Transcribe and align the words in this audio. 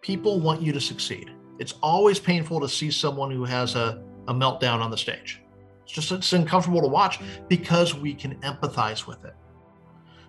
people 0.00 0.40
want 0.40 0.62
you 0.62 0.72
to 0.72 0.80
succeed. 0.80 1.30
It's 1.58 1.74
always 1.82 2.18
painful 2.18 2.60
to 2.60 2.68
see 2.68 2.90
someone 2.90 3.30
who 3.30 3.44
has 3.44 3.74
a, 3.74 4.02
a 4.28 4.34
meltdown 4.34 4.80
on 4.80 4.90
the 4.90 4.98
stage. 4.98 5.42
It's 5.84 5.92
just 5.92 6.12
it's 6.12 6.32
uncomfortable 6.32 6.80
to 6.82 6.88
watch 6.88 7.18
because 7.48 7.94
we 7.94 8.14
can 8.14 8.36
empathize 8.42 9.06
with 9.06 9.24
it. 9.24 9.34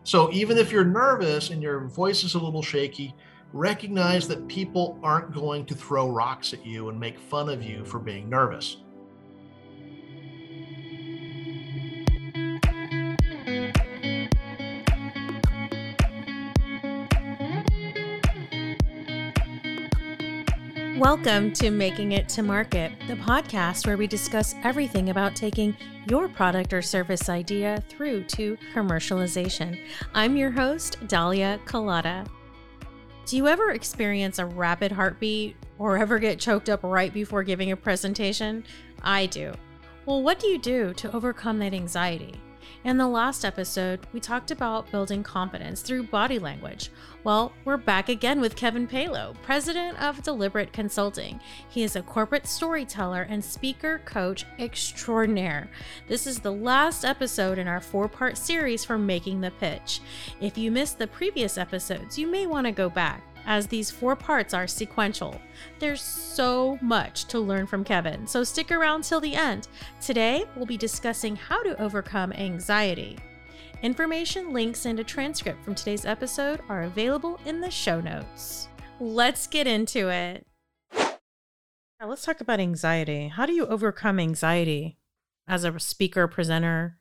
So 0.03 0.31
even 0.31 0.57
if 0.57 0.71
you're 0.71 0.85
nervous 0.85 1.49
and 1.49 1.61
your 1.61 1.87
voice 1.87 2.23
is 2.23 2.33
a 2.35 2.39
little 2.39 2.63
shaky, 2.63 3.13
recognize 3.53 4.27
that 4.27 4.47
people 4.47 4.99
aren't 5.03 5.33
going 5.33 5.65
to 5.65 5.75
throw 5.75 6.09
rocks 6.09 6.53
at 6.53 6.65
you 6.65 6.89
and 6.89 6.99
make 6.99 7.19
fun 7.19 7.49
of 7.49 7.61
you 7.61 7.83
for 7.83 7.99
being 7.99 8.29
nervous. 8.29 8.77
Welcome 21.09 21.53
to 21.53 21.71
Making 21.71 22.11
It 22.11 22.29
to 22.29 22.43
Market, 22.43 22.91
the 23.07 23.15
podcast 23.15 23.87
where 23.87 23.97
we 23.97 24.05
discuss 24.05 24.53
everything 24.63 25.09
about 25.09 25.35
taking 25.35 25.75
your 26.07 26.29
product 26.29 26.71
or 26.71 26.83
service 26.83 27.29
idea 27.29 27.83
through 27.89 28.25
to 28.25 28.55
commercialization. 28.75 29.81
I'm 30.13 30.37
your 30.37 30.51
host, 30.51 30.97
Dahlia 31.07 31.59
Kelada. 31.65 32.27
Do 33.25 33.37
you 33.37 33.47
ever 33.47 33.71
experience 33.71 34.37
a 34.37 34.45
rapid 34.45 34.91
heartbeat 34.91 35.55
or 35.79 35.97
ever 35.97 36.19
get 36.19 36.37
choked 36.37 36.69
up 36.69 36.81
right 36.83 37.11
before 37.11 37.41
giving 37.41 37.71
a 37.71 37.75
presentation? 37.75 38.63
I 39.01 39.25
do. 39.25 39.51
Well, 40.05 40.21
what 40.21 40.37
do 40.37 40.45
you 40.45 40.59
do 40.59 40.93
to 40.93 41.11
overcome 41.15 41.57
that 41.57 41.73
anxiety? 41.73 42.39
In 42.83 42.97
the 42.97 43.07
last 43.07 43.43
episode, 43.43 44.07
we 44.13 44.19
talked 44.19 44.51
about 44.51 44.89
building 44.91 45.21
confidence 45.21 45.81
through 45.81 46.03
body 46.03 46.39
language. 46.39 46.91
Well, 47.23 47.51
we're 47.65 47.75
back 47.77 48.07
again 48.07 48.39
with 48.39 48.55
Kevin 48.55 48.87
Paylow, 48.87 49.35
president 49.41 50.01
of 50.01 50.23
Deliberate 50.23 50.71
Consulting. 50.71 51.41
He 51.67 51.83
is 51.83 51.97
a 51.97 52.01
corporate 52.01 52.47
storyteller 52.47 53.23
and 53.23 53.43
speaker 53.43 54.01
coach 54.05 54.45
extraordinaire. 54.57 55.69
This 56.07 56.25
is 56.25 56.39
the 56.39 56.53
last 56.53 57.03
episode 57.03 57.57
in 57.57 57.67
our 57.67 57.81
four 57.81 58.07
part 58.07 58.37
series 58.37 58.85
for 58.85 58.97
Making 58.97 59.41
the 59.41 59.51
Pitch. 59.51 59.99
If 60.39 60.57
you 60.57 60.71
missed 60.71 60.97
the 60.97 61.07
previous 61.07 61.57
episodes, 61.57 62.17
you 62.17 62.27
may 62.27 62.47
want 62.47 62.65
to 62.67 62.71
go 62.71 62.89
back 62.89 63.28
as 63.49 63.65
these 63.65 63.89
four 63.89 64.15
parts 64.15 64.53
are 64.53 64.67
sequential. 64.67 65.41
There's 65.79 66.01
so 66.01 66.77
much 66.81 67.25
to 67.25 67.39
learn 67.39 67.65
from 67.65 67.83
Kevin, 67.83 68.27
so 68.27 68.43
stick 68.43 68.71
around 68.71 69.03
till 69.03 69.19
the 69.19 69.35
end. 69.35 69.67
Today, 69.99 70.45
we'll 70.55 70.67
be 70.67 70.77
discussing 70.77 71.35
how 71.35 71.61
to 71.63 71.81
overcome 71.81 72.31
anxiety. 72.31 73.17
Information, 73.81 74.53
links, 74.53 74.85
and 74.85 74.99
a 74.99 75.03
transcript 75.03 75.63
from 75.65 75.73
today's 75.73 76.05
episode 76.05 76.61
are 76.69 76.83
available 76.83 77.39
in 77.45 77.59
the 77.59 77.71
show 77.71 77.99
notes. 77.99 78.69
Let's 78.99 79.47
get 79.47 79.65
into 79.65 80.09
it. 80.09 80.45
Now, 80.93 82.07
let's 82.07 82.23
talk 82.23 82.41
about 82.41 82.59
anxiety. 82.59 83.29
How 83.29 83.47
do 83.47 83.53
you 83.53 83.65
overcome 83.65 84.19
anxiety 84.19 84.99
as 85.47 85.63
a 85.63 85.79
speaker, 85.79 86.27
presenter, 86.27 86.99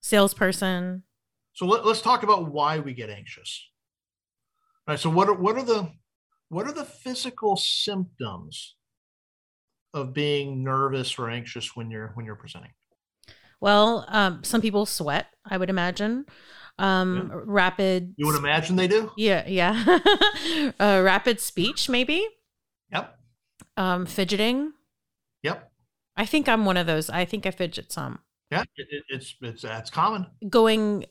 salesperson? 0.00 1.04
So 1.52 1.64
let, 1.64 1.84
us 1.84 2.02
talk 2.02 2.24
about 2.24 2.50
why 2.50 2.80
we 2.80 2.92
get 2.92 3.08
anxious. 3.08 3.70
All 4.86 4.92
right. 4.92 5.00
So 5.00 5.10
what 5.10 5.28
are 5.28 5.34
what 5.34 5.56
are 5.56 5.64
the 5.64 5.90
what 6.48 6.66
are 6.66 6.72
the 6.72 6.84
physical 6.84 7.56
symptoms 7.56 8.76
of 9.92 10.12
being 10.12 10.62
nervous 10.62 11.18
or 11.18 11.28
anxious 11.28 11.74
when 11.74 11.90
you're 11.90 12.12
when 12.14 12.24
you're 12.24 12.36
presenting? 12.36 12.70
Well, 13.60 14.04
um, 14.08 14.44
some 14.44 14.60
people 14.60 14.86
sweat. 14.86 15.26
I 15.44 15.56
would 15.56 15.70
imagine. 15.70 16.26
Um, 16.78 17.30
yeah. 17.32 17.40
Rapid. 17.44 18.14
You 18.16 18.26
would 18.26 18.36
imagine 18.36 18.76
they 18.76 18.86
do. 18.86 19.10
Yeah, 19.16 19.44
yeah. 19.48 19.98
uh, 20.80 21.00
rapid 21.02 21.40
speech, 21.40 21.88
maybe. 21.88 22.26
Yep. 22.92 23.18
Um, 23.76 24.06
fidgeting. 24.06 24.72
Yep. 25.42 25.70
I 26.16 26.26
think 26.26 26.48
I'm 26.48 26.64
one 26.64 26.76
of 26.76 26.86
those. 26.86 27.10
I 27.10 27.24
think 27.24 27.46
I 27.46 27.50
fidget 27.50 27.90
some. 27.90 28.20
Yeah, 28.50 28.62
it, 28.76 29.04
it's 29.08 29.34
it's 29.40 29.62
that's 29.62 29.90
common. 29.90 30.26
Going, 30.48 31.06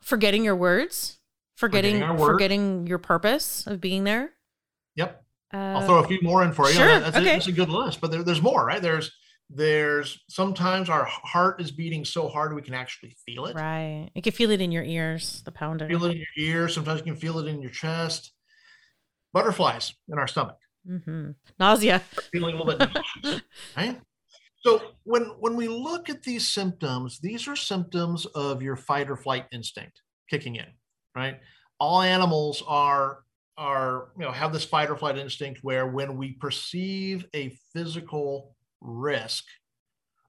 forgetting 0.00 0.44
your 0.44 0.54
words 0.54 1.18
forgetting 1.56 2.00
forgetting, 2.00 2.18
forgetting 2.18 2.86
your 2.86 2.98
purpose 2.98 3.66
of 3.66 3.80
being 3.80 4.04
there. 4.04 4.30
Yep. 4.94 5.24
Uh, 5.52 5.56
I'll 5.56 5.86
throw 5.86 5.98
a 5.98 6.06
few 6.06 6.18
more 6.22 6.42
in 6.44 6.52
for 6.52 6.68
you. 6.68 6.74
Sure. 6.74 7.00
That's, 7.00 7.16
okay. 7.16 7.30
a, 7.30 7.32
that's 7.32 7.46
a 7.46 7.52
good 7.52 7.68
list, 7.68 8.00
but 8.00 8.10
there, 8.10 8.22
there's 8.22 8.42
more, 8.42 8.64
right? 8.64 8.82
There's 8.82 9.12
there's 9.48 10.18
sometimes 10.28 10.90
our 10.90 11.04
heart 11.04 11.60
is 11.60 11.70
beating 11.70 12.04
so 12.04 12.28
hard 12.28 12.52
we 12.54 12.62
can 12.62 12.74
actually 12.74 13.16
feel 13.24 13.46
it. 13.46 13.54
Right. 13.54 14.10
You 14.14 14.22
can 14.22 14.32
feel 14.32 14.50
it 14.50 14.60
in 14.60 14.72
your 14.72 14.82
ears, 14.82 15.42
the 15.44 15.52
pounding. 15.52 15.88
Feel 15.88 16.04
it 16.04 16.12
in 16.12 16.16
your 16.16 16.26
ears. 16.48 16.74
Sometimes 16.74 17.00
you 17.00 17.04
can 17.04 17.16
feel 17.16 17.38
it 17.38 17.46
in 17.46 17.62
your 17.62 17.70
chest. 17.70 18.32
Butterflies 19.32 19.94
in 20.08 20.18
our 20.18 20.26
stomach. 20.26 20.56
Mm-hmm. 20.88 21.30
Nausea. 21.60 22.00
Feeling 22.32 22.56
a 22.56 22.62
little 22.62 22.76
bit 22.76 22.90
nauseous. 22.92 23.42
Right. 23.76 24.00
So 24.60 24.82
when 25.04 25.22
when 25.38 25.54
we 25.54 25.68
look 25.68 26.10
at 26.10 26.24
these 26.24 26.48
symptoms, 26.48 27.20
these 27.20 27.46
are 27.46 27.54
symptoms 27.54 28.26
of 28.26 28.62
your 28.62 28.74
fight 28.74 29.08
or 29.08 29.16
flight 29.16 29.46
instinct 29.52 30.02
kicking 30.28 30.56
in 30.56 30.66
right? 31.16 31.40
All 31.80 32.02
animals 32.02 32.62
are 32.66 33.20
are 33.58 34.08
you 34.18 34.22
know 34.22 34.32
have 34.32 34.52
this 34.52 34.66
fight 34.66 34.90
or 34.90 34.96
flight 34.96 35.16
instinct 35.16 35.60
where 35.62 35.86
when 35.86 36.16
we 36.18 36.32
perceive 36.32 37.26
a 37.34 37.56
physical 37.72 38.54
risk, 38.80 39.44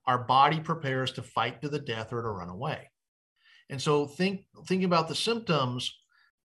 our 0.06 0.20
body 0.20 0.60
prepares 0.60 1.12
to 1.12 1.22
fight 1.22 1.62
to 1.62 1.70
the 1.70 1.80
death 1.80 2.14
or 2.14 2.22
to 2.22 2.30
run 2.30 2.50
away. 2.50 2.90
And 3.70 3.82
so 3.82 4.08
think 4.08 4.46
thinking 4.66 4.86
about 4.86 5.10
the 5.10 5.16
symptoms, 5.16 5.94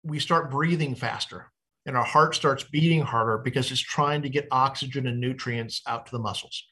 we 0.04 0.20
start 0.20 0.50
breathing 0.50 0.96
faster 0.96 1.52
and 1.86 1.96
our 1.96 2.04
heart 2.04 2.36
starts 2.36 2.64
beating 2.64 3.02
harder 3.02 3.38
because 3.38 3.72
it's 3.72 3.80
trying 3.80 4.24
to 4.24 4.30
get 4.30 4.48
oxygen 4.52 5.08
and 5.08 5.20
nutrients 5.20 5.82
out 5.88 6.08
to 6.08 6.12
the 6.12 6.20
muscles. 6.20 6.64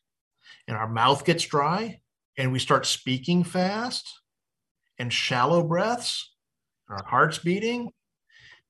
And 0.68 0.76
our 0.76 0.90
mouth 0.90 1.24
gets 1.24 1.46
dry 1.46 2.02
and 2.38 2.52
we 2.52 2.60
start 2.60 2.86
speaking 2.86 3.44
fast 3.44 4.08
and 4.98 5.14
shallow 5.14 5.64
breaths 5.64 6.34
our 6.90 7.04
heart's 7.06 7.38
beating, 7.38 7.92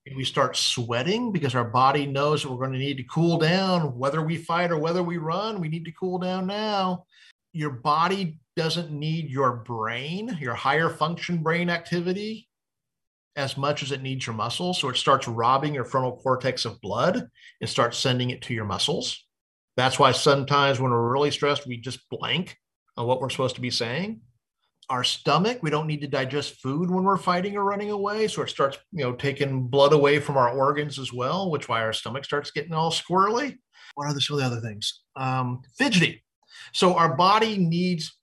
and 0.06 0.16
we 0.16 0.24
start 0.24 0.56
sweating 0.56 1.32
because 1.32 1.56
our 1.56 1.66
body 1.66 2.06
knows 2.06 2.44
that 2.44 2.52
we're 2.52 2.58
going 2.58 2.74
to 2.74 2.80
need 2.80 2.98
to 2.98 3.04
cool 3.04 3.38
down, 3.38 3.98
whether 3.98 4.22
we 4.22 4.38
fight 4.38 4.72
or 4.72 4.78
whether 4.78 5.04
we 5.04 5.18
run, 5.18 5.62
we 5.62 5.70
need 5.70 5.86
to 5.86 5.92
cool 5.92 6.18
down 6.18 6.48
now. 6.48 7.06
Your 7.54 7.70
body 7.70 8.40
doesn't 8.56 8.92
need 8.92 9.30
your 9.30 9.58
brain, 9.58 10.38
your 10.40 10.54
higher 10.54 10.90
function 10.90 11.42
brain 11.42 11.70
activity, 11.70 12.48
as 13.36 13.58
much 13.58 13.84
as 13.84 13.92
it 13.92 14.02
needs 14.02 14.28
your 14.28 14.36
muscles. 14.36 14.80
So 14.80 14.90
it 14.90 14.98
starts 14.98 15.28
robbing 15.28 15.74
your 15.74 15.86
frontal 15.86 16.18
cortex 16.18 16.66
of 16.66 16.82
blood 16.82 17.28
and 17.62 17.70
starts 17.70 17.98
sending 17.98 18.32
it 18.32 18.42
to 18.44 18.54
your 18.54 18.66
muscles. 18.66 19.26
That's 19.78 19.98
why 19.98 20.12
sometimes 20.12 20.80
when 20.80 20.92
we're 20.92 21.12
really 21.12 21.32
stressed, 21.32 21.66
we 21.66 21.78
just 21.78 22.10
blank 22.10 22.58
on 22.98 23.08
what 23.08 23.22
we're 23.22 23.30
supposed 23.30 23.56
to 23.56 23.62
be 23.62 23.72
saying 23.72 24.22
our 24.90 25.04
stomach. 25.04 25.60
We 25.62 25.70
don't 25.70 25.88
need 25.88 26.02
to 26.02 26.08
digest 26.08 26.62
food 26.62 26.90
when 26.90 27.04
we're 27.04 27.18
fighting 27.18 27.56
or 27.56 27.64
running 27.64 27.92
away 27.92 28.28
so 28.28 28.42
it 28.42 28.50
starts 28.50 28.78
you 28.92 29.04
know 29.04 29.14
taking 29.14 29.68
blood 29.68 29.94
away 29.94 30.20
from 30.20 30.38
our 30.38 30.50
organs 30.50 30.98
as 31.00 31.14
well 31.14 31.52
which 31.52 31.70
why 31.70 31.82
our 31.82 31.94
stomach 31.94 32.26
starts 32.26 32.52
getting 32.52 32.74
all 32.74 32.92
squirrely. 32.92 33.58
What 33.96 34.06
are 34.06 34.20
some 34.20 34.38
of 34.38 34.42
the 34.42 34.46
other 34.46 34.62
things? 34.62 35.02
Um, 35.16 35.62
fidgety. 35.78 36.24
So 36.74 36.96
our 36.96 37.16
body 37.16 37.58
needs 37.58 38.16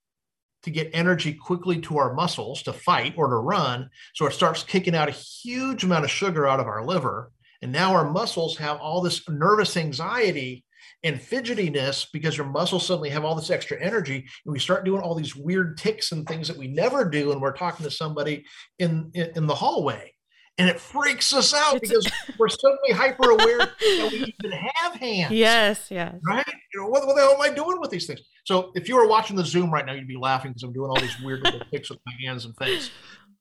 to 0.62 0.70
get 0.70 0.90
energy 0.92 1.32
quickly 1.32 1.80
to 1.80 1.96
our 1.98 2.12
muscles 2.14 2.62
to 2.64 2.72
fight 2.72 3.14
or 3.16 3.28
to 3.28 3.36
run 3.36 3.88
so 4.14 4.26
it 4.26 4.32
starts 4.32 4.64
kicking 4.64 4.96
out 4.96 5.08
a 5.08 5.12
huge 5.12 5.84
amount 5.84 6.04
of 6.04 6.10
sugar 6.10 6.46
out 6.46 6.58
of 6.58 6.66
our 6.66 6.84
liver 6.84 7.30
and 7.62 7.70
now 7.70 7.94
our 7.94 8.10
muscles 8.10 8.58
have 8.58 8.78
all 8.78 9.00
this 9.00 9.28
nervous 9.28 9.76
anxiety 9.76 10.64
and 11.06 11.20
fidgetiness 11.20 12.06
because 12.12 12.36
your 12.36 12.46
muscles 12.46 12.86
suddenly 12.86 13.10
have 13.10 13.24
all 13.24 13.34
this 13.34 13.50
extra 13.50 13.80
energy 13.80 14.26
and 14.44 14.52
we 14.52 14.58
start 14.58 14.84
doing 14.84 15.00
all 15.00 15.14
these 15.14 15.36
weird 15.36 15.78
ticks 15.78 16.12
and 16.12 16.26
things 16.26 16.48
that 16.48 16.56
we 16.56 16.66
never 16.66 17.08
do 17.08 17.32
and 17.32 17.40
we're 17.40 17.52
talking 17.52 17.84
to 17.84 17.90
somebody 17.90 18.44
in 18.78 19.10
in, 19.14 19.30
in 19.36 19.46
the 19.46 19.54
hallway 19.54 20.12
and 20.58 20.68
it 20.68 20.80
freaks 20.80 21.32
us 21.34 21.52
out 21.52 21.76
it's, 21.76 21.88
because 21.88 22.10
we're 22.38 22.48
suddenly 22.48 22.92
hyper 22.92 23.30
aware 23.30 23.58
that 23.58 24.08
we 24.10 24.34
even 24.38 24.58
have 24.58 24.94
hands. 24.94 25.32
Yes, 25.32 25.90
yes. 25.90 26.14
Right? 26.26 26.46
You 26.72 26.80
know, 26.80 26.88
what, 26.88 27.06
what, 27.06 27.14
the 27.14 27.22
hell 27.22 27.34
am 27.34 27.40
I 27.42 27.54
doing 27.54 27.78
with 27.78 27.90
these 27.90 28.06
things? 28.06 28.20
So 28.44 28.72
if 28.74 28.88
you 28.88 28.96
were 28.96 29.06
watching 29.06 29.36
the 29.36 29.44
Zoom 29.44 29.70
right 29.70 29.84
now, 29.84 29.92
you'd 29.92 30.08
be 30.08 30.16
laughing 30.16 30.52
because 30.52 30.62
I'm 30.62 30.72
doing 30.72 30.88
all 30.88 31.00
these 31.00 31.20
weird 31.20 31.42
little 31.42 31.60
ticks 31.70 31.90
with 31.90 31.98
my 32.06 32.12
hands 32.24 32.46
and 32.46 32.56
face. 32.56 32.90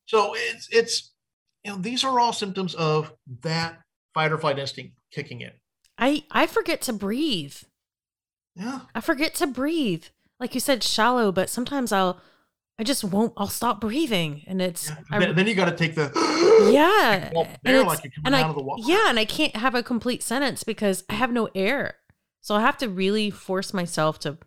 So 0.08 0.34
it's 0.36 0.68
it's 0.72 1.14
you 1.64 1.72
know 1.72 1.78
these 1.78 2.04
are 2.04 2.20
all 2.20 2.34
symptoms 2.34 2.76
of 2.76 3.14
that 3.42 3.80
fight 4.14 4.32
or 4.32 4.38
flight 4.38 4.60
instinct 4.60 4.96
kicking 5.12 5.42
in. 5.42 5.52
I 5.98 6.24
I 6.32 6.48
forget 6.48 6.82
to 6.84 6.94
breathe. 6.94 7.56
Yeah. 8.56 8.82
I 8.94 9.02
forget 9.02 9.36
to 9.36 9.48
breathe. 9.48 10.06
Like 10.40 10.54
you 10.54 10.60
said, 10.60 10.84
shallow, 10.84 11.32
but 11.32 11.50
sometimes 11.50 11.92
I'll 11.92 12.22
I 12.78 12.84
just 12.84 13.04
won't 13.04 13.34
I'll 13.38 13.48
stop 13.48 13.80
breathing 13.80 14.44
and 14.48 14.62
it's 14.62 14.90
yeah. 14.90 14.98
I, 15.12 15.32
then, 15.32 15.48
you 15.48 15.56
gotta 15.56 15.76
take 15.76 15.96
the 15.96 16.12
Yeah. 16.72 17.32
and, 17.64 17.88
like 17.88 18.12
and 18.26 18.36
I, 18.36 18.54
Yeah, 18.78 19.10
and 19.10 19.20
I 19.20 19.26
can't 19.26 19.56
have 19.56 19.76
a 19.76 19.84
complete 19.84 20.24
sentence 20.24 20.64
because 20.64 21.04
I 21.10 21.14
have 21.14 21.32
no 21.32 21.50
air. 21.56 21.96
So 22.42 22.56
I 22.56 22.62
have 22.62 22.78
to 22.80 22.90
really 22.90 23.30
force 23.30 23.74
myself 23.74 24.20
to 24.20 24.38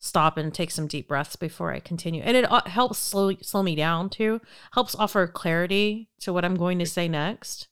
stop 0.00 0.36
and 0.36 0.54
take 0.54 0.70
some 0.70 0.86
deep 0.86 1.08
breaths 1.08 1.36
before 1.36 1.72
I 1.72 1.80
continue. 1.80 2.22
And 2.22 2.36
it 2.36 2.46
helps 2.66 2.98
slow 2.98 3.34
slow 3.42 3.62
me 3.62 3.74
down 3.74 4.10
too. 4.10 4.40
Helps 4.72 4.94
offer 4.94 5.26
clarity 5.26 6.08
to 6.20 6.32
what 6.32 6.44
I'm 6.44 6.56
going 6.56 6.78
to 6.78 6.86
say 6.86 7.06
next. 7.08 7.68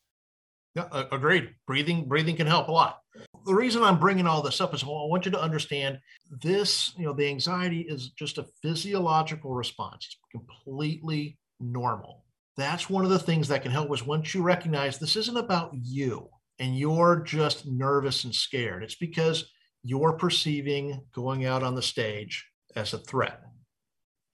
Yeah, 0.75 0.89
agreed. 1.11 1.55
Breathing 1.67 2.05
breathing 2.05 2.37
can 2.37 2.47
help 2.47 2.69
a 2.69 2.73
lot 2.73 3.01
the 3.47 3.55
reason 3.55 3.83
I'm 3.83 3.99
bringing 3.99 4.27
all 4.27 4.43
this 4.43 4.61
up 4.61 4.75
is 4.75 4.83
I 4.83 4.87
want 4.87 5.25
you 5.25 5.31
to 5.31 5.41
understand 5.41 6.01
this, 6.43 6.93
you 6.99 7.05
know, 7.05 7.13
the 7.13 7.29
anxiety 7.29 7.83
is 7.83 8.11
just 8.11 8.39
a 8.39 8.47
physiological 8.61 9.55
response. 9.55 10.07
It's 10.07 10.19
completely 10.33 11.39
normal. 11.61 12.25
That's 12.57 12.91
one 12.91 13.05
of 13.05 13.11
the 13.11 13.19
things 13.19 13.49
that 13.49 13.63
can 13.63 13.71
help 13.71 13.91
us 13.93 14.05
once 14.05 14.35
you 14.35 14.43
recognize 14.43 14.99
this 14.99 15.15
isn't 15.17 15.37
about 15.37 15.71
you 15.75 16.29
and 16.59 16.77
you're 16.77 17.23
just 17.25 17.67
nervous 17.67 18.25
and 18.25 18.35
scared. 18.35 18.83
It's 18.83 18.97
because 18.97 19.53
you're 19.85 20.15
perceiving 20.15 21.01
going 21.15 21.45
out 21.45 21.63
on 21.63 21.75
the 21.75 21.83
stage 21.83 22.45
as 22.75 22.95
a 22.95 22.99
threat. 22.99 23.41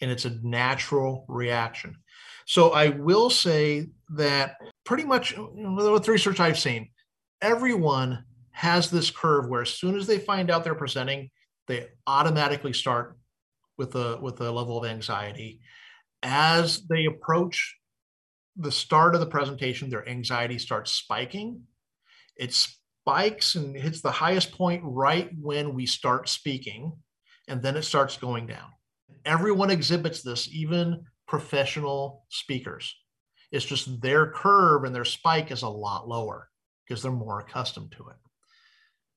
And 0.00 0.10
it's 0.10 0.24
a 0.24 0.38
natural 0.42 1.26
reaction. 1.28 1.96
So 2.46 2.70
I 2.70 2.88
will 2.88 3.28
say 3.28 3.88
that 4.10 4.56
pretty 4.84 5.04
much 5.04 5.32
you 5.32 5.52
know, 5.54 5.92
with 5.92 6.08
research 6.08 6.40
I've 6.40 6.58
seen, 6.58 6.88
everyone 7.40 8.24
has 8.52 8.90
this 8.90 9.10
curve 9.10 9.48
where 9.48 9.62
as 9.62 9.70
soon 9.70 9.96
as 9.96 10.06
they 10.06 10.18
find 10.18 10.50
out 10.50 10.64
they're 10.64 10.74
presenting, 10.74 11.30
they 11.66 11.88
automatically 12.06 12.72
start 12.72 13.18
with 13.78 13.94
a 13.94 14.18
with 14.20 14.40
a 14.40 14.50
level 14.50 14.78
of 14.78 14.88
anxiety. 14.88 15.60
As 16.22 16.82
they 16.86 17.06
approach 17.06 17.76
the 18.56 18.72
start 18.72 19.14
of 19.14 19.20
the 19.20 19.26
presentation, 19.26 19.90
their 19.90 20.08
anxiety 20.08 20.58
starts 20.58 20.92
spiking. 20.92 21.62
It 22.36 22.52
spikes 22.52 23.54
and 23.54 23.76
hits 23.76 24.00
the 24.00 24.10
highest 24.10 24.52
point 24.52 24.82
right 24.84 25.30
when 25.40 25.74
we 25.74 25.86
start 25.86 26.28
speaking, 26.28 26.92
and 27.48 27.62
then 27.62 27.76
it 27.76 27.82
starts 27.82 28.16
going 28.16 28.46
down. 28.46 28.68
Everyone 29.24 29.70
exhibits 29.70 30.22
this, 30.22 30.48
even 30.52 31.04
professional 31.26 32.24
speakers. 32.28 32.94
It's 33.50 33.64
just 33.64 34.00
their 34.00 34.30
curve 34.30 34.84
and 34.84 34.94
their 34.94 35.04
spike 35.04 35.50
is 35.50 35.62
a 35.62 35.68
lot 35.68 36.08
lower 36.08 36.48
because 36.86 37.02
they're 37.02 37.12
more 37.12 37.40
accustomed 37.40 37.92
to 37.92 38.08
it. 38.08 38.16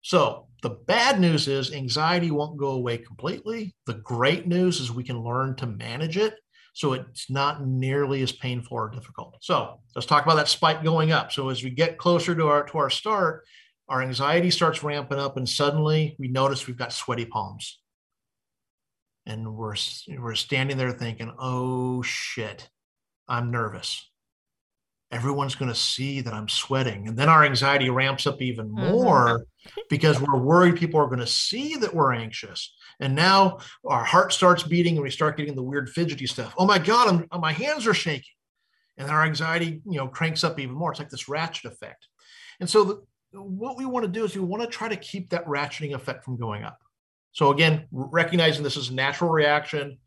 So 0.06 0.46
the 0.62 0.69
bad 0.69 1.19
news 1.19 1.48
is 1.48 1.74
anxiety 1.74 2.30
won't 2.30 2.60
go 2.60 2.74
away 2.74 3.00
completely. 3.00 3.74
The 3.88 3.96
great 3.96 4.46
news 4.46 4.80
is 4.80 4.92
we 4.92 5.04
can 5.04 5.24
learn 5.24 5.56
to 5.56 5.66
manage 5.66 6.16
it 6.16 6.36
so 6.74 6.94
it's 6.94 7.28
not 7.28 7.66
nearly 7.66 8.22
as 8.22 8.31
painful 8.31 8.78
or 8.78 8.92
difficult. 8.92 9.38
So 9.42 9.80
let's 9.96 10.06
talk 10.06 10.24
about 10.24 10.36
that 10.36 10.48
spike 10.48 10.84
going 10.84 11.12
up. 11.12 11.31
So 11.31 11.50
as 11.50 11.63
we 11.63 11.72
get 11.72 11.98
closer 11.98 12.36
to 12.36 12.46
our 12.46 12.68
to 12.68 12.78
our 12.78 12.92
start, 12.92 13.46
our 13.90 14.04
anxiety 14.04 14.52
starts 14.52 14.84
ramping 14.84 15.18
up, 15.18 15.38
and 15.38 15.50
suddenly 15.50 16.16
we 16.19 16.28
notice 16.28 16.68
we've 16.68 16.78
got 16.78 16.94
sweaty 16.94 17.25
palms, 17.25 17.80
and 19.25 19.56
we're 19.56 19.75
we're 20.19 20.36
standing 20.36 20.78
there 20.78 20.92
thinking, 20.92 21.34
"Oh 21.40 22.04
shit, 22.04 22.69
I'm 23.28 23.50
nervous." 23.50 24.08
Everyone's 25.16 25.56
going 25.56 25.72
to 25.72 25.80
see 25.80 26.20
that 26.20 26.34
I'm 26.34 26.50
sweating. 26.50 27.08
And 27.08 27.18
then 27.18 27.30
our 27.30 27.46
anxiety 27.46 27.90
ramps 27.90 28.28
up 28.28 28.42
even 28.42 28.70
mm-hmm. 28.70 28.92
more 28.92 29.40
mm-hmm. 29.40 29.82
because 29.90 30.20
we're 30.20 30.38
worried 30.38 30.76
people 30.76 31.00
are 31.00 31.08
going 31.08 31.20
to 31.20 31.28
see 31.28 31.78
that 31.78 31.96
we're 31.96 32.14
anxious. 32.14 32.76
And 33.00 33.16
now 33.16 33.60
our 33.86 34.04
heart 34.04 34.34
starts 34.34 34.64
beating 34.64 34.96
and 34.96 35.04
we 35.04 35.10
start 35.10 35.38
getting 35.38 35.56
the 35.56 35.64
weird 35.64 35.90
fidgety 35.90 36.28
stuff. 36.28 36.54
Oh 36.58 36.66
my 36.66 36.78
God, 36.78 37.26
I'm, 37.32 37.42
my 37.42 37.54
hands 37.54 37.88
are 37.88 37.94
shaking. 37.94 38.24
And 38.98 39.10
our 39.10 39.24
anxiety, 39.24 39.82
you 39.86 39.98
know, 39.98 40.08
cranks 40.08 40.44
up 40.44 40.60
even 40.60 40.76
more. 40.76 40.92
It's 40.92 41.00
like 41.00 41.10
this 41.10 41.30
ratchet 41.30 41.72
effect. 41.72 42.08
And 42.60 42.70
so 42.70 42.84
the, 42.84 43.04
what 43.42 43.78
we 43.78 43.86
want 43.86 44.06
to 44.06 44.12
do 44.12 44.26
is 44.26 44.36
we 44.36 44.42
want 44.42 44.64
to 44.64 44.70
try 44.70 44.90
to 44.90 44.96
keep 44.96 45.30
that 45.30 45.46
ratcheting 45.46 45.94
effect 45.94 46.26
from 46.26 46.38
going 46.38 46.64
up. 46.64 46.80
So 47.32 47.52
again, 47.52 47.86
recognizing 47.92 48.64
this 48.64 48.78
is 48.78 48.90
a 48.90 48.94
natural 48.94 49.30
reaction, 49.30 49.98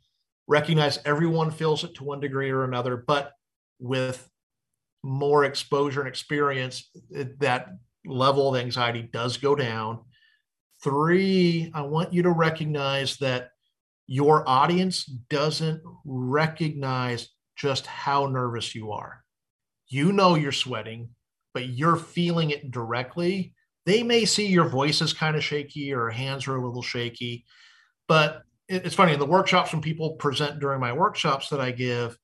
recognize 0.46 0.98
everyone 1.04 1.50
feels 1.50 1.84
it 1.84 1.94
to 1.96 2.04
one 2.04 2.20
degree 2.20 2.50
or 2.50 2.64
another, 2.64 2.96
but 2.96 3.32
with 3.78 4.28
more 5.02 5.44
exposure 5.44 6.00
and 6.00 6.08
experience, 6.08 6.90
eh, 7.14 7.24
that 7.38 7.68
level 8.04 8.54
of 8.54 8.60
anxiety 8.60 9.02
does 9.12 9.36
go 9.36 9.54
down. 9.54 10.00
Three, 10.82 11.70
I 11.74 11.82
want 11.82 12.12
you 12.12 12.22
to 12.22 12.30
recognize 12.30 13.16
that 13.18 13.50
your 14.06 14.48
audience 14.48 15.04
doesn't 15.04 15.82
recognize 16.04 17.28
just 17.56 17.86
how 17.86 18.26
nervous 18.26 18.74
you 18.74 18.92
are. 18.92 19.24
You 19.88 20.12
know 20.12 20.34
you're 20.34 20.52
sweating, 20.52 21.10
but 21.52 21.68
you're 21.68 21.96
feeling 21.96 22.50
it 22.50 22.70
directly. 22.70 23.54
They 23.84 24.02
may 24.02 24.24
see 24.24 24.46
your 24.46 24.68
voice 24.68 25.00
is 25.00 25.12
kind 25.12 25.36
of 25.36 25.44
shaky 25.44 25.92
or 25.92 26.08
hands 26.10 26.46
are 26.46 26.56
a 26.56 26.64
little 26.64 26.82
shaky. 26.82 27.44
But 28.06 28.42
it's 28.68 28.94
funny 28.94 29.14
in 29.14 29.18
the 29.18 29.26
workshops 29.26 29.72
when 29.72 29.82
people 29.82 30.12
present 30.12 30.60
during 30.60 30.80
my 30.80 30.92
workshops 30.92 31.48
that 31.48 31.60
I 31.60 31.70
give, 31.70 32.16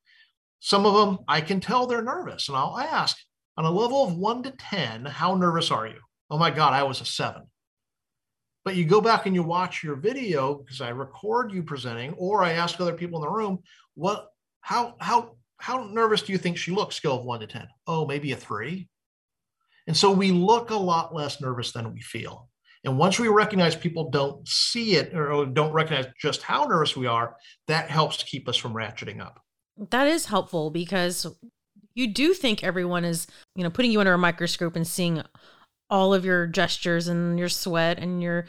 some 0.64 0.86
of 0.86 0.94
them, 0.94 1.18
I 1.28 1.42
can 1.42 1.60
tell 1.60 1.86
they're 1.86 2.00
nervous. 2.00 2.48
And 2.48 2.56
I'll 2.56 2.78
ask, 2.78 3.18
on 3.58 3.66
a 3.66 3.70
level 3.70 4.02
of 4.02 4.16
one 4.16 4.42
to 4.44 4.50
10, 4.50 5.04
how 5.04 5.34
nervous 5.34 5.70
are 5.70 5.86
you? 5.86 5.98
Oh 6.30 6.38
my 6.38 6.50
God, 6.50 6.72
I 6.72 6.84
was 6.84 7.02
a 7.02 7.04
seven. 7.04 7.42
But 8.64 8.74
you 8.74 8.86
go 8.86 9.02
back 9.02 9.26
and 9.26 9.34
you 9.34 9.42
watch 9.42 9.84
your 9.84 9.96
video 9.96 10.54
because 10.54 10.80
I 10.80 10.88
record 10.88 11.52
you 11.52 11.62
presenting, 11.62 12.14
or 12.14 12.42
I 12.42 12.52
ask 12.52 12.80
other 12.80 12.94
people 12.94 13.22
in 13.22 13.28
the 13.28 13.36
room, 13.36 13.58
what, 13.92 14.28
how, 14.62 14.94
how, 15.00 15.36
how 15.58 15.84
nervous 15.84 16.22
do 16.22 16.32
you 16.32 16.38
think 16.38 16.56
she 16.56 16.70
looks? 16.70 16.96
Scale 16.96 17.18
of 17.18 17.26
one 17.26 17.40
to 17.40 17.46
10. 17.46 17.68
Oh, 17.86 18.06
maybe 18.06 18.32
a 18.32 18.36
three. 18.36 18.88
And 19.86 19.94
so 19.94 20.12
we 20.12 20.30
look 20.30 20.70
a 20.70 20.76
lot 20.76 21.14
less 21.14 21.42
nervous 21.42 21.72
than 21.72 21.92
we 21.92 22.00
feel. 22.00 22.48
And 22.84 22.96
once 22.96 23.20
we 23.20 23.28
recognize 23.28 23.76
people 23.76 24.08
don't 24.08 24.48
see 24.48 24.96
it 24.96 25.14
or 25.14 25.44
don't 25.44 25.74
recognize 25.74 26.06
just 26.18 26.40
how 26.40 26.64
nervous 26.64 26.96
we 26.96 27.06
are, 27.06 27.36
that 27.68 27.90
helps 27.90 28.22
keep 28.22 28.48
us 28.48 28.56
from 28.56 28.72
ratcheting 28.72 29.20
up. 29.20 29.43
That 29.76 30.06
is 30.06 30.26
helpful 30.26 30.70
because 30.70 31.26
you 31.94 32.06
do 32.06 32.34
think 32.34 32.62
everyone 32.62 33.04
is, 33.04 33.26
you 33.56 33.64
know, 33.64 33.70
putting 33.70 33.90
you 33.90 34.00
under 34.00 34.14
a 34.14 34.18
microscope 34.18 34.76
and 34.76 34.86
seeing 34.86 35.22
all 35.90 36.14
of 36.14 36.24
your 36.24 36.46
gestures 36.46 37.08
and 37.08 37.38
your 37.38 37.48
sweat 37.48 37.98
and 37.98 38.22
your 38.22 38.46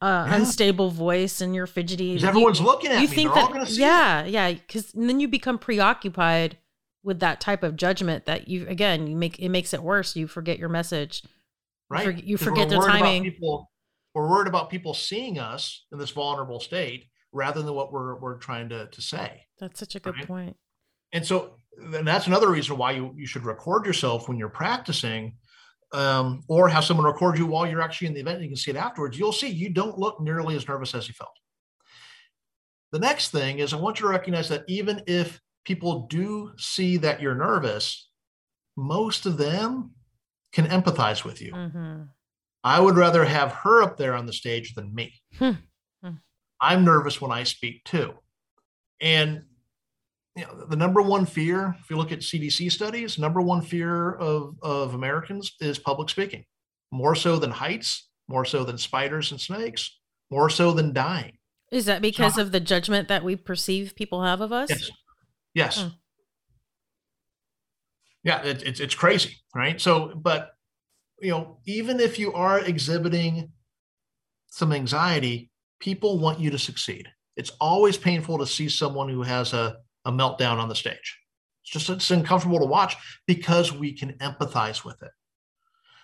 uh, 0.00 0.26
yeah. 0.28 0.36
unstable 0.36 0.90
voice 0.90 1.40
and 1.40 1.54
your 1.54 1.66
fidgety. 1.66 2.22
Everyone's 2.22 2.60
you, 2.60 2.66
looking 2.66 2.90
at 2.90 3.00
you 3.00 3.08
me. 3.08 3.14
Think 3.14 3.34
They're 3.34 3.46
that, 3.46 3.70
yeah, 3.70 4.22
it. 4.22 4.30
yeah, 4.30 4.52
because 4.52 4.92
then 4.92 5.20
you 5.20 5.28
become 5.28 5.58
preoccupied 5.58 6.58
with 7.04 7.20
that 7.20 7.40
type 7.40 7.62
of 7.62 7.76
judgment 7.76 8.26
that 8.26 8.46
you 8.48 8.66
again 8.68 9.06
you 9.06 9.16
make 9.16 9.38
it 9.38 9.48
makes 9.48 9.72
it 9.72 9.82
worse. 9.82 10.16
You 10.16 10.26
forget 10.26 10.58
your 10.58 10.68
message. 10.68 11.22
Right. 11.88 12.06
You, 12.06 12.12
for, 12.12 12.18
you 12.18 12.36
forget 12.36 12.68
the 12.68 12.78
timing. 12.78 13.22
People, 13.22 13.70
we're 14.14 14.28
worried 14.28 14.48
about 14.48 14.70
people 14.70 14.94
seeing 14.94 15.38
us 15.38 15.84
in 15.92 15.98
this 15.98 16.10
vulnerable 16.10 16.58
state 16.58 17.06
rather 17.32 17.62
than 17.62 17.74
what 17.74 17.92
we're 17.92 18.18
we're 18.18 18.38
trying 18.38 18.68
to 18.70 18.86
to 18.86 19.00
say. 19.02 19.46
That's 19.62 19.78
such 19.78 19.94
a 19.94 20.00
good 20.00 20.16
right? 20.16 20.26
point 20.26 20.56
and 21.12 21.24
so 21.24 21.54
and 21.94 22.06
that's 22.06 22.26
another 22.26 22.50
reason 22.50 22.76
why 22.76 22.90
you, 22.90 23.14
you 23.16 23.26
should 23.26 23.44
record 23.44 23.86
yourself 23.86 24.28
when 24.28 24.36
you're 24.36 24.48
practicing 24.48 25.36
um, 25.92 26.42
or 26.48 26.68
have 26.68 26.84
someone 26.84 27.06
record 27.06 27.38
you 27.38 27.46
while 27.46 27.66
you're 27.66 27.80
actually 27.80 28.08
in 28.08 28.14
the 28.14 28.20
event 28.20 28.36
and 28.36 28.44
you 28.44 28.50
can 28.50 28.56
see 28.56 28.72
it 28.72 28.76
afterwards 28.76 29.16
you'll 29.16 29.32
see 29.32 29.48
you 29.48 29.70
don't 29.70 29.98
look 29.98 30.20
nearly 30.20 30.56
as 30.56 30.66
nervous 30.66 30.96
as 30.96 31.06
you 31.06 31.14
felt 31.14 31.36
the 32.90 32.98
next 32.98 33.30
thing 33.30 33.60
is 33.60 33.72
i 33.72 33.76
want 33.76 34.00
you 34.00 34.06
to 34.06 34.10
recognize 34.10 34.48
that 34.48 34.64
even 34.66 35.00
if 35.06 35.40
people 35.64 36.08
do 36.08 36.50
see 36.58 36.96
that 36.96 37.22
you're 37.22 37.36
nervous 37.36 38.08
most 38.76 39.26
of 39.26 39.38
them 39.38 39.92
can 40.52 40.66
empathize 40.66 41.24
with 41.24 41.40
you 41.40 41.52
mm-hmm. 41.52 42.02
i 42.64 42.80
would 42.80 42.96
rather 42.96 43.24
have 43.24 43.52
her 43.52 43.80
up 43.80 43.96
there 43.96 44.16
on 44.16 44.26
the 44.26 44.32
stage 44.32 44.74
than 44.74 44.92
me 44.92 45.14
hmm. 45.38 45.52
Hmm. 46.02 46.16
i'm 46.60 46.84
nervous 46.84 47.20
when 47.20 47.30
i 47.30 47.44
speak 47.44 47.84
too 47.84 48.12
and 49.00 49.42
you 50.36 50.44
know, 50.44 50.64
the 50.66 50.76
number 50.76 51.02
one 51.02 51.26
fear, 51.26 51.76
if 51.80 51.90
you 51.90 51.96
look 51.96 52.12
at 52.12 52.20
CDC 52.20 52.72
studies, 52.72 53.18
number 53.18 53.40
one 53.40 53.60
fear 53.60 54.12
of, 54.14 54.56
of 54.62 54.94
Americans 54.94 55.54
is 55.60 55.78
public 55.78 56.08
speaking, 56.08 56.44
more 56.90 57.14
so 57.14 57.38
than 57.38 57.50
heights, 57.50 58.08
more 58.28 58.44
so 58.44 58.64
than 58.64 58.78
spiders 58.78 59.30
and 59.30 59.40
snakes, 59.40 59.98
more 60.30 60.48
so 60.48 60.72
than 60.72 60.92
dying. 60.92 61.36
Is 61.70 61.86
that 61.86 62.02
because 62.02 62.36
so, 62.36 62.42
of 62.42 62.52
the 62.52 62.60
judgment 62.60 63.08
that 63.08 63.24
we 63.24 63.36
perceive 63.36 63.94
people 63.94 64.22
have 64.22 64.40
of 64.40 64.52
us? 64.52 64.70
Yes. 64.70 64.90
Yes. 65.54 65.82
Hmm. 65.82 65.88
Yeah, 68.24 68.42
it, 68.42 68.62
it's 68.62 68.78
it's 68.78 68.94
crazy, 68.94 69.36
right? 69.54 69.80
So, 69.80 70.12
but 70.14 70.52
you 71.20 71.30
know, 71.30 71.58
even 71.66 71.98
if 71.98 72.18
you 72.18 72.32
are 72.34 72.60
exhibiting 72.60 73.50
some 74.48 74.72
anxiety, 74.72 75.50
people 75.80 76.18
want 76.18 76.38
you 76.38 76.50
to 76.50 76.58
succeed. 76.58 77.08
It's 77.36 77.50
always 77.60 77.96
painful 77.96 78.38
to 78.38 78.46
see 78.46 78.68
someone 78.68 79.08
who 79.08 79.22
has 79.22 79.52
a 79.52 79.78
a 80.04 80.12
meltdown 80.12 80.58
on 80.58 80.68
the 80.68 80.74
stage. 80.74 81.18
It's 81.64 81.72
just 81.72 81.90
it's 81.90 82.10
uncomfortable 82.10 82.58
to 82.58 82.66
watch 82.66 82.96
because 83.26 83.72
we 83.72 83.92
can 83.92 84.12
empathize 84.14 84.84
with 84.84 85.02
it. 85.02 85.10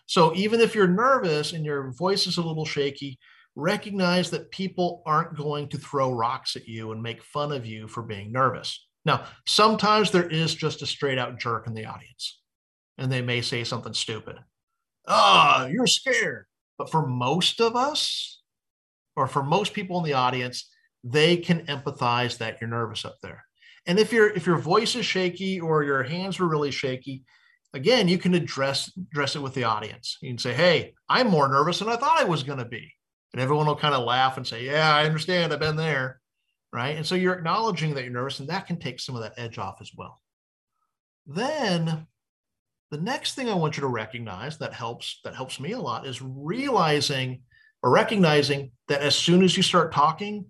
So 0.07 0.35
even 0.35 0.61
if 0.61 0.75
you're 0.75 0.89
nervous 0.89 1.53
and 1.53 1.65
your 1.65 1.93
voice 1.93 2.27
is 2.27 2.39
a 2.39 2.43
little 2.43 2.65
shaky, 2.65 3.19
recognize 3.55 4.31
that 4.31 4.51
people 4.51 5.03
aren't 5.05 5.37
going 5.37 5.69
to 5.69 5.79
throw 5.79 6.13
rocks 6.13 6.57
at 6.57 6.67
you 6.67 6.93
and 6.93 7.03
make 7.03 7.23
fun 7.23 7.53
of 7.53 7.67
you 7.67 7.89
for 7.89 8.03
being 8.03 8.33
nervous. 8.33 8.87
Now, 9.05 9.25
sometimes 9.47 10.11
there 10.11 10.29
is 10.29 10.55
just 10.55 10.83
a 10.83 10.87
straight 10.87 11.19
out 11.19 11.39
jerk 11.39 11.67
in 11.67 11.75
the 11.75 11.87
audience, 11.87 12.41
and 12.97 13.11
they 13.11 13.23
may 13.23 13.41
say 13.41 13.65
something 13.65 13.95
stupid. 13.95 14.37
Oh, 15.07 15.69
you're 15.71 15.87
scared. 15.87 16.47
But 16.77 16.91
for 16.91 17.07
most 17.07 17.61
of 17.61 17.75
us, 17.75 18.41
or 19.17 19.27
for 19.27 19.43
most 19.43 19.73
people 19.73 19.99
in 19.99 20.05
the 20.05 20.13
audience, 20.13 20.71
they 21.03 21.37
can 21.37 21.67
empathize 21.67 22.39
that 22.39 22.61
you're 22.61 22.71
nervous 22.71 23.05
up 23.05 23.17
there. 23.23 23.45
And 23.87 23.99
if 23.99 24.13
your 24.13 24.29
if 24.31 24.47
your 24.47 24.59
voice 24.59 24.95
is 24.97 25.07
shaky 25.07 25.61
or 25.61 25.83
your 25.83 26.03
hands 26.03 26.39
were 26.39 26.49
really 26.49 26.71
shaky, 26.71 27.23
again, 27.75 28.09
you 28.09 28.19
can 28.19 28.35
address 28.35 28.91
address 28.97 29.37
it 29.37 29.43
with 29.43 29.55
the 29.55 29.65
audience. 29.65 30.19
You 30.21 30.31
can 30.31 30.39
say, 30.39 30.55
"Hey, 30.55 30.95
I'm 31.09 31.29
more 31.29 31.49
nervous 31.49 31.79
than 31.79 31.89
I 31.89 31.97
thought 31.97 32.21
I 32.21 32.25
was 32.25 32.43
going 32.43 32.59
to 32.59 32.65
be," 32.65 32.93
and 33.33 33.41
everyone 33.41 33.67
will 33.67 33.77
kind 33.77 33.95
of 33.95 34.05
laugh 34.05 34.37
and 34.37 34.47
say, 34.47 34.65
"Yeah, 34.65 34.95
I 34.95 35.05
understand. 35.05 35.53
I've 35.53 35.61
been 35.61 35.77
there." 35.77 36.21
Right. 36.73 36.97
And 36.97 37.07
so 37.07 37.15
you're 37.15 37.35
acknowledging 37.35 37.95
that 37.95 38.05
you're 38.05 38.13
nervous, 38.13 38.41
and 38.41 38.49
that 38.51 38.67
can 38.67 38.79
take 38.79 39.01
some 39.01 39.17
of 39.17 39.23
that 39.23 39.35
edge 39.39 39.57
off 39.57 39.81
as 39.81 39.93
well. 39.97 40.21
Then 41.27 42.07
the 42.91 42.99
next 42.99 43.35
thing 43.35 43.49
I 43.49 43.55
want 43.55 43.77
you 43.77 43.83
to 43.83 43.87
recognize 43.87 44.59
that 44.59 44.73
helps 44.73 45.21
that 45.25 45.35
helps 45.35 45.61
me 45.61 45.73
a 45.73 45.79
lot 45.79 46.07
is 46.07 46.23
realizing 46.23 47.43
or 47.83 47.91
recognizing 47.91 48.73
that 48.89 49.03
as 49.03 49.15
soon 49.15 49.43
as 49.43 49.57
you 49.57 49.63
start 49.63 49.93
talking, 49.93 50.47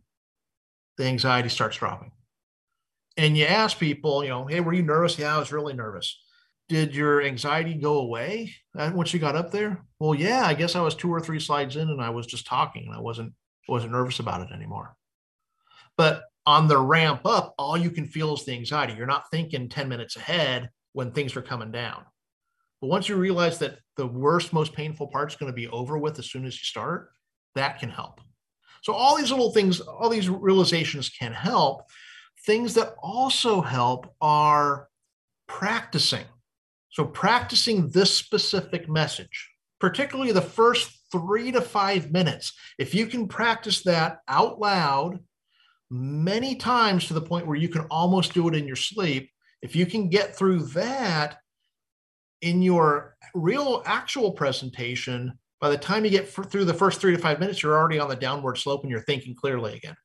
the 0.96 1.04
anxiety 1.04 1.48
starts 1.48 1.76
dropping. 1.76 2.12
And 3.18 3.36
you 3.36 3.44
ask 3.44 3.78
people, 3.78 4.22
you 4.22 4.30
know, 4.30 4.46
hey, 4.46 4.60
were 4.60 4.72
you 4.72 4.82
nervous? 4.82 5.18
Yeah, 5.18 5.34
I 5.34 5.38
was 5.38 5.52
really 5.52 5.74
nervous. 5.74 6.22
Did 6.68 6.94
your 6.94 7.20
anxiety 7.20 7.74
go 7.74 7.98
away 7.98 8.54
uh, 8.78 8.92
once 8.94 9.12
you 9.12 9.18
got 9.18 9.34
up 9.34 9.50
there? 9.50 9.82
Well, 9.98 10.14
yeah, 10.14 10.46
I 10.46 10.54
guess 10.54 10.76
I 10.76 10.80
was 10.82 10.94
two 10.94 11.12
or 11.12 11.20
three 11.20 11.40
slides 11.40 11.76
in 11.76 11.90
and 11.90 12.00
I 12.00 12.10
was 12.10 12.26
just 12.26 12.46
talking 12.46 12.86
and 12.86 12.94
I 12.94 13.00
wasn't 13.00 13.32
wasn't 13.66 13.92
nervous 13.92 14.20
about 14.20 14.40
it 14.42 14.54
anymore. 14.54 14.96
But 15.96 16.22
on 16.46 16.68
the 16.68 16.78
ramp 16.78 17.22
up, 17.26 17.54
all 17.58 17.76
you 17.76 17.90
can 17.90 18.06
feel 18.06 18.32
is 18.34 18.44
the 18.44 18.52
anxiety. 18.52 18.94
You're 18.94 19.06
not 19.06 19.30
thinking 19.30 19.68
10 19.68 19.88
minutes 19.88 20.16
ahead 20.16 20.70
when 20.92 21.10
things 21.10 21.36
are 21.36 21.42
coming 21.42 21.72
down. 21.72 22.04
But 22.80 22.86
once 22.86 23.08
you 23.08 23.16
realize 23.16 23.58
that 23.58 23.78
the 23.96 24.06
worst, 24.06 24.52
most 24.52 24.72
painful 24.72 25.08
part 25.08 25.32
is 25.32 25.36
going 25.36 25.52
to 25.52 25.56
be 25.56 25.68
over 25.68 25.98
with 25.98 26.18
as 26.18 26.30
soon 26.30 26.46
as 26.46 26.54
you 26.54 26.64
start, 26.64 27.10
that 27.54 27.80
can 27.80 27.90
help. 27.90 28.20
So, 28.82 28.92
all 28.92 29.16
these 29.16 29.30
little 29.30 29.52
things, 29.52 29.80
all 29.80 30.08
these 30.08 30.28
realizations 30.28 31.08
can 31.08 31.32
help. 31.32 31.82
Things 32.46 32.74
that 32.74 32.94
also 33.02 33.60
help 33.60 34.14
are 34.20 34.88
practicing. 35.46 36.24
So, 36.90 37.04
practicing 37.04 37.90
this 37.90 38.14
specific 38.14 38.88
message, 38.88 39.50
particularly 39.80 40.32
the 40.32 40.40
first 40.40 40.98
three 41.12 41.52
to 41.52 41.60
five 41.60 42.10
minutes, 42.10 42.52
if 42.78 42.94
you 42.94 43.06
can 43.06 43.28
practice 43.28 43.82
that 43.82 44.20
out 44.28 44.58
loud 44.58 45.20
many 45.90 46.54
times 46.54 47.06
to 47.06 47.14
the 47.14 47.20
point 47.20 47.46
where 47.46 47.56
you 47.56 47.68
can 47.68 47.82
almost 47.90 48.34
do 48.34 48.48
it 48.48 48.54
in 48.54 48.66
your 48.66 48.76
sleep, 48.76 49.30
if 49.62 49.74
you 49.74 49.86
can 49.86 50.08
get 50.08 50.36
through 50.36 50.62
that 50.64 51.38
in 52.42 52.62
your 52.62 53.16
real 53.34 53.82
actual 53.86 54.32
presentation, 54.32 55.38
by 55.60 55.68
the 55.68 55.78
time 55.78 56.04
you 56.04 56.10
get 56.10 56.28
through 56.28 56.64
the 56.64 56.74
first 56.74 57.00
three 57.00 57.14
to 57.14 57.18
five 57.20 57.40
minutes, 57.40 57.62
you're 57.62 57.76
already 57.76 57.98
on 57.98 58.08
the 58.08 58.16
downward 58.16 58.56
slope 58.56 58.82
and 58.82 58.90
you're 58.90 59.02
thinking 59.02 59.34
clearly 59.34 59.74
again. 59.74 59.96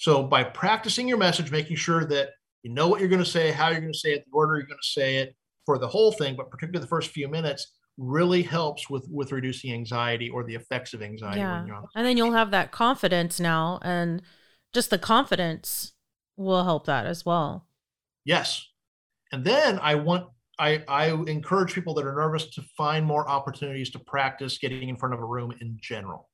So 0.00 0.22
by 0.22 0.44
practicing 0.44 1.06
your 1.06 1.18
message, 1.18 1.50
making 1.50 1.76
sure 1.76 2.06
that 2.06 2.30
you 2.62 2.72
know 2.72 2.88
what 2.88 3.00
you're 3.00 3.08
going 3.10 3.22
to 3.22 3.30
say, 3.30 3.50
how 3.50 3.68
you're 3.68 3.82
going 3.82 3.92
to 3.92 3.98
say 3.98 4.14
it, 4.14 4.24
the 4.24 4.32
order 4.32 4.56
you're 4.56 4.66
going 4.66 4.78
to 4.82 4.88
say 4.88 5.18
it 5.18 5.36
for 5.66 5.76
the 5.76 5.86
whole 5.86 6.10
thing, 6.10 6.36
but 6.36 6.50
particularly 6.50 6.82
the 6.82 6.88
first 6.88 7.10
few 7.10 7.28
minutes 7.28 7.74
really 7.98 8.40
helps 8.40 8.88
with 8.88 9.06
with 9.10 9.30
reducing 9.30 9.74
anxiety 9.74 10.30
or 10.30 10.42
the 10.42 10.54
effects 10.54 10.94
of 10.94 11.02
anxiety. 11.02 11.40
Yeah. 11.40 11.82
and 11.94 12.06
then 12.06 12.16
you'll 12.16 12.32
have 12.32 12.50
that 12.50 12.72
confidence 12.72 13.38
now 13.38 13.78
and 13.82 14.22
just 14.72 14.88
the 14.88 14.98
confidence 14.98 15.92
will 16.34 16.64
help 16.64 16.86
that 16.86 17.04
as 17.04 17.26
well. 17.26 17.66
Yes. 18.24 18.66
And 19.32 19.44
then 19.44 19.78
I 19.82 19.96
want 19.96 20.28
I, 20.58 20.82
I 20.88 21.08
encourage 21.12 21.74
people 21.74 21.92
that 21.94 22.06
are 22.06 22.14
nervous 22.14 22.48
to 22.54 22.62
find 22.74 23.04
more 23.04 23.28
opportunities 23.28 23.90
to 23.90 23.98
practice 23.98 24.56
getting 24.56 24.88
in 24.88 24.96
front 24.96 25.14
of 25.14 25.20
a 25.20 25.26
room 25.26 25.52
in 25.60 25.76
general. 25.78 26.30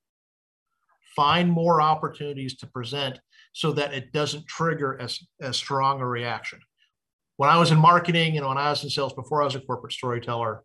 Find 1.16 1.50
more 1.50 1.82
opportunities 1.82 2.56
to 2.58 2.68
present 2.68 3.18
so 3.56 3.72
that 3.72 3.94
it 3.94 4.12
doesn't 4.12 4.46
trigger 4.46 5.00
as, 5.00 5.18
as 5.40 5.56
strong 5.56 6.02
a 6.02 6.06
reaction. 6.06 6.58
When 7.38 7.48
I 7.48 7.58
was 7.58 7.70
in 7.70 7.78
marketing 7.78 8.36
and 8.36 8.46
when 8.46 8.58
I 8.58 8.68
was 8.68 8.84
in 8.84 8.90
sales 8.90 9.14
before 9.14 9.40
I 9.40 9.46
was 9.46 9.54
a 9.54 9.60
corporate 9.60 9.94
storyteller, 9.94 10.62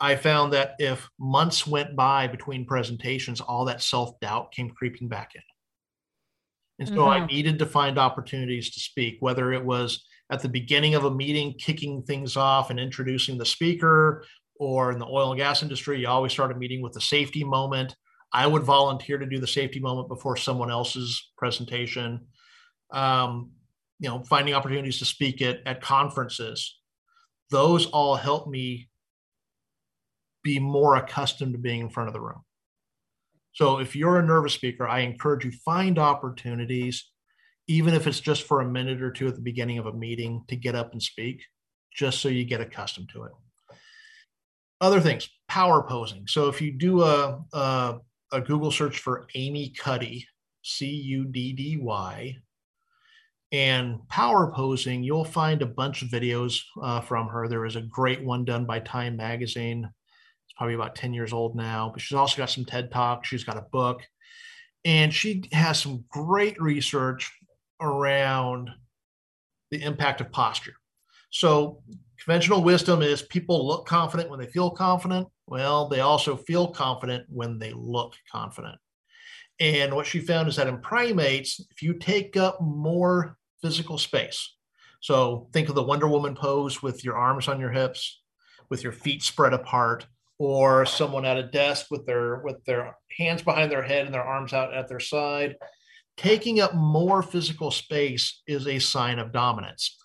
I 0.00 0.16
found 0.16 0.54
that 0.54 0.74
if 0.78 1.06
months 1.20 1.66
went 1.66 1.94
by 1.94 2.26
between 2.28 2.64
presentations, 2.64 3.42
all 3.42 3.66
that 3.66 3.82
self 3.82 4.18
doubt 4.20 4.52
came 4.52 4.70
creeping 4.70 5.06
back 5.06 5.32
in. 5.34 5.42
And 6.78 6.88
so 6.88 6.94
mm-hmm. 6.94 7.24
I 7.24 7.26
needed 7.26 7.58
to 7.58 7.66
find 7.66 7.98
opportunities 7.98 8.70
to 8.70 8.80
speak, 8.80 9.18
whether 9.20 9.52
it 9.52 9.62
was 9.62 10.02
at 10.32 10.40
the 10.40 10.48
beginning 10.48 10.94
of 10.94 11.04
a 11.04 11.14
meeting, 11.14 11.52
kicking 11.58 12.02
things 12.04 12.38
off 12.38 12.70
and 12.70 12.80
introducing 12.80 13.36
the 13.36 13.44
speaker, 13.44 14.24
or 14.58 14.92
in 14.92 14.98
the 14.98 15.06
oil 15.06 15.32
and 15.32 15.38
gas 15.38 15.62
industry, 15.62 16.00
you 16.00 16.08
always 16.08 16.32
start 16.32 16.52
a 16.52 16.54
meeting 16.54 16.80
with 16.80 16.94
the 16.94 17.02
safety 17.02 17.44
moment. 17.44 17.94
I 18.34 18.48
would 18.48 18.64
volunteer 18.64 19.16
to 19.16 19.26
do 19.26 19.38
the 19.38 19.46
safety 19.46 19.78
moment 19.78 20.08
before 20.08 20.36
someone 20.36 20.70
else's 20.70 21.30
presentation. 21.38 22.26
Um, 22.92 23.52
you 24.00 24.08
know, 24.08 24.24
finding 24.24 24.54
opportunities 24.54 24.98
to 24.98 25.04
speak 25.04 25.40
at, 25.40 25.60
at 25.64 25.80
conferences. 25.80 26.78
Those 27.50 27.86
all 27.86 28.16
help 28.16 28.48
me 28.48 28.88
be 30.42 30.58
more 30.58 30.96
accustomed 30.96 31.52
to 31.52 31.58
being 31.58 31.80
in 31.80 31.88
front 31.88 32.08
of 32.08 32.12
the 32.12 32.20
room. 32.20 32.42
So 33.52 33.78
if 33.78 33.94
you're 33.94 34.18
a 34.18 34.26
nervous 34.26 34.52
speaker, 34.52 34.86
I 34.86 35.00
encourage 35.00 35.44
you 35.44 35.52
find 35.64 35.98
opportunities 35.98 37.08
even 37.66 37.94
if 37.94 38.06
it's 38.06 38.20
just 38.20 38.42
for 38.42 38.60
a 38.60 38.68
minute 38.68 39.00
or 39.00 39.10
two 39.10 39.28
at 39.28 39.36
the 39.36 39.40
beginning 39.40 39.78
of 39.78 39.86
a 39.86 39.92
meeting 39.92 40.44
to 40.48 40.56
get 40.56 40.74
up 40.74 40.92
and 40.92 41.02
speak, 41.02 41.42
just 41.94 42.20
so 42.20 42.28
you 42.28 42.44
get 42.44 42.60
accustomed 42.60 43.08
to 43.10 43.24
it. 43.24 43.32
Other 44.80 45.00
things, 45.00 45.30
power 45.48 45.82
posing. 45.82 46.26
So 46.26 46.48
if 46.48 46.60
you 46.60 46.72
do 46.72 47.02
a, 47.02 47.42
a, 47.52 47.98
a 48.32 48.40
Google 48.40 48.70
search 48.70 48.98
for 48.98 49.26
Amy 49.34 49.70
Cuddy, 49.78 50.26
C 50.62 50.86
U 50.86 51.24
D 51.24 51.52
D 51.52 51.78
Y, 51.80 52.36
and 53.54 54.06
power 54.08 54.50
posing, 54.52 55.04
you'll 55.04 55.24
find 55.24 55.62
a 55.62 55.66
bunch 55.66 56.02
of 56.02 56.08
videos 56.08 56.60
uh, 56.82 57.00
from 57.00 57.28
her. 57.28 57.46
There 57.46 57.64
is 57.64 57.76
a 57.76 57.82
great 57.82 58.24
one 58.24 58.44
done 58.44 58.64
by 58.64 58.80
Time 58.80 59.16
Magazine. 59.16 59.84
It's 59.84 60.52
probably 60.56 60.74
about 60.74 60.96
10 60.96 61.14
years 61.14 61.32
old 61.32 61.54
now, 61.54 61.90
but 61.92 62.00
she's 62.00 62.16
also 62.18 62.36
got 62.36 62.50
some 62.50 62.64
TED 62.64 62.90
Talks. 62.90 63.28
She's 63.28 63.44
got 63.44 63.56
a 63.56 63.66
book. 63.70 64.02
And 64.84 65.14
she 65.14 65.48
has 65.52 65.80
some 65.80 66.04
great 66.10 66.60
research 66.60 67.32
around 67.80 68.70
the 69.70 69.80
impact 69.82 70.20
of 70.20 70.32
posture. 70.32 70.74
So, 71.30 71.80
conventional 72.24 72.62
wisdom 72.62 73.02
is 73.02 73.22
people 73.22 73.66
look 73.66 73.86
confident 73.86 74.30
when 74.30 74.40
they 74.40 74.46
feel 74.46 74.70
confident. 74.70 75.28
Well, 75.46 75.88
they 75.88 76.00
also 76.00 76.36
feel 76.36 76.68
confident 76.68 77.26
when 77.28 77.58
they 77.58 77.72
look 77.74 78.14
confident. 78.30 78.76
And 79.60 79.94
what 79.94 80.06
she 80.06 80.20
found 80.20 80.48
is 80.48 80.56
that 80.56 80.66
in 80.66 80.80
primates, 80.80 81.60
if 81.70 81.82
you 81.82 81.94
take 81.94 82.36
up 82.36 82.60
more 82.60 83.36
physical 83.62 83.98
space, 83.98 84.56
so 85.00 85.48
think 85.52 85.68
of 85.68 85.74
the 85.74 85.82
Wonder 85.82 86.08
Woman 86.08 86.34
pose 86.34 86.82
with 86.82 87.04
your 87.04 87.16
arms 87.16 87.46
on 87.46 87.60
your 87.60 87.70
hips, 87.70 88.22
with 88.70 88.82
your 88.82 88.92
feet 88.92 89.22
spread 89.22 89.52
apart, 89.52 90.06
or 90.38 90.86
someone 90.86 91.24
at 91.24 91.36
a 91.36 91.42
desk 91.42 91.86
with 91.90 92.06
their 92.06 92.38
with 92.38 92.64
their 92.64 92.96
hands 93.16 93.42
behind 93.42 93.70
their 93.70 93.82
head 93.82 94.06
and 94.06 94.14
their 94.14 94.24
arms 94.24 94.52
out 94.52 94.74
at 94.74 94.88
their 94.88 94.98
side 94.98 95.54
taking 96.16 96.60
up 96.60 96.74
more 96.74 97.22
physical 97.22 97.70
space 97.70 98.42
is 98.46 98.66
a 98.66 98.78
sign 98.78 99.18
of 99.18 99.32
dominance. 99.32 99.98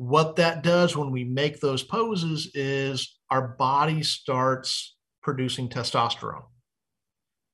What 0.00 0.36
that 0.36 0.62
does 0.62 0.96
when 0.96 1.10
we 1.10 1.24
make 1.24 1.60
those 1.60 1.82
poses 1.82 2.50
is 2.54 3.18
our 3.28 3.48
body 3.48 4.02
starts 4.02 4.96
producing 5.22 5.68
testosterone. 5.68 6.46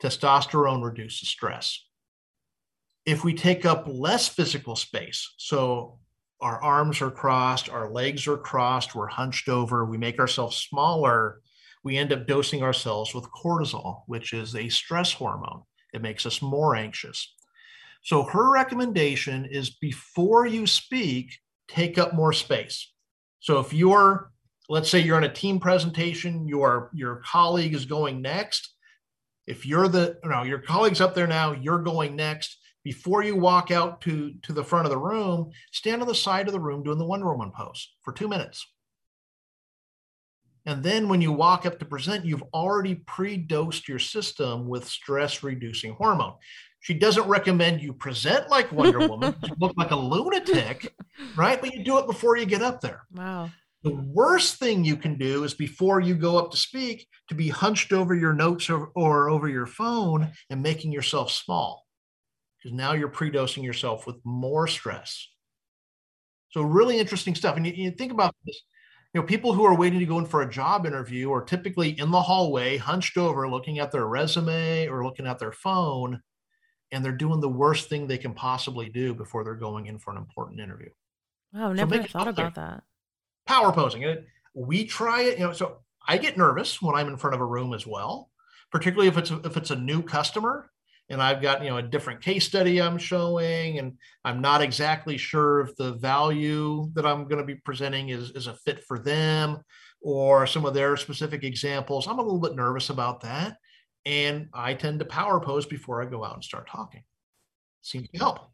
Testosterone 0.01 0.85
reduces 0.85 1.29
stress. 1.29 1.85
If 3.05 3.25
we 3.25 3.35
take 3.35 3.67
up 3.67 3.89
less 3.89 4.29
physical 4.29 4.77
space, 4.77 5.35
so 5.39 5.99
our 6.41 6.63
arms 6.63 7.03
are 7.03 7.11
crossed, 7.11 7.69
our 7.69 7.91
legs 7.91 8.29
are 8.29 8.39
crossed, 8.39 8.95
we're 8.95 9.09
hunched 9.09 9.49
over, 9.49 9.85
we 9.85 9.99
make 9.99 10.21
ourselves 10.21 10.57
smaller, 10.57 11.41
we 11.83 11.97
end 11.97 12.13
up 12.13 12.29
dosing 12.29 12.63
ourselves 12.63 13.13
with 13.13 13.25
cortisol, 13.25 14.03
which 14.07 14.33
is 14.33 14.55
a 14.55 14.69
stress 14.69 15.13
hormone. 15.13 15.63
It 15.93 16.01
makes 16.01 16.25
us 16.25 16.41
more 16.41 16.77
anxious. 16.77 17.35
So 18.05 18.23
her 18.23 18.53
recommendation 18.53 19.47
is 19.47 19.71
before 19.71 20.47
you 20.47 20.69
speak, 20.69 21.33
take 21.69 21.99
up 21.99 22.15
more 22.15 22.33
space. 22.33 22.93
So 23.41 23.61
if 23.61 23.73
you're, 23.73 24.31
let's 24.69 24.91
say 24.91 25.01
you're 25.01 25.19
in 25.19 25.25
a 25.25 25.33
team 25.33 25.61
presentation, 25.61 26.49
your 26.49 26.91
your 26.93 27.23
colleague 27.25 27.75
is 27.75 27.85
going 27.85 28.23
next. 28.23 28.75
If 29.47 29.65
you're 29.65 29.89
the, 29.89 30.19
know, 30.31 30.43
your 30.43 30.59
colleague's 30.59 31.01
up 31.01 31.15
there 31.15 31.29
now, 31.29 31.53
you're 31.53 31.79
going 31.79 32.17
next. 32.17 32.59
Before 32.83 33.23
you 33.23 33.37
walk 33.37 33.71
out 33.71 34.01
to, 34.03 34.33
to 34.43 34.53
the 34.53 34.65
front 34.65 34.87
of 34.87 34.91
the 34.91 34.99
room, 34.99 35.51
stand 35.73 36.03
on 36.03 36.09
the 36.09 36.15
side 36.15 36.47
of 36.47 36.53
the 36.53 36.61
room 36.61 36.83
doing 36.83 36.99
the 36.99 37.05
Wonder 37.05 37.27
Woman 37.27 37.53
pose 37.57 37.95
for 38.03 38.13
two 38.13 38.29
minutes. 38.29 38.67
And 40.67 40.83
then 40.83 41.09
when 41.09 41.21
you 41.21 41.33
walk 41.33 41.65
up 41.65 41.79
to 41.79 41.85
present, 41.85 42.25
you've 42.25 42.43
already 42.53 42.97
pre 42.97 43.37
dosed 43.37 43.89
your 43.89 44.01
system 44.01 44.67
with 44.69 44.87
stress 44.87 45.43
reducing 45.43 45.95
hormone. 45.95 46.35
She 46.81 46.95
doesn't 46.95 47.27
recommend 47.27 47.81
you 47.81 47.93
present 47.93 48.51
like 48.51 48.71
Wonder 48.73 49.09
Woman, 49.09 49.35
you 49.45 49.55
look 49.59 49.77
like 49.77 49.93
a 49.93 49.97
lunatic, 49.97 50.95
right? 51.37 51.61
But 51.61 51.73
you 51.73 51.85
do 51.85 51.99
it 51.99 52.07
before 52.07 52.37
you 52.37 52.47
get 52.47 52.63
up 52.63 52.81
there. 52.81 53.03
Wow. 53.13 53.51
The 53.83 53.95
worst 53.95 54.59
thing 54.59 54.85
you 54.85 54.97
can 54.97 55.17
do 55.17 55.45
is 55.45 55.55
before 55.55 56.01
you 56.01 56.15
go 56.15 56.39
up 56.39 56.51
to 56.51 56.57
speak 56.57 57.07
to 57.29 57.35
be 57.35 57.49
hunched 57.49 57.93
over 57.93 58.15
your 58.15 58.33
notes 58.33 58.69
or, 58.69 58.91
or 58.97 59.31
over 59.31 59.49
your 59.49 59.67
phone 59.67 60.33
and 60.51 60.63
making 60.63 60.93
yourself 60.93 61.31
small 61.31 61.87
because 62.59 62.77
now 62.77 62.95
you're 62.95 63.09
predosing 63.09 63.63
yourself 63.63 64.07
with 64.07 64.17
more 64.25 64.67
stress. 64.67 65.29
So 66.51 66.63
really 66.63 66.99
interesting 66.99 67.37
stuff. 67.37 67.57
And 67.57 67.67
you, 67.67 67.73
you 67.75 67.91
think 67.93 68.13
about 68.13 68.35
this, 68.45 68.61
you 69.15 69.21
know, 69.21 69.27
people 69.27 69.53
who 69.53 69.65
are 69.65 69.77
waiting 69.77 69.99
to 69.99 70.07
go 70.07 70.19
in 70.19 70.27
for 70.27 70.43
a 70.43 70.51
job 70.51 70.87
interview 70.87 71.33
are 71.33 71.43
typically 71.43 71.99
in 71.99 72.11
the 72.11 72.21
hallway, 72.21 72.77
hunched 72.77 73.17
over, 73.17 73.49
looking 73.49 73.79
at 73.79 73.91
their 73.91 74.07
resume 74.07 74.89
or 74.89 75.05
looking 75.05 75.27
at 75.27 75.39
their 75.39 75.53
phone, 75.53 76.21
and 76.93 77.05
they're 77.05 77.13
doing 77.13 77.41
the 77.41 77.49
worst 77.49 77.89
thing 77.89 78.07
they 78.07 78.19
can 78.19 78.35
possibly 78.35 78.89
do 78.89 79.15
before 79.15 79.45
they're 79.45 79.55
going 79.55 79.87
in 79.87 79.99
for 79.99 80.11
an 80.13 80.19
important 80.19 80.61
interview. 80.61 80.91
Wow, 81.53 81.73
never 81.73 82.03
so 82.03 82.09
thought 82.09 82.29
about 82.29 82.55
that. 82.57 82.83
Power 83.47 83.73
posing. 83.73 84.03
It, 84.03 84.27
we 84.55 84.85
try 84.85 85.23
it, 85.23 85.39
you 85.39 85.47
know, 85.47 85.53
so 85.53 85.79
I 86.07 86.19
get 86.19 86.37
nervous 86.37 86.83
when 86.83 86.95
I'm 86.95 87.09
in 87.09 87.17
front 87.17 87.35
of 87.35 87.41
a 87.41 87.47
room 87.47 87.73
as 87.73 87.87
well, 87.87 88.31
particularly 88.71 89.09
if 89.09 89.17
it's 89.17 89.31
a, 89.31 89.41
if 89.45 89.57
it's 89.57 89.71
a 89.71 89.77
new 89.77 90.03
customer 90.03 90.71
and 91.09 91.23
I've 91.23 91.41
got 91.41 91.63
you 91.63 91.71
know 91.71 91.79
a 91.79 91.83
different 91.83 92.21
case 92.21 92.47
study 92.47 92.81
I'm 92.81 92.99
showing, 92.99 93.79
and 93.79 93.93
I'm 94.25 94.41
not 94.41 94.63
exactly 94.63 95.17
sure 95.17 95.61
if 95.61 95.77
the 95.77 95.93
value 95.95 96.91
that 96.95 97.07
I'm 97.07 97.29
going 97.29 97.41
to 97.41 97.45
be 97.45 97.57
presenting 97.57 98.09
is 98.11 98.31
is 98.31 98.47
a 98.47 98.55
fit 98.55 98.85
for 98.85 98.99
them 98.99 99.59
or 100.01 100.47
some 100.47 100.65
of 100.65 100.75
their 100.75 100.97
specific 100.97 101.45
examples. 101.45 102.07
I'm 102.07 102.19
a 102.19 102.23
little 102.23 102.41
bit 102.41 102.55
nervous 102.55 102.91
about 102.91 103.21
that, 103.23 103.57
and 104.05 104.49
I 104.53 104.75
tend 104.75 104.99
to 105.01 105.05
power 105.05 105.41
pose 105.41 105.67
before 105.67 106.03
I 106.03 106.07
go 106.07 106.25
out 106.25 106.35
and 106.35 106.45
start 106.45 106.69
talking. 106.69 107.03
Seems 107.83 108.09
to 108.11 108.19
help. 108.19 108.51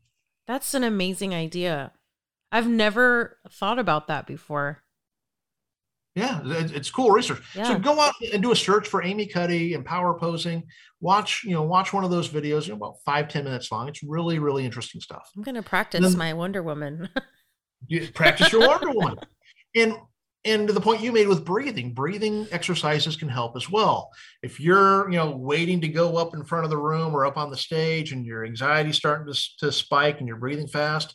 That's 0.46 0.74
an 0.74 0.84
amazing 0.84 1.34
idea. 1.34 1.92
I've 2.50 2.68
never 2.68 3.38
thought 3.50 3.78
about 3.78 4.08
that 4.08 4.26
before. 4.26 4.82
Yeah, 6.14 6.40
it's 6.44 6.90
cool 6.90 7.10
research. 7.10 7.40
Yeah. 7.54 7.64
So 7.64 7.78
go 7.78 7.98
out 7.98 8.12
and 8.32 8.42
do 8.42 8.52
a 8.52 8.56
search 8.56 8.86
for 8.86 9.02
Amy 9.02 9.26
Cuddy 9.26 9.72
and 9.72 9.84
power 9.84 10.12
posing. 10.12 10.62
Watch, 11.00 11.42
you 11.42 11.52
know, 11.52 11.62
watch 11.62 11.94
one 11.94 12.04
of 12.04 12.10
those 12.10 12.28
videos, 12.28 12.66
you 12.66 12.72
know, 12.72 12.76
about 12.76 12.96
five 13.04 13.28
ten 13.28 13.44
minutes 13.44 13.72
long. 13.72 13.88
It's 13.88 14.02
really, 14.02 14.38
really 14.38 14.66
interesting 14.66 15.00
stuff. 15.00 15.30
I'm 15.34 15.42
gonna 15.42 15.62
practice 15.62 16.02
then, 16.02 16.18
my 16.18 16.34
Wonder 16.34 16.62
Woman. 16.62 17.08
you 17.86 18.08
practice 18.14 18.52
your 18.52 18.66
Wonder 18.68 18.90
Woman. 18.94 19.16
And 19.74 19.94
and 20.44 20.66
to 20.66 20.74
the 20.74 20.80
point 20.80 21.02
you 21.02 21.12
made 21.12 21.28
with 21.28 21.44
breathing, 21.44 21.94
breathing 21.94 22.46
exercises 22.50 23.16
can 23.16 23.28
help 23.28 23.56
as 23.56 23.70
well. 23.70 24.10
If 24.42 24.58
you're, 24.58 25.08
you 25.10 25.16
know, 25.16 25.30
waiting 25.30 25.80
to 25.82 25.88
go 25.88 26.16
up 26.16 26.34
in 26.34 26.44
front 26.44 26.64
of 26.64 26.70
the 26.70 26.78
room 26.78 27.14
or 27.14 27.24
up 27.24 27.36
on 27.36 27.50
the 27.50 27.56
stage 27.56 28.12
and 28.12 28.26
your 28.26 28.44
anxiety 28.44 28.92
starting 28.92 29.32
to, 29.32 29.40
to 29.60 29.70
spike 29.70 30.18
and 30.18 30.26
you're 30.26 30.38
breathing 30.38 30.66
fast, 30.66 31.14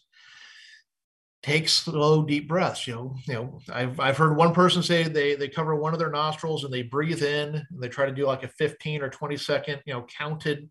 take 1.43 1.69
slow, 1.69 2.23
deep 2.23 2.47
breaths. 2.47 2.87
You 2.87 2.95
know, 2.95 3.15
you 3.25 3.33
know, 3.33 3.59
I've 3.71 3.99
I've 3.99 4.17
heard 4.17 4.35
one 4.35 4.53
person 4.53 4.83
say 4.83 5.03
they 5.03 5.35
they 5.35 5.47
cover 5.47 5.75
one 5.75 5.93
of 5.93 5.99
their 5.99 6.09
nostrils 6.09 6.63
and 6.63 6.73
they 6.73 6.81
breathe 6.81 7.23
in 7.23 7.55
and 7.55 7.81
they 7.81 7.89
try 7.89 8.05
to 8.05 8.11
do 8.11 8.25
like 8.25 8.43
a 8.43 8.47
15 8.47 9.01
or 9.01 9.09
20 9.09 9.37
second, 9.37 9.81
you 9.85 9.93
know, 9.93 10.05
counted 10.17 10.69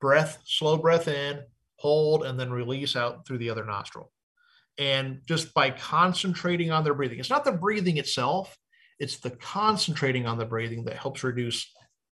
breath, 0.00 0.40
slow 0.44 0.76
breath 0.76 1.08
in, 1.08 1.40
hold, 1.76 2.24
and 2.24 2.38
then 2.38 2.50
release 2.50 2.96
out 2.96 3.26
through 3.26 3.38
the 3.38 3.50
other 3.50 3.64
nostril. 3.64 4.12
And 4.78 5.20
just 5.26 5.52
by 5.54 5.70
concentrating 5.70 6.70
on 6.70 6.84
their 6.84 6.94
breathing, 6.94 7.18
it's 7.18 7.30
not 7.30 7.44
the 7.44 7.52
breathing 7.52 7.96
itself, 7.96 8.56
it's 9.00 9.18
the 9.18 9.30
concentrating 9.30 10.26
on 10.26 10.38
the 10.38 10.44
breathing 10.44 10.84
that 10.84 10.96
helps 10.96 11.24
reduce 11.24 11.72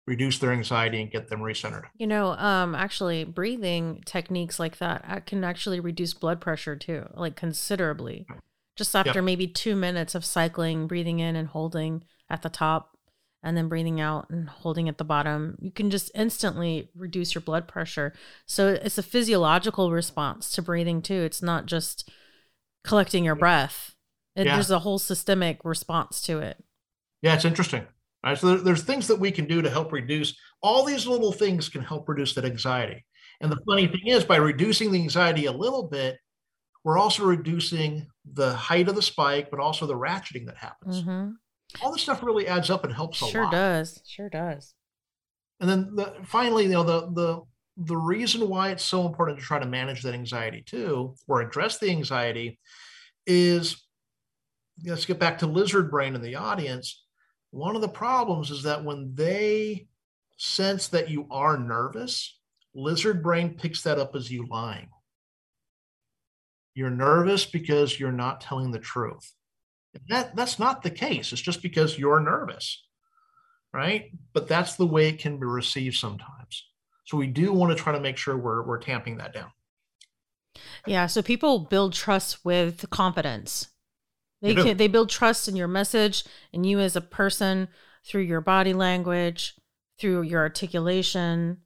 reduce 0.08 0.38
their 0.38 0.52
anxiety 0.52 1.02
and 1.02 1.10
get 1.10 1.28
them 1.28 1.40
recentered. 1.40 1.84
You 1.96 2.06
know, 2.06 2.32
um, 2.32 2.74
actually, 2.74 3.24
breathing 3.24 4.02
techniques 4.06 4.58
like 4.58 4.78
that 4.78 5.04
uh, 5.06 5.20
can 5.20 5.44
actually 5.44 5.80
reduce 5.80 6.14
blood 6.14 6.40
pressure 6.40 6.74
too, 6.74 7.06
like 7.14 7.36
considerably. 7.36 8.26
Just 8.74 8.96
after 8.96 9.18
yep. 9.18 9.24
maybe 9.24 9.46
two 9.46 9.76
minutes 9.76 10.14
of 10.14 10.24
cycling, 10.24 10.86
breathing 10.86 11.18
in 11.18 11.36
and 11.36 11.48
holding 11.48 12.04
at 12.30 12.42
the 12.42 12.48
top, 12.48 12.96
and 13.42 13.56
then 13.56 13.68
breathing 13.68 14.00
out 14.00 14.30
and 14.30 14.48
holding 14.48 14.88
at 14.88 14.98
the 14.98 15.04
bottom, 15.04 15.56
you 15.60 15.70
can 15.70 15.90
just 15.90 16.10
instantly 16.14 16.88
reduce 16.96 17.34
your 17.34 17.42
blood 17.42 17.68
pressure. 17.68 18.14
So 18.46 18.68
it's 18.68 18.98
a 18.98 19.02
physiological 19.02 19.92
response 19.92 20.50
to 20.52 20.62
breathing 20.62 21.02
too. 21.02 21.22
It's 21.22 21.42
not 21.42 21.66
just 21.66 22.10
collecting 22.82 23.24
your 23.24 23.34
breath. 23.34 23.94
It, 24.34 24.46
yeah. 24.46 24.54
There's 24.54 24.70
a 24.70 24.78
whole 24.78 24.98
systemic 24.98 25.64
response 25.64 26.20
to 26.22 26.38
it. 26.38 26.64
Yeah, 27.20 27.34
it's 27.34 27.44
interesting. 27.44 27.86
Right? 28.28 28.38
So 28.38 28.56
there's 28.56 28.82
things 28.82 29.06
that 29.08 29.18
we 29.18 29.30
can 29.30 29.46
do 29.46 29.62
to 29.62 29.70
help 29.70 29.92
reduce. 29.92 30.36
All 30.62 30.84
these 30.84 31.06
little 31.06 31.32
things 31.32 31.68
can 31.68 31.82
help 31.82 32.08
reduce 32.08 32.34
that 32.34 32.44
anxiety. 32.44 33.04
And 33.40 33.50
the 33.50 33.60
funny 33.66 33.86
thing 33.86 34.06
is, 34.06 34.24
by 34.24 34.36
reducing 34.36 34.90
the 34.90 35.00
anxiety 35.00 35.46
a 35.46 35.52
little 35.52 35.84
bit, 35.84 36.18
we're 36.84 36.98
also 36.98 37.24
reducing 37.24 38.06
the 38.34 38.52
height 38.54 38.88
of 38.88 38.94
the 38.94 39.02
spike, 39.02 39.50
but 39.50 39.60
also 39.60 39.86
the 39.86 39.94
ratcheting 39.94 40.46
that 40.46 40.56
happens. 40.56 41.02
Mm-hmm. 41.02 41.30
All 41.82 41.92
this 41.92 42.02
stuff 42.02 42.22
really 42.22 42.48
adds 42.48 42.70
up 42.70 42.84
and 42.84 42.92
helps 42.92 43.22
a 43.22 43.26
sure 43.26 43.44
lot. 43.44 43.50
Sure 43.50 43.60
does. 43.60 44.00
Sure 44.06 44.28
does. 44.28 44.74
And 45.60 45.68
then 45.68 45.94
the, 45.94 46.14
finally, 46.24 46.64
you 46.64 46.70
know, 46.70 46.82
the 46.82 47.10
the 47.12 47.42
the 47.76 47.96
reason 47.96 48.48
why 48.48 48.70
it's 48.70 48.84
so 48.84 49.06
important 49.06 49.38
to 49.38 49.44
try 49.44 49.58
to 49.58 49.66
manage 49.66 50.02
that 50.02 50.14
anxiety 50.14 50.62
too, 50.66 51.14
or 51.26 51.40
address 51.40 51.78
the 51.78 51.90
anxiety, 51.90 52.58
is 53.26 53.84
let's 54.84 55.04
get 55.04 55.18
back 55.18 55.38
to 55.38 55.46
lizard 55.46 55.90
brain 55.90 56.14
in 56.14 56.22
the 56.22 56.36
audience 56.36 57.04
one 57.50 57.74
of 57.74 57.82
the 57.82 57.88
problems 57.88 58.50
is 58.50 58.62
that 58.64 58.84
when 58.84 59.14
they 59.14 59.88
sense 60.36 60.88
that 60.88 61.10
you 61.10 61.26
are 61.30 61.58
nervous, 61.58 62.38
lizard 62.74 63.22
brain 63.22 63.54
picks 63.54 63.82
that 63.82 63.98
up 63.98 64.14
as 64.14 64.30
you 64.30 64.46
lying. 64.48 64.88
You're 66.74 66.90
nervous 66.90 67.44
because 67.44 67.98
you're 67.98 68.12
not 68.12 68.40
telling 68.40 68.70
the 68.70 68.78
truth. 68.78 69.32
That, 70.08 70.36
that's 70.36 70.58
not 70.58 70.82
the 70.82 70.90
case. 70.90 71.32
It's 71.32 71.42
just 71.42 71.60
because 71.60 71.98
you're 71.98 72.20
nervous, 72.20 72.84
right? 73.72 74.12
But 74.32 74.46
that's 74.46 74.76
the 74.76 74.86
way 74.86 75.08
it 75.08 75.18
can 75.18 75.40
be 75.40 75.46
received 75.46 75.96
sometimes. 75.96 76.68
So 77.04 77.16
we 77.16 77.26
do 77.26 77.52
want 77.52 77.76
to 77.76 77.82
try 77.82 77.92
to 77.92 78.00
make 78.00 78.16
sure 78.16 78.36
we're, 78.36 78.62
we're 78.62 78.78
tamping 78.78 79.16
that 79.16 79.34
down. 79.34 79.50
Yeah. 80.86 81.06
So 81.06 81.22
people 81.22 81.60
build 81.60 81.94
trust 81.94 82.44
with 82.44 82.88
confidence. 82.90 83.68
They 84.40 84.54
can, 84.54 84.76
they 84.76 84.88
build 84.88 85.10
trust 85.10 85.48
in 85.48 85.56
your 85.56 85.68
message 85.68 86.24
and 86.52 86.64
you 86.64 86.80
as 86.80 86.96
a 86.96 87.00
person 87.00 87.68
through 88.04 88.22
your 88.22 88.40
body 88.40 88.72
language, 88.72 89.54
through 89.98 90.22
your 90.22 90.40
articulation, 90.40 91.58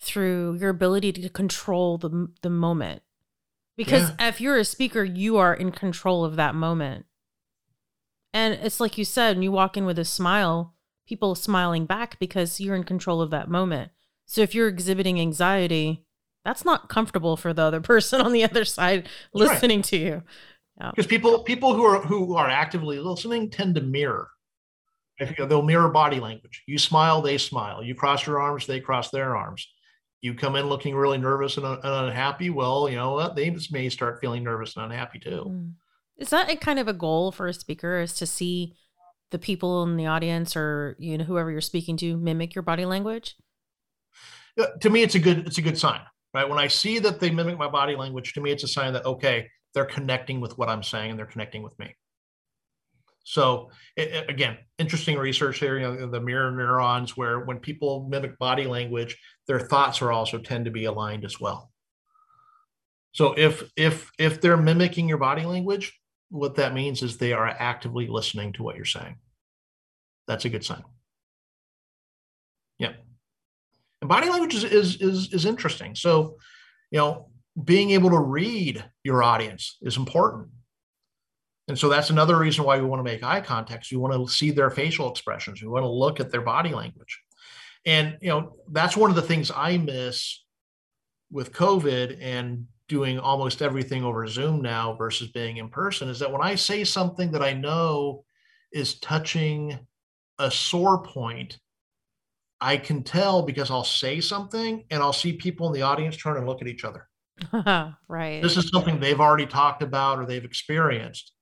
through 0.00 0.58
your 0.60 0.70
ability 0.70 1.12
to 1.12 1.28
control 1.28 1.98
the 1.98 2.28
the 2.42 2.50
moment. 2.50 3.02
Because 3.76 4.10
yeah. 4.18 4.28
if 4.28 4.40
you're 4.40 4.56
a 4.56 4.64
speaker, 4.64 5.04
you 5.04 5.36
are 5.36 5.54
in 5.54 5.70
control 5.70 6.24
of 6.24 6.36
that 6.36 6.54
moment. 6.54 7.04
And 8.32 8.54
it's 8.54 8.80
like 8.80 8.96
you 8.96 9.04
said, 9.04 9.36
when 9.36 9.42
you 9.42 9.52
walk 9.52 9.76
in 9.76 9.84
with 9.84 9.98
a 9.98 10.04
smile, 10.04 10.74
people 11.06 11.34
smiling 11.34 11.86
back 11.86 12.18
because 12.18 12.60
you're 12.60 12.74
in 12.74 12.84
control 12.84 13.20
of 13.20 13.30
that 13.30 13.50
moment. 13.50 13.92
So 14.24 14.40
if 14.40 14.54
you're 14.54 14.68
exhibiting 14.68 15.20
anxiety, 15.20 16.04
that's 16.44 16.64
not 16.64 16.88
comfortable 16.88 17.36
for 17.36 17.52
the 17.52 17.62
other 17.62 17.80
person 17.82 18.20
on 18.20 18.32
the 18.32 18.44
other 18.44 18.64
side 18.64 19.08
listening 19.34 19.78
right. 19.78 19.84
to 19.86 19.96
you 19.96 20.22
because 20.78 21.06
people 21.06 21.42
people 21.42 21.74
who 21.74 21.84
are 21.84 22.00
who 22.00 22.34
are 22.36 22.48
actively 22.48 22.98
listening 22.98 23.50
tend 23.50 23.74
to 23.76 23.80
mirror. 23.80 24.28
If 25.18 25.30
you 25.30 25.36
know, 25.38 25.46
they'll 25.46 25.62
mirror 25.62 25.88
body 25.88 26.20
language. 26.20 26.62
You 26.66 26.78
smile 26.78 27.22
they 27.22 27.38
smile. 27.38 27.82
You 27.82 27.94
cross 27.94 28.26
your 28.26 28.40
arms 28.40 28.66
they 28.66 28.80
cross 28.80 29.10
their 29.10 29.36
arms. 29.36 29.66
You 30.20 30.34
come 30.34 30.56
in 30.56 30.68
looking 30.68 30.94
really 30.94 31.18
nervous 31.18 31.56
and, 31.56 31.64
and 31.66 31.78
unhappy 31.82 32.50
well 32.50 32.88
you 32.88 32.96
know 32.96 33.14
what? 33.14 33.34
They 33.36 33.56
may 33.70 33.88
start 33.88 34.20
feeling 34.20 34.44
nervous 34.44 34.76
and 34.76 34.84
unhappy 34.84 35.18
too. 35.18 35.42
Hmm. 35.42 35.68
is 36.18 36.30
that 36.30 36.50
a 36.50 36.56
kind 36.56 36.78
of 36.78 36.88
a 36.88 36.92
goal 36.92 37.32
for 37.32 37.46
a 37.46 37.54
speaker 37.54 38.00
is 38.00 38.14
to 38.14 38.26
see 38.26 38.74
the 39.30 39.38
people 39.38 39.82
in 39.82 39.96
the 39.96 40.06
audience 40.06 40.56
or 40.56 40.96
you 40.98 41.16
know 41.16 41.24
whoever 41.24 41.50
you're 41.50 41.60
speaking 41.60 41.96
to 41.98 42.16
mimic 42.16 42.54
your 42.54 42.62
body 42.62 42.84
language? 42.84 43.36
To 44.80 44.90
me 44.90 45.02
it's 45.02 45.14
a 45.14 45.18
good 45.18 45.46
it's 45.46 45.58
a 45.58 45.62
good 45.62 45.78
sign 45.78 46.00
right? 46.34 46.48
When 46.48 46.58
i 46.58 46.66
see 46.68 46.98
that 46.98 47.18
they 47.20 47.30
mimic 47.30 47.58
my 47.58 47.68
body 47.68 47.96
language 47.96 48.34
to 48.34 48.40
me 48.40 48.50
it's 48.50 48.64
a 48.64 48.68
sign 48.68 48.92
that 48.92 49.06
okay 49.06 49.48
they're 49.76 49.84
connecting 49.84 50.40
with 50.40 50.56
what 50.56 50.70
I'm 50.70 50.82
saying 50.82 51.10
and 51.10 51.18
they're 51.18 51.26
connecting 51.26 51.62
with 51.62 51.78
me. 51.78 51.94
So 53.24 53.70
it, 53.94 54.30
again, 54.30 54.56
interesting 54.78 55.18
research 55.18 55.58
here. 55.58 55.78
You 55.78 55.82
know, 55.82 56.06
the 56.06 56.18
mirror 56.18 56.50
neurons, 56.50 57.14
where 57.14 57.40
when 57.40 57.58
people 57.58 58.08
mimic 58.08 58.38
body 58.38 58.64
language, 58.64 59.18
their 59.46 59.60
thoughts 59.60 60.00
are 60.00 60.10
also 60.10 60.38
tend 60.38 60.64
to 60.64 60.70
be 60.70 60.86
aligned 60.86 61.26
as 61.26 61.38
well. 61.38 61.70
So 63.12 63.34
if 63.36 63.70
if 63.76 64.10
if 64.18 64.40
they're 64.40 64.56
mimicking 64.56 65.10
your 65.10 65.18
body 65.18 65.44
language, 65.44 65.92
what 66.30 66.54
that 66.54 66.72
means 66.72 67.02
is 67.02 67.18
they 67.18 67.34
are 67.34 67.46
actively 67.46 68.06
listening 68.06 68.54
to 68.54 68.62
what 68.62 68.76
you're 68.76 68.86
saying. 68.86 69.16
That's 70.26 70.46
a 70.46 70.48
good 70.48 70.64
sign. 70.64 70.84
Yeah. 72.78 72.94
And 74.00 74.08
body 74.08 74.30
language 74.30 74.54
is 74.54 74.64
is 74.64 75.02
is, 75.02 75.34
is 75.34 75.44
interesting. 75.44 75.94
So, 75.94 76.38
you 76.90 76.98
know, 76.98 77.28
being 77.62 77.90
able 77.90 78.10
to 78.10 78.18
read 78.18 78.84
your 79.06 79.22
audience 79.22 79.78
is 79.82 79.96
important. 79.96 80.48
And 81.68 81.78
so 81.78 81.88
that's 81.88 82.10
another 82.10 82.36
reason 82.36 82.64
why 82.64 82.78
we 82.78 82.84
want 82.84 82.98
to 82.98 83.10
make 83.10 83.22
eye 83.22 83.40
contact. 83.40 83.86
We 83.90 83.98
want 83.98 84.14
to 84.14 84.32
see 84.32 84.50
their 84.50 84.70
facial 84.70 85.08
expressions. 85.10 85.62
We 85.62 85.68
want 85.68 85.84
to 85.84 85.88
look 85.88 86.18
at 86.18 86.32
their 86.32 86.40
body 86.40 86.70
language. 86.70 87.20
And 87.84 88.18
you 88.20 88.28
know, 88.28 88.56
that's 88.72 88.96
one 88.96 89.10
of 89.10 89.16
the 89.16 89.22
things 89.22 89.52
I 89.54 89.78
miss 89.78 90.44
with 91.30 91.52
COVID 91.52 92.18
and 92.20 92.66
doing 92.88 93.18
almost 93.18 93.62
everything 93.62 94.04
over 94.04 94.26
Zoom 94.26 94.60
now 94.60 94.94
versus 94.94 95.28
being 95.30 95.58
in 95.58 95.68
person 95.68 96.08
is 96.08 96.18
that 96.18 96.32
when 96.32 96.42
I 96.42 96.56
say 96.56 96.82
something 96.82 97.30
that 97.32 97.42
I 97.42 97.52
know 97.52 98.24
is 98.72 98.98
touching 98.98 99.78
a 100.38 100.50
sore 100.50 101.02
point, 101.02 101.58
I 102.60 102.76
can 102.76 103.04
tell 103.04 103.42
because 103.42 103.70
I'll 103.70 103.84
say 103.84 104.20
something 104.20 104.84
and 104.90 105.00
I'll 105.00 105.12
see 105.12 105.32
people 105.32 105.68
in 105.68 105.72
the 105.72 105.82
audience 105.82 106.16
turn 106.16 106.36
and 106.36 106.46
look 106.46 106.62
at 106.62 106.68
each 106.68 106.84
other. 106.84 107.08
right. 108.08 108.42
This 108.42 108.56
is 108.56 108.68
something 108.68 108.98
they've 108.98 109.20
already 109.20 109.46
talked 109.46 109.82
about 109.82 110.18
or 110.18 110.26
they've 110.26 110.44
experienced. 110.44 111.32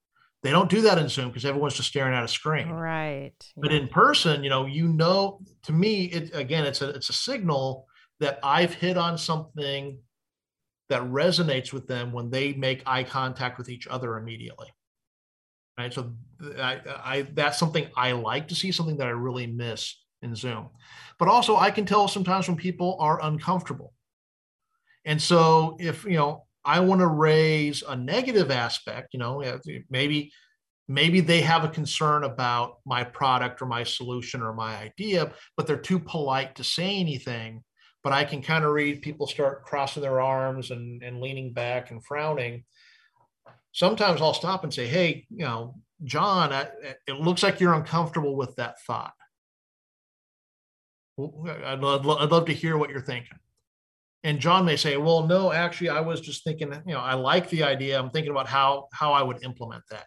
They 0.43 0.51
don't 0.51 0.69
do 0.69 0.83
that 0.83 0.99
in 0.99 1.09
Zoom 1.09 1.29
because 1.29 1.47
everyone's 1.47 1.75
just 1.75 1.89
staring 1.89 2.15
at 2.15 2.23
a 2.23 2.29
screen. 2.29 2.69
Right. 2.69 3.33
But 3.57 3.73
in 3.73 3.89
person, 3.89 4.45
you 4.45 4.51
know, 4.51 4.67
you 4.67 4.89
know, 4.89 5.41
to 5.63 5.73
me, 5.73 6.05
it 6.05 6.35
again, 6.35 6.67
it's 6.67 6.83
a 6.83 6.91
it's 6.91 7.09
a 7.09 7.15
signal 7.15 7.87
that 8.21 8.41
I've 8.43 8.75
hit 8.75 8.99
on 8.99 9.17
something 9.17 9.99
that 10.91 11.03
resonates 11.03 11.73
with 11.73 11.87
them 11.87 12.13
when 12.13 12.29
they 12.31 12.53
make 12.53 12.83
eye 12.85 13.05
contact 13.05 13.57
with 13.57 13.71
each 13.71 13.87
other 13.87 14.19
immediately. 14.19 14.69
Right. 15.79 15.93
So 15.93 16.13
I, 16.59 16.81
I 16.87 17.27
that's 17.33 17.59
something 17.59 17.87
I 17.97 18.13
like 18.13 18.49
to 18.49 18.55
see, 18.55 18.71
something 18.71 18.99
that 18.99 19.07
I 19.07 19.11
really 19.11 19.47
miss 19.47 19.99
in 20.21 20.35
Zoom. 20.35 20.69
But 21.19 21.29
also 21.29 21.57
I 21.57 21.71
can 21.71 21.87
tell 21.87 22.07
sometimes 22.07 22.49
when 22.49 22.57
people 22.59 22.99
are 23.01 23.23
uncomfortable. 23.23 23.95
And 25.05 25.21
so 25.21 25.77
if 25.79 26.05
you 26.05 26.17
know, 26.17 26.45
I 26.65 26.81
want 26.81 27.01
to 27.01 27.07
raise 27.07 27.83
a 27.87 27.95
negative 27.95 28.51
aspect, 28.51 29.09
you 29.13 29.19
know, 29.19 29.43
maybe 29.91 30.33
maybe 30.89 31.21
they 31.21 31.41
have 31.41 31.65
a 31.65 31.69
concern 31.69 32.25
about 32.25 32.79
my 32.85 33.05
product 33.05 33.63
or 33.63 33.67
my 33.67 33.85
solution 33.85 34.43
or 34.43 34.53
my 34.53 34.77
idea, 34.77 35.33
but 35.57 35.67
they're 35.67 35.77
too 35.77 35.99
polite 35.99 36.57
to 36.57 36.65
say 36.65 36.99
anything. 36.99 37.63
But 38.03 38.13
I 38.13 38.25
can 38.25 38.43
kind 38.43 38.65
of 38.65 38.73
read 38.73 39.01
people 39.01 39.27
start 39.27 39.65
crossing 39.65 40.03
their 40.03 40.21
arms 40.21 40.71
and, 40.71 41.03
and 41.03 41.21
leaning 41.21 41.55
back 41.55 41.91
and 41.91 42.05
frowning. 42.05 42.65
Sometimes 43.73 44.21
I'll 44.21 44.35
stop 44.35 44.63
and 44.63 44.73
say, 44.73 44.87
Hey, 44.87 45.27
you 45.31 45.45
know, 45.45 45.77
John, 46.05 46.53
I, 46.53 46.69
it 47.07 47.17
looks 47.17 47.43
like 47.43 47.61
you're 47.61 47.73
uncomfortable 47.73 48.37
with 48.37 48.55
that 48.57 48.81
thought. 48.83 49.15
I'd 51.19 51.81
love, 51.81 52.07
I'd 52.07 52.31
love 52.31 52.47
to 52.47 52.53
hear 52.53 52.77
what 52.77 52.91
you're 52.91 53.01
thinking. 53.01 53.39
And 54.25 54.41
John 54.41 54.65
may 54.65 54.77
say, 54.77 54.97
well, 54.97 55.27
no, 55.27 55.53
actually, 55.53 55.91
I 55.91 56.01
was 56.01 56.23
just 56.23 56.45
thinking, 56.45 56.73
you 56.87 56.95
know, 56.95 57.01
I 57.01 57.13
like 57.13 57.51
the 57.51 57.63
idea. 57.63 57.99
I'm 57.99 58.11
thinking 58.11 58.33
about 58.33 58.49
how 58.49 58.89
how 58.93 59.13
I 59.13 59.23
would 59.23 59.45
implement 59.45 59.85
that. 59.91 60.07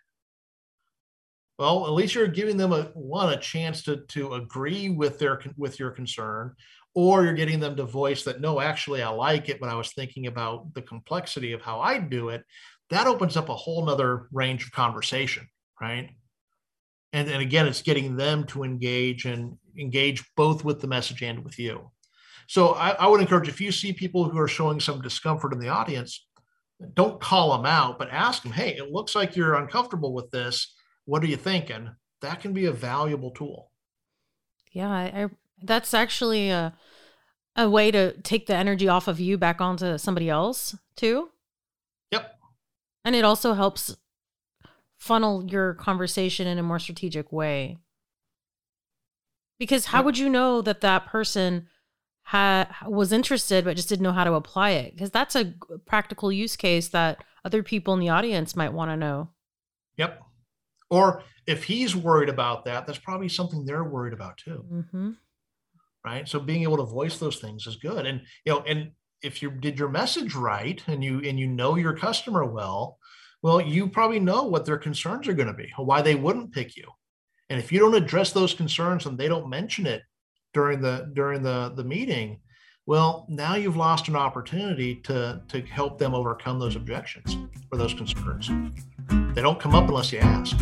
Well, 1.59 1.85
at 1.85 1.93
least 1.93 2.15
you're 2.15 2.27
giving 2.27 2.57
them 2.57 2.73
a 2.73 2.83
one 2.95 3.31
a 3.31 3.37
chance 3.37 3.83
to 3.83 3.97
to 3.97 4.33
agree 4.33 4.89
with 4.89 5.19
their 5.19 5.39
with 5.55 5.79
your 5.79 5.91
concern, 5.91 6.55
or 6.95 7.23
you're 7.23 7.33
getting 7.33 7.59
them 7.59 7.75
to 7.75 7.83
voice 7.83 8.23
that 8.23 8.41
no, 8.41 8.59
actually, 8.59 9.03
I 9.03 9.09
like 9.09 9.49
it, 9.49 9.59
but 9.59 9.69
I 9.69 9.75
was 9.75 9.93
thinking 9.93 10.25
about 10.25 10.73
the 10.73 10.81
complexity 10.81 11.53
of 11.53 11.61
how 11.61 11.79
I'd 11.81 12.09
do 12.09 12.29
it. 12.29 12.43
That 12.89 13.05
opens 13.05 13.37
up 13.37 13.49
a 13.49 13.55
whole 13.55 13.85
nother 13.85 14.29
range 14.31 14.65
of 14.65 14.71
conversation, 14.71 15.47
right? 15.79 16.09
And, 17.13 17.29
and 17.29 17.41
again, 17.41 17.67
it's 17.67 17.81
getting 17.81 18.15
them 18.15 18.45
to 18.47 18.63
engage 18.63 19.25
and 19.25 19.57
engage 19.77 20.23
both 20.35 20.63
with 20.63 20.81
the 20.81 20.87
message 20.87 21.21
and 21.21 21.43
with 21.43 21.59
you. 21.59 21.91
So 22.47 22.69
I, 22.69 22.91
I 22.91 23.07
would 23.07 23.21
encourage 23.21 23.47
if 23.47 23.61
you 23.61 23.71
see 23.71 23.93
people 23.93 24.29
who 24.29 24.39
are 24.39 24.47
showing 24.47 24.79
some 24.79 25.01
discomfort 25.01 25.53
in 25.53 25.59
the 25.59 25.69
audience, 25.69 26.25
don't 26.93 27.19
call 27.21 27.55
them 27.55 27.65
out, 27.65 27.99
but 27.99 28.09
ask 28.09 28.43
them, 28.43 28.51
hey, 28.51 28.75
it 28.75 28.91
looks 28.91 29.15
like 29.15 29.35
you're 29.35 29.55
uncomfortable 29.55 30.13
with 30.13 30.31
this. 30.31 30.73
What 31.05 31.23
are 31.23 31.27
you 31.27 31.37
thinking? 31.37 31.89
That 32.21 32.41
can 32.41 32.53
be 32.53 32.65
a 32.65 32.71
valuable 32.71 33.31
tool. 33.31 33.71
Yeah, 34.71 34.89
I, 34.89 35.29
that's 35.61 35.93
actually 35.93 36.49
a 36.49 36.73
a 37.57 37.69
way 37.69 37.89
to 37.89 38.13
take 38.21 38.45
the 38.45 38.55
energy 38.55 38.87
off 38.87 39.07
of 39.07 39.19
you 39.19 39.37
back 39.37 39.59
onto 39.59 39.97
somebody 39.97 40.29
else 40.29 40.77
too. 40.95 41.29
Yep. 42.11 42.37
And 43.03 43.15
it 43.15 43.25
also 43.25 43.53
helps 43.53 43.97
funnel 44.95 45.43
your 45.45 45.73
conversation 45.73 46.47
in 46.47 46.59
a 46.59 46.63
more 46.63 46.79
strategic 46.79 47.31
way. 47.31 47.77
Because 49.57 49.85
how 49.85 49.99
yep. 49.99 50.05
would 50.05 50.17
you 50.19 50.29
know 50.29 50.61
that 50.61 50.81
that 50.81 51.07
person 51.07 51.67
ha- 52.27 52.67
was 52.85 53.13
interested 53.13 53.63
but 53.63 53.77
just 53.77 53.87
didn't 53.87 54.03
know 54.03 54.11
how 54.11 54.25
to 54.25 54.33
apply 54.33 54.71
it. 54.71 54.93
Because 54.93 55.11
that's 55.11 55.35
a 55.35 55.53
practical 55.85 56.29
use 56.29 56.57
case 56.57 56.89
that 56.89 57.23
other 57.45 57.63
people 57.63 57.93
in 57.93 58.01
the 58.01 58.09
audience 58.09 58.55
might 58.55 58.73
want 58.73 58.91
to 58.91 58.97
know. 58.97 59.29
Yep. 59.95 60.21
Or 60.89 61.23
if 61.45 61.63
he's 61.63 61.95
worried 61.95 62.27
about 62.27 62.65
that 62.65 62.85
that's 62.85 62.99
probably 62.99 63.29
something 63.29 63.63
they're 63.63 63.83
worried 63.83 64.13
about 64.13 64.37
too. 64.37 64.65
Mm-hmm. 64.71 65.11
right? 66.03 66.27
So 66.27 66.41
being 66.41 66.63
able 66.63 66.77
to 66.77 66.83
voice 66.83 67.17
those 67.17 67.39
things 67.39 67.65
is 67.65 67.77
good. 67.77 68.05
And 68.05 68.21
you 68.45 68.53
know 68.53 68.59
and 68.67 68.91
if 69.21 69.41
you 69.41 69.49
did 69.49 69.79
your 69.79 69.89
message 69.89 70.35
right 70.35 70.83
and 70.87 71.01
you 71.01 71.21
and 71.21 71.39
you 71.39 71.47
know 71.47 71.75
your 71.75 71.93
customer 71.93 72.45
well 72.45 72.99
well 73.41 73.59
you 73.59 73.87
probably 73.87 74.19
know 74.19 74.43
what 74.43 74.65
their 74.65 74.77
concerns 74.77 75.27
are 75.27 75.33
going 75.33 75.47
to 75.47 75.53
be 75.53 75.71
why 75.77 76.01
they 76.01 76.15
wouldn't 76.15 76.51
pick 76.51 76.75
you. 76.75 76.91
And 77.49 77.57
if 77.57 77.71
you 77.71 77.79
don't 77.79 77.95
address 77.95 78.33
those 78.33 78.53
concerns 78.53 79.05
and 79.05 79.17
they 79.17 79.29
don't 79.29 79.49
mention 79.49 79.87
it 79.87 80.01
during 80.53 80.81
the 80.81 81.09
during 81.13 81.41
the 81.43 81.71
the 81.75 81.83
meeting 81.83 82.39
well 82.85 83.25
now 83.29 83.55
you've 83.55 83.77
lost 83.77 84.07
an 84.07 84.15
opportunity 84.15 84.95
to 84.95 85.41
to 85.47 85.61
help 85.61 85.97
them 85.97 86.13
overcome 86.13 86.59
those 86.59 86.75
objections 86.75 87.37
or 87.71 87.77
those 87.77 87.93
concerns 87.93 88.49
they 89.35 89.41
don't 89.41 89.59
come 89.59 89.75
up 89.75 89.87
unless 89.87 90.11
you 90.11 90.19
ask 90.19 90.57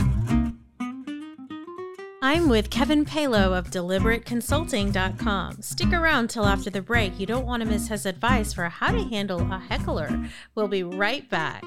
I'm 2.22 2.50
with 2.50 2.72
Kevin 2.72 3.06
Paylow 3.06 3.56
of 3.56 3.70
deliberateconsulting.com. 3.70 5.62
Stick 5.62 5.94
around 5.94 6.32
till 6.32 6.48
after 6.48 6.72
the 6.72 6.82
break. 6.82 7.20
You 7.20 7.28
don't 7.28 7.46
want 7.46 7.62
to 7.62 7.70
miss 7.70 7.90
his 7.90 8.08
advice 8.08 8.52
for 8.52 8.68
how 8.68 8.90
to 8.92 9.04
handle 9.04 9.40
a 9.42 9.60
heckler. 9.60 10.28
We'll 10.56 10.68
be 10.68 10.82
right 10.82 11.30
back. 11.30 11.64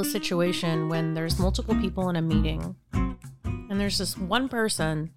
A 0.00 0.04
situation 0.04 0.88
when 0.88 1.14
there's 1.14 1.38
multiple 1.38 1.74
people 1.76 2.08
in 2.08 2.16
a 2.16 2.22
meeting 2.22 2.76
and 2.92 3.78
there's 3.80 3.98
this 3.98 4.16
one 4.16 4.48
person 4.48 5.12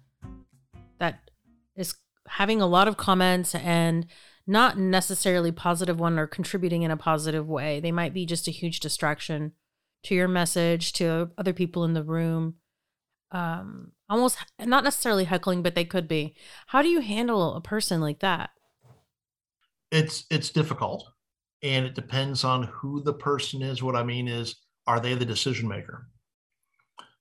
that 0.98 1.30
is 1.76 1.94
having 2.28 2.60
a 2.60 2.66
lot 2.66 2.88
of 2.88 2.96
comments 2.96 3.54
and 3.54 4.06
not 4.46 4.78
necessarily 4.78 5.50
positive 5.50 5.98
one 5.98 6.18
or 6.18 6.26
contributing 6.26 6.82
in 6.82 6.90
a 6.90 6.96
positive 6.96 7.48
way. 7.48 7.80
They 7.80 7.92
might 7.92 8.14
be 8.14 8.26
just 8.26 8.46
a 8.46 8.52
huge 8.52 8.80
distraction 8.80 9.52
to 10.04 10.14
your 10.14 10.28
message, 10.28 10.92
to 10.94 11.30
other 11.38 11.52
people 11.52 11.84
in 11.84 11.94
the 11.94 12.04
room. 12.04 12.56
Um, 13.32 13.92
almost 14.08 14.38
not 14.60 14.84
necessarily 14.84 15.24
heckling, 15.24 15.62
but 15.62 15.74
they 15.74 15.84
could 15.84 16.06
be. 16.06 16.34
How 16.68 16.82
do 16.82 16.88
you 16.88 17.00
handle 17.00 17.54
a 17.54 17.60
person 17.60 18.00
like 18.00 18.20
that? 18.20 18.50
It's 19.90 20.24
it's 20.30 20.50
difficult 20.50 21.08
and 21.64 21.86
it 21.86 21.94
depends 21.94 22.44
on 22.44 22.64
who 22.64 23.02
the 23.02 23.14
person 23.14 23.62
is. 23.62 23.82
What 23.82 23.96
I 23.96 24.04
mean 24.04 24.28
is, 24.28 24.56
are 24.86 25.00
they 25.00 25.14
the 25.14 25.24
decision 25.24 25.68
maker? 25.68 26.08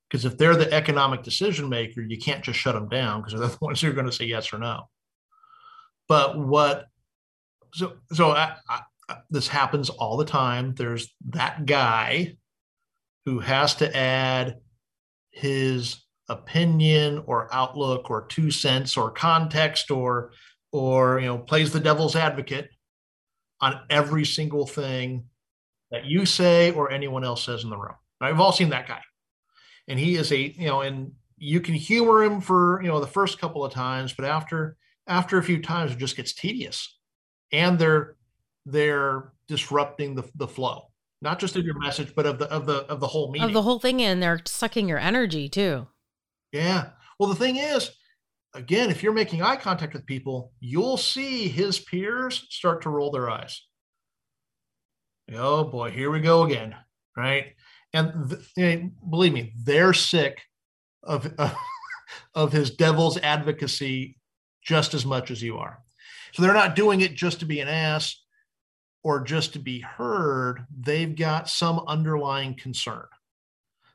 Because 0.10 0.26
if 0.26 0.38
they're 0.38 0.56
the 0.56 0.72
economic 0.72 1.24
decision 1.24 1.70
maker, 1.70 2.02
you 2.02 2.18
can't 2.18 2.44
just 2.44 2.60
shut 2.60 2.76
them 2.76 2.90
down 2.90 3.22
because 3.22 3.40
they're 3.40 3.48
the 3.50 3.58
ones 3.62 3.82
who 3.82 3.90
are 3.90 3.94
going 3.94 4.06
to 4.06 4.12
say 4.12 4.26
yes 4.26 4.54
or 4.54 4.60
no. 4.60 4.90
But 6.08 6.38
what, 6.38 6.88
so, 7.74 7.94
so 8.12 8.32
I, 8.32 8.56
I, 8.70 8.82
this 9.30 9.48
happens 9.48 9.90
all 9.90 10.18
the 10.18 10.26
time. 10.26 10.76
There's 10.76 11.14
that 11.30 11.66
guy 11.66 12.38
who 13.26 13.40
has 13.40 13.76
to 13.76 13.96
add 13.96 14.58
his 15.32 16.04
opinion 16.30 17.24
or 17.26 17.54
outlook 17.54 18.10
or 18.10 18.28
two 18.28 18.52
cents 18.52 18.96
or 18.96 19.12
context 19.12 19.92
or 19.92 20.32
or 20.72 21.20
you 21.20 21.28
know 21.28 21.38
plays 21.38 21.74
the 21.74 21.80
devil's 21.80 22.16
advocate 22.16 22.70
on 23.60 23.82
every 23.90 24.26
single 24.26 24.66
thing 24.66 25.26
that 25.94 26.06
you 26.06 26.26
say 26.26 26.72
or 26.72 26.92
anyone 26.92 27.24
else 27.24 27.46
says 27.46 27.64
in 27.64 27.70
the 27.70 27.78
room. 27.78 27.94
We've 28.20 28.40
all 28.40 28.52
seen 28.52 28.70
that 28.70 28.88
guy. 28.88 29.02
And 29.88 30.00
he 30.00 30.16
is 30.16 30.32
a, 30.32 30.38
you 30.38 30.66
know, 30.66 30.82
and 30.82 31.12
you 31.38 31.62
can 31.62 31.76
humor 31.76 32.24
him 32.24 32.42
for, 32.42 32.82
you 32.82 32.88
know, 32.88 33.00
the 33.00 33.08
first 33.08 33.40
couple 33.40 33.64
of 33.64 33.72
times, 33.72 34.12
but 34.12 34.26
after 34.26 34.76
after 35.06 35.38
a 35.38 35.44
few 35.44 35.62
times 35.62 35.92
it 35.92 36.00
just 36.00 36.18
gets 36.18 36.34
tedious. 36.34 36.98
And 37.52 37.78
they're 37.78 38.16
they're 38.66 39.34
disrupting 39.48 40.16
the, 40.16 40.24
the 40.36 40.48
flow, 40.48 40.88
not 41.22 41.38
just 41.38 41.56
of 41.56 41.64
your 41.64 41.78
message, 41.78 42.16
but 42.16 42.26
of 42.26 42.40
the 42.40 42.50
of 42.50 42.66
the 42.66 42.86
of 42.86 43.00
the 43.00 43.08
whole 43.08 43.30
meeting. 43.30 43.48
Of 43.48 43.54
the 43.54 43.62
whole 43.62 43.80
thing, 43.80 44.02
and 44.02 44.24
they're 44.24 44.42
sucking 44.48 44.90
your 44.90 45.00
energy 45.00 45.48
too. 45.48 45.88
Yeah. 46.52 46.90
Well, 47.20 47.30
the 47.30 47.36
thing 47.36 47.58
is, 47.58 47.92
again, 48.56 48.90
if 48.90 49.04
you're 49.04 49.14
making 49.14 49.44
eye 49.44 49.58
contact 49.58 49.94
with 49.94 50.08
people, 50.08 50.54
you'll 50.60 50.98
see 50.98 51.50
his 51.50 51.78
peers 51.78 52.48
start 52.50 52.82
to 52.84 52.90
roll 52.90 53.12
their 53.12 53.30
eyes. 53.30 53.62
Oh 55.32 55.64
boy, 55.64 55.92
here 55.92 56.12
we 56.12 56.20
go 56.20 56.44
again, 56.44 56.76
right? 57.16 57.54
And 57.94 58.30
th- 58.30 58.42
know, 58.58 58.90
believe 59.10 59.34
me, 59.34 59.54
they're 59.64 59.94
sick 59.94 60.42
of, 61.04 61.32
of 61.38 61.56
of 62.36 62.52
his 62.52 62.72
devil's 62.72 63.18
advocacy 63.18 64.18
just 64.64 64.94
as 64.94 65.06
much 65.06 65.32
as 65.32 65.42
you 65.42 65.58
are. 65.58 65.80
So 66.34 66.42
they're 66.42 66.54
not 66.54 66.76
doing 66.76 67.02
it 67.02 67.16
just 67.16 67.40
to 67.42 67.46
be 67.46 67.60
an 67.60 67.68
ass 67.68 68.22
or 69.04 69.24
just 69.24 69.54
to 69.54 69.60
be 69.60 69.80
heard. 69.80 70.66
They've 70.76 71.16
got 71.16 71.50
some 71.50 71.84
underlying 71.88 72.56
concern. 72.56 73.06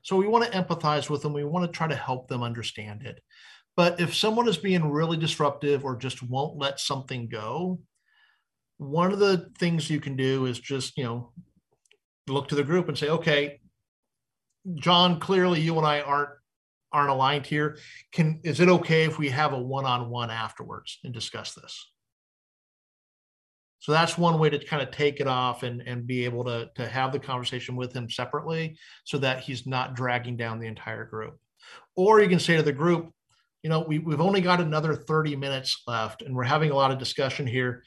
So 0.02 0.16
we 0.16 0.26
want 0.26 0.44
to 0.44 0.58
empathize 0.58 1.10
with 1.10 1.22
them. 1.22 1.32
We 1.32 1.44
want 1.44 1.66
to 1.66 1.76
try 1.76 1.88
to 1.88 1.96
help 1.96 2.28
them 2.28 2.42
understand 2.42 3.02
it. 3.02 3.20
But 3.76 4.00
if 4.00 4.14
someone 4.14 4.48
is 4.48 4.56
being 4.56 4.90
really 4.90 5.16
disruptive 5.16 5.84
or 5.84 5.96
just 5.96 6.22
won't 6.22 6.58
let 6.58 6.80
something 6.80 7.28
go, 7.28 7.80
one 8.78 9.12
of 9.12 9.18
the 9.18 9.50
things 9.58 9.90
you 9.90 10.00
can 10.00 10.16
do 10.16 10.46
is 10.46 10.58
just, 10.58 10.96
you 10.96 11.04
know, 11.04 11.32
look 12.28 12.48
to 12.48 12.54
the 12.54 12.64
group 12.64 12.88
and 12.88 12.96
say, 12.96 13.08
okay, 13.08 13.60
John, 14.76 15.20
clearly 15.20 15.60
you 15.60 15.76
and 15.76 15.86
I 15.86 16.00
aren't 16.00 16.30
aren't 16.90 17.10
aligned 17.10 17.44
here 17.44 17.76
can 18.14 18.40
is 18.44 18.60
it 18.60 18.68
okay 18.70 19.04
if 19.04 19.18
we 19.18 19.28
have 19.28 19.52
a 19.52 19.58
one-on-one 19.62 20.30
afterwards 20.30 21.00
and 21.04 21.12
discuss 21.12 21.52
this 21.52 21.90
so 23.80 23.92
that's 23.92 24.18
one 24.18 24.38
way 24.38 24.50
to 24.50 24.58
kind 24.58 24.82
of 24.82 24.90
take 24.90 25.20
it 25.20 25.26
off 25.26 25.62
and, 25.62 25.82
and 25.82 26.06
be 26.06 26.24
able 26.24 26.44
to, 26.44 26.68
to 26.74 26.86
have 26.86 27.12
the 27.12 27.18
conversation 27.18 27.76
with 27.76 27.92
him 27.92 28.10
separately 28.10 28.76
so 29.04 29.18
that 29.18 29.40
he's 29.40 29.66
not 29.66 29.94
dragging 29.94 30.36
down 30.36 30.58
the 30.58 30.66
entire 30.66 31.04
group. 31.04 31.38
Or 31.96 32.20
you 32.20 32.28
can 32.28 32.40
say 32.40 32.56
to 32.56 32.62
the 32.62 32.72
group, 32.72 33.10
you 33.62 33.70
know, 33.70 33.80
we, 33.80 33.98
we've 33.98 34.20
only 34.20 34.40
got 34.40 34.60
another 34.60 34.94
30 34.94 35.36
minutes 35.36 35.82
left 35.86 36.22
and 36.22 36.34
we're 36.34 36.44
having 36.44 36.70
a 36.70 36.74
lot 36.74 36.90
of 36.90 36.98
discussion 36.98 37.46
here. 37.46 37.82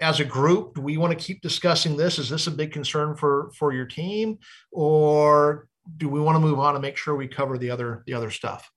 As 0.00 0.20
a 0.20 0.24
group, 0.24 0.74
do 0.74 0.80
we 0.80 0.96
want 0.96 1.18
to 1.18 1.24
keep 1.24 1.42
discussing 1.42 1.96
this? 1.96 2.18
Is 2.18 2.30
this 2.30 2.46
a 2.46 2.52
big 2.52 2.72
concern 2.72 3.16
for, 3.16 3.50
for 3.56 3.72
your 3.72 3.86
team? 3.86 4.38
Or 4.70 5.68
do 5.96 6.08
we 6.08 6.20
want 6.20 6.36
to 6.36 6.40
move 6.40 6.58
on 6.58 6.74
and 6.74 6.82
make 6.82 6.96
sure 6.96 7.16
we 7.16 7.28
cover 7.28 7.58
the 7.58 7.70
other 7.70 8.04
the 8.06 8.14
other 8.14 8.30
stuff? 8.30 8.70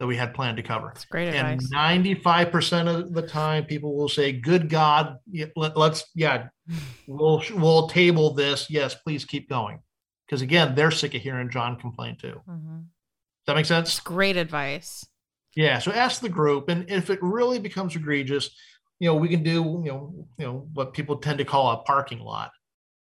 that 0.00 0.06
we 0.06 0.16
had 0.16 0.34
planned 0.34 0.56
to 0.56 0.62
cover. 0.62 0.90
That's 0.92 1.04
great 1.04 1.28
and 1.28 1.62
advice. 1.62 1.70
95% 1.72 2.88
of 2.88 3.14
the 3.14 3.22
time 3.22 3.64
people 3.64 3.96
will 3.96 4.08
say, 4.08 4.32
good 4.32 4.68
God, 4.68 5.18
let, 5.56 5.76
us 5.76 6.04
yeah, 6.14 6.48
we'll, 7.06 7.42
we'll 7.54 7.88
table 7.88 8.34
this. 8.34 8.68
Yes, 8.68 8.94
please 8.94 9.24
keep 9.24 9.48
going. 9.48 9.80
Because 10.26 10.42
again, 10.42 10.74
they're 10.74 10.90
sick 10.90 11.14
of 11.14 11.22
hearing 11.22 11.50
John 11.50 11.78
complain 11.78 12.16
too. 12.20 12.40
Mm-hmm. 12.48 12.78
Does 12.78 13.46
that 13.46 13.56
make 13.56 13.66
sense? 13.66 13.94
That's 13.94 14.00
great 14.00 14.36
advice. 14.36 15.06
Yeah. 15.54 15.78
So 15.78 15.92
ask 15.92 16.20
the 16.20 16.28
group. 16.28 16.68
And 16.68 16.90
if 16.90 17.10
it 17.10 17.18
really 17.22 17.58
becomes 17.58 17.94
egregious, 17.94 18.50
you 19.04 19.10
know, 19.10 19.16
we 19.16 19.28
can 19.28 19.42
do, 19.42 19.82
you 19.84 19.92
know, 19.92 20.26
you 20.38 20.46
know, 20.46 20.66
what 20.72 20.94
people 20.94 21.18
tend 21.18 21.36
to 21.36 21.44
call 21.44 21.72
a 21.72 21.82
parking 21.82 22.20
lot. 22.20 22.52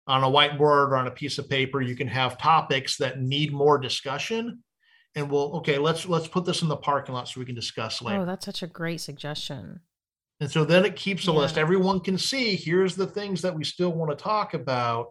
On 0.06 0.24
a 0.24 0.26
whiteboard 0.26 0.88
or 0.88 0.96
on 0.96 1.06
a 1.06 1.10
piece 1.10 1.36
of 1.36 1.48
paper. 1.48 1.82
You 1.82 1.94
can 1.94 2.08
have 2.08 2.38
topics 2.38 2.96
that 2.96 3.20
need 3.20 3.52
more 3.52 3.78
discussion. 3.78 4.64
And 5.14 5.30
we'll 5.30 5.56
okay 5.58 5.76
let's 5.76 6.08
let's 6.08 6.26
put 6.26 6.46
this 6.46 6.62
in 6.62 6.68
the 6.68 6.76
parking 6.76 7.14
lot 7.14 7.28
so 7.28 7.38
we 7.38 7.44
can 7.44 7.54
discuss 7.54 8.00
oh, 8.00 8.06
later. 8.06 8.22
oh 8.22 8.24
that's 8.24 8.46
such 8.46 8.62
a 8.62 8.66
great 8.66 9.02
suggestion. 9.02 9.80
And 10.40 10.50
so 10.50 10.64
then 10.64 10.86
it 10.86 10.96
keeps 10.96 11.28
a 11.28 11.32
yeah. 11.32 11.38
list 11.38 11.58
everyone 11.58 12.00
can 12.00 12.16
see 12.16 12.56
here's 12.56 12.96
the 12.96 13.06
things 13.06 13.42
that 13.42 13.54
we 13.54 13.62
still 13.62 13.92
want 13.92 14.10
to 14.10 14.16
talk 14.16 14.54
about 14.54 15.08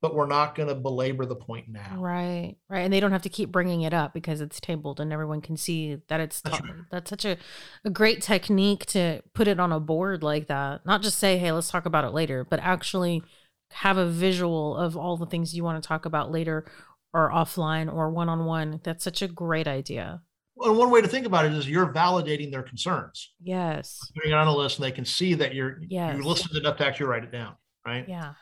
but 0.00 0.14
we're 0.14 0.26
not 0.26 0.54
going 0.54 0.68
to 0.68 0.74
belabor 0.74 1.26
the 1.26 1.34
point 1.34 1.66
now 1.68 1.96
right 1.96 2.56
right 2.68 2.80
and 2.80 2.92
they 2.92 3.00
don't 3.00 3.12
have 3.12 3.22
to 3.22 3.28
keep 3.28 3.50
bringing 3.50 3.82
it 3.82 3.92
up 3.92 4.14
because 4.14 4.40
it's 4.40 4.60
tabled 4.60 5.00
and 5.00 5.12
everyone 5.12 5.40
can 5.40 5.56
see 5.56 5.98
that 6.08 6.20
it's 6.20 6.42
uh-huh. 6.44 6.58
that's, 6.90 6.90
that's 6.90 7.10
such 7.10 7.24
a, 7.24 7.36
a 7.84 7.90
great 7.90 8.22
technique 8.22 8.86
to 8.86 9.22
put 9.34 9.48
it 9.48 9.58
on 9.60 9.72
a 9.72 9.80
board 9.80 10.22
like 10.22 10.46
that 10.46 10.84
not 10.86 11.02
just 11.02 11.18
say 11.18 11.38
hey 11.38 11.52
let's 11.52 11.70
talk 11.70 11.86
about 11.86 12.04
it 12.04 12.10
later 12.10 12.44
but 12.44 12.60
actually 12.60 13.22
have 13.70 13.96
a 13.96 14.06
visual 14.06 14.76
of 14.76 14.96
all 14.96 15.16
the 15.16 15.26
things 15.26 15.54
you 15.54 15.64
want 15.64 15.82
to 15.82 15.86
talk 15.86 16.04
about 16.04 16.30
later 16.30 16.64
or 17.12 17.30
offline 17.30 17.92
or 17.92 18.10
one 18.10 18.28
on 18.28 18.44
one. 18.44 18.80
That's 18.82 19.04
such 19.04 19.22
a 19.22 19.28
great 19.28 19.68
idea. 19.68 20.22
And 20.60 20.76
one 20.76 20.90
way 20.90 21.00
to 21.00 21.08
think 21.08 21.26
about 21.26 21.44
it 21.44 21.52
is 21.52 21.68
you're 21.68 21.92
validating 21.92 22.50
their 22.50 22.62
concerns. 22.62 23.32
Yes. 23.40 24.00
Putting 24.14 24.32
it 24.32 24.34
on 24.34 24.48
a 24.48 24.54
list 24.54 24.78
and 24.78 24.84
they 24.84 24.90
can 24.90 25.04
see 25.04 25.34
that 25.34 25.54
you're 25.54 25.80
yes. 25.88 26.16
you 26.16 26.24
listened 26.24 26.56
enough 26.56 26.78
to 26.78 26.86
actually 26.86 27.06
write 27.06 27.24
it 27.24 27.30
down. 27.30 27.54
Right. 27.86 28.04
Yeah. 28.08 28.34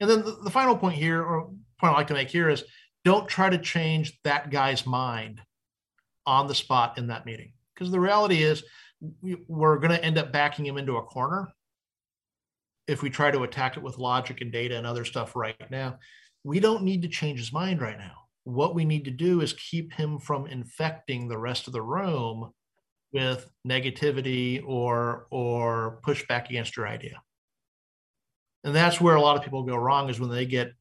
And 0.00 0.08
then 0.08 0.24
the, 0.24 0.38
the 0.44 0.50
final 0.50 0.76
point 0.76 0.96
here, 0.96 1.22
or 1.22 1.50
point 1.80 1.92
I 1.94 1.96
like 1.96 2.06
to 2.08 2.14
make 2.14 2.30
here 2.30 2.48
is 2.48 2.64
don't 3.04 3.28
try 3.28 3.48
to 3.48 3.58
change 3.58 4.18
that 4.24 4.50
guy's 4.50 4.86
mind 4.86 5.40
on 6.26 6.46
the 6.46 6.54
spot 6.54 6.98
in 6.98 7.08
that 7.08 7.26
meeting. 7.26 7.52
Because 7.74 7.90
the 7.90 8.00
reality 8.00 8.42
is 8.42 8.62
we, 9.22 9.36
we're 9.46 9.78
going 9.78 9.92
to 9.92 10.04
end 10.04 10.18
up 10.18 10.32
backing 10.32 10.66
him 10.66 10.78
into 10.78 10.96
a 10.96 11.02
corner 11.02 11.48
if 12.86 13.02
we 13.02 13.10
try 13.10 13.30
to 13.30 13.42
attack 13.42 13.76
it 13.76 13.82
with 13.82 13.98
logic 13.98 14.40
and 14.40 14.50
data 14.50 14.76
and 14.76 14.86
other 14.86 15.04
stuff 15.04 15.36
right 15.36 15.70
now 15.70 15.98
we 16.44 16.60
don't 16.60 16.82
need 16.82 17.02
to 17.02 17.08
change 17.08 17.38
his 17.38 17.52
mind 17.52 17.80
right 17.80 17.98
now. 17.98 18.14
What 18.44 18.74
we 18.74 18.84
need 18.84 19.04
to 19.04 19.10
do 19.10 19.40
is 19.40 19.52
keep 19.52 19.92
him 19.92 20.18
from 20.18 20.46
infecting 20.46 21.28
the 21.28 21.38
rest 21.38 21.66
of 21.66 21.72
the 21.72 21.82
room 21.82 22.52
with 23.12 23.50
negativity 23.66 24.62
or 24.66 25.26
or 25.30 26.00
pushback 26.06 26.48
against 26.48 26.76
your 26.76 26.88
idea. 26.88 27.20
And 28.64 28.74
that's 28.74 29.00
where 29.00 29.14
a 29.14 29.20
lot 29.20 29.36
of 29.36 29.42
people 29.42 29.62
go 29.62 29.76
wrong 29.76 30.10
is 30.10 30.20
when 30.20 30.30
they 30.30 30.46
get 30.46 30.72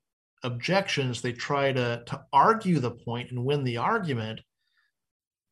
objections, 0.43 1.21
they 1.21 1.31
try 1.31 1.71
to, 1.71 2.03
to 2.05 2.21
argue 2.33 2.79
the 2.79 2.91
point 2.91 3.31
and 3.31 3.45
win 3.45 3.63
the 3.63 3.77
argument. 3.77 4.41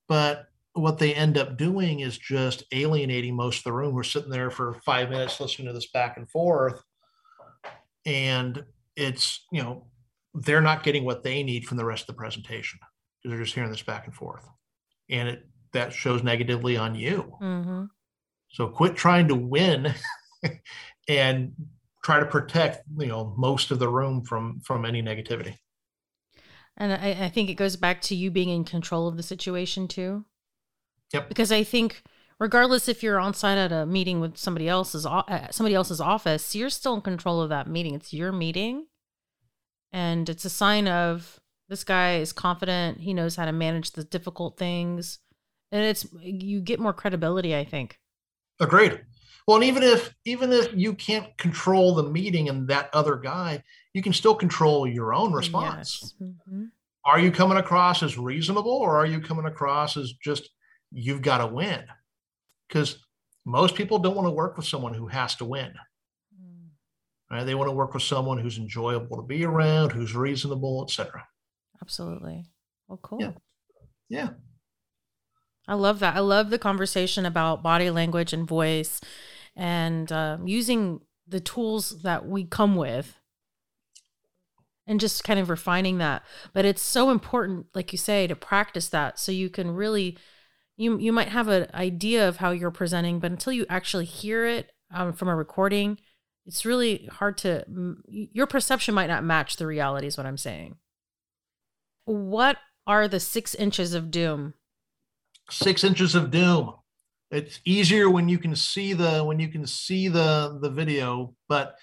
But 0.08 0.48
what 0.74 0.98
they 0.98 1.14
end 1.14 1.38
up 1.38 1.58
doing 1.58 2.02
is 2.02 2.18
just 2.18 2.64
alienating 2.72 3.36
most 3.36 3.60
of 3.60 3.64
the 3.66 3.74
room. 3.74 3.94
We're 3.94 4.04
sitting 4.04 4.30
there 4.30 4.50
for 4.50 4.80
five 4.86 5.10
minutes 5.10 5.40
listening 5.40 5.68
to 5.68 5.74
this 5.74 5.90
back 5.92 6.18
and 6.18 6.30
forth. 6.30 6.82
And 8.06 8.64
it's, 8.96 9.46
you 9.52 9.64
know, 9.64 9.88
they're 10.34 10.62
not 10.62 10.84
getting 10.84 11.06
what 11.06 11.24
they 11.24 11.44
need 11.44 11.66
from 11.66 11.78
the 11.78 11.86
rest 11.86 12.04
of 12.04 12.08
the 12.08 12.20
presentation 12.20 12.80
because 13.22 13.32
they're 13.32 13.44
just 13.44 13.56
hearing 13.56 13.72
this 13.72 13.82
back 13.82 14.06
and 14.06 14.14
forth 14.14 14.48
and 15.10 15.30
it 15.30 15.48
that 15.74 15.94
shows 15.94 16.24
negatively 16.24 16.78
on 16.78 16.96
you 16.96 17.34
mm-hmm. 17.42 17.84
so 18.50 18.68
quit 18.68 18.96
trying 18.96 19.28
to 19.28 19.36
win 19.36 19.94
and 21.08 21.54
try 22.06 22.20
to 22.20 22.26
protect 22.28 22.84
you 23.00 23.08
know 23.08 23.34
most 23.36 23.72
of 23.72 23.80
the 23.80 23.90
room 23.90 24.22
from 24.22 24.60
from 24.60 24.86
any 24.86 25.02
negativity. 25.02 25.58
And 26.78 26.94
I, 26.94 27.26
I 27.26 27.30
think 27.30 27.50
it 27.50 27.56
goes 27.56 27.78
back 27.78 28.00
to 28.02 28.16
you 28.16 28.30
being 28.30 28.50
in 28.50 28.64
control 28.64 29.08
of 29.08 29.18
the 29.18 29.24
situation 29.24 29.88
too. 29.88 30.26
Yep. 31.14 31.30
Because 31.30 31.52
i 31.52 31.64
think 31.64 32.04
regardless 32.40 32.88
if 32.88 33.02
you're 33.02 33.20
on 33.20 33.34
site 33.34 33.58
at 33.58 33.72
a 33.72 33.88
meeting 33.88 34.20
with 34.20 34.38
somebody 34.38 34.68
else's 34.70 35.06
uh, 35.06 35.48
somebody 35.50 35.74
else's 35.74 36.00
office 36.00 36.54
you're 36.54 36.70
still 36.70 36.94
in 36.94 37.02
control 37.02 37.42
of 37.42 37.50
that 37.50 37.68
meeting. 37.68 37.96
It's 37.96 38.14
your 38.14 38.32
meeting. 38.32 38.86
And 39.92 40.30
it's 40.30 40.46
a 40.46 40.50
sign 40.50 40.88
of 40.88 41.40
this 41.70 41.84
guy 41.84 42.18
is 42.18 42.34
confident. 42.34 43.00
He 43.00 43.16
knows 43.16 43.36
how 43.36 43.46
to 43.46 43.52
manage 43.52 43.92
the 43.92 44.04
difficult 44.04 44.58
things. 44.58 45.18
And 45.72 45.84
it's 45.84 46.06
you 46.22 46.62
get 46.62 46.80
more 46.80 46.94
credibility 46.94 47.56
i 47.56 47.66
think. 47.66 47.98
Agreed 48.60 49.02
well 49.48 49.58
and 49.58 49.66
even 49.66 49.84
if 49.84 50.14
even 50.26 50.52
if 50.52 50.70
you 50.74 50.94
can't 50.94 51.38
control 51.38 51.96
the 51.96 52.04
meeting 52.04 52.50
and 52.50 52.68
that 52.68 52.90
other 52.94 53.16
guy 53.16 53.62
you 53.94 54.02
can 54.02 54.14
still 54.14 54.36
control 54.36 54.88
your 54.88 55.14
own 55.14 55.34
response 55.34 56.00
yes. 56.02 56.14
mm-hmm. 56.22 56.66
are 57.06 57.20
you 57.20 57.32
coming 57.32 57.58
across 57.58 58.04
as 58.04 58.18
reasonable 58.18 58.72
or 58.72 58.98
are 58.98 59.06
you 59.06 59.20
coming 59.20 59.46
across 59.46 59.98
as 59.98 60.14
just 60.24 60.50
you've 60.92 61.22
got 61.22 61.40
to 61.40 61.48
win 61.48 61.84
because 62.68 62.98
most 63.46 63.76
people 63.76 64.00
don't 64.00 64.16
want 64.16 64.28
to 64.28 64.32
work 64.32 64.58
with 64.58 64.66
someone 64.66 64.94
who 64.94 65.08
has 65.08 65.36
to 65.36 65.46
win 65.46 65.72
Right? 67.30 67.44
They 67.44 67.56
want 67.56 67.70
to 67.70 67.74
work 67.74 67.94
with 67.94 68.04
someone 68.04 68.38
who's 68.38 68.58
enjoyable 68.58 69.18
to 69.18 69.24
be 69.24 69.44
around, 69.46 69.92
who's 69.92 70.16
reasonable, 70.16 70.84
etc. 70.84 71.26
Absolutely. 71.82 72.46
Well, 72.88 73.00
cool. 73.02 73.20
Yeah. 73.20 73.32
yeah. 74.10 74.30
I 75.68 75.74
love 75.74 76.00
that. 76.00 76.16
I 76.16 76.20
love 76.20 76.52
the 76.52 76.60
conversation 76.60 77.26
about 77.26 77.64
body 77.64 77.90
language 77.90 78.32
and 78.32 78.48
voice 78.48 79.02
and 79.56 80.12
uh, 80.12 80.38
using 80.44 81.02
the 81.28 81.40
tools 81.40 82.02
that 82.02 82.28
we 82.28 82.44
come 82.44 82.76
with 82.76 83.20
and 84.88 85.00
just 85.00 85.24
kind 85.24 85.40
of 85.40 85.50
refining 85.50 85.98
that. 85.98 86.24
But 86.54 86.66
it's 86.66 86.82
so 86.82 87.10
important, 87.10 87.68
like 87.74 87.92
you 87.92 87.98
say, 87.98 88.28
to 88.28 88.36
practice 88.36 88.90
that 88.90 89.18
so 89.20 89.32
you 89.32 89.50
can 89.50 89.72
really 89.72 90.18
you 90.78 91.00
you 91.00 91.14
might 91.14 91.30
have 91.30 91.48
an 91.48 91.68
idea 91.74 92.28
of 92.28 92.38
how 92.38 92.52
you're 92.52 92.72
presenting, 92.72 93.20
but 93.20 93.32
until 93.32 93.54
you 93.54 93.66
actually 93.70 94.06
hear 94.06 94.46
it 94.46 94.72
um, 94.94 95.14
from 95.14 95.30
a 95.30 95.36
recording, 95.36 95.98
it's 96.46 96.66
really 96.66 97.08
hard 97.12 97.38
to 97.40 97.66
your 98.08 98.46
perception 98.46 98.94
might 98.94 99.08
not 99.08 99.24
match 99.24 99.56
the 99.56 99.66
reality 99.66 100.08
is 100.08 100.18
what 100.18 100.26
i'm 100.26 100.38
saying. 100.38 100.76
What 102.06 102.58
are 102.86 103.08
the 103.08 103.20
six 103.20 103.56
inches 103.56 103.94
of 103.94 104.12
doom? 104.12 104.54
Six 105.50 105.84
inches 105.84 106.14
of 106.14 106.30
doom 106.30 106.74
it's 107.32 107.60
easier 107.66 108.10
when 108.10 108.30
you 108.30 108.38
can 108.38 108.56
see 108.56 108.94
the 108.94 109.24
when 109.24 109.40
you 109.40 109.48
can 109.48 109.66
see 109.66 110.08
the 110.08 110.58
the 110.62 110.70
video 110.70 111.34
but 111.50 111.76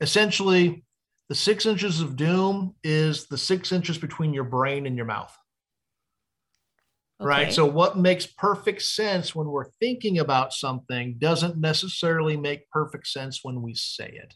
essentially 0.00 0.84
the 1.28 1.34
six 1.34 1.66
inches 1.66 2.00
of 2.00 2.16
doom 2.16 2.74
is 2.82 3.26
the 3.26 3.38
six 3.38 3.72
inches 3.72 3.98
between 3.98 4.32
your 4.34 4.44
brain 4.44 4.86
and 4.86 4.96
your 4.96 5.06
mouth 5.06 5.36
Okay. 7.20 7.26
Right. 7.26 7.52
So, 7.52 7.66
what 7.66 7.98
makes 7.98 8.26
perfect 8.26 8.82
sense 8.82 9.34
when 9.34 9.48
we're 9.48 9.70
thinking 9.80 10.20
about 10.20 10.52
something 10.52 11.16
doesn't 11.18 11.58
necessarily 11.58 12.36
make 12.36 12.70
perfect 12.70 13.08
sense 13.08 13.40
when 13.42 13.60
we 13.60 13.74
say 13.74 14.06
it. 14.06 14.34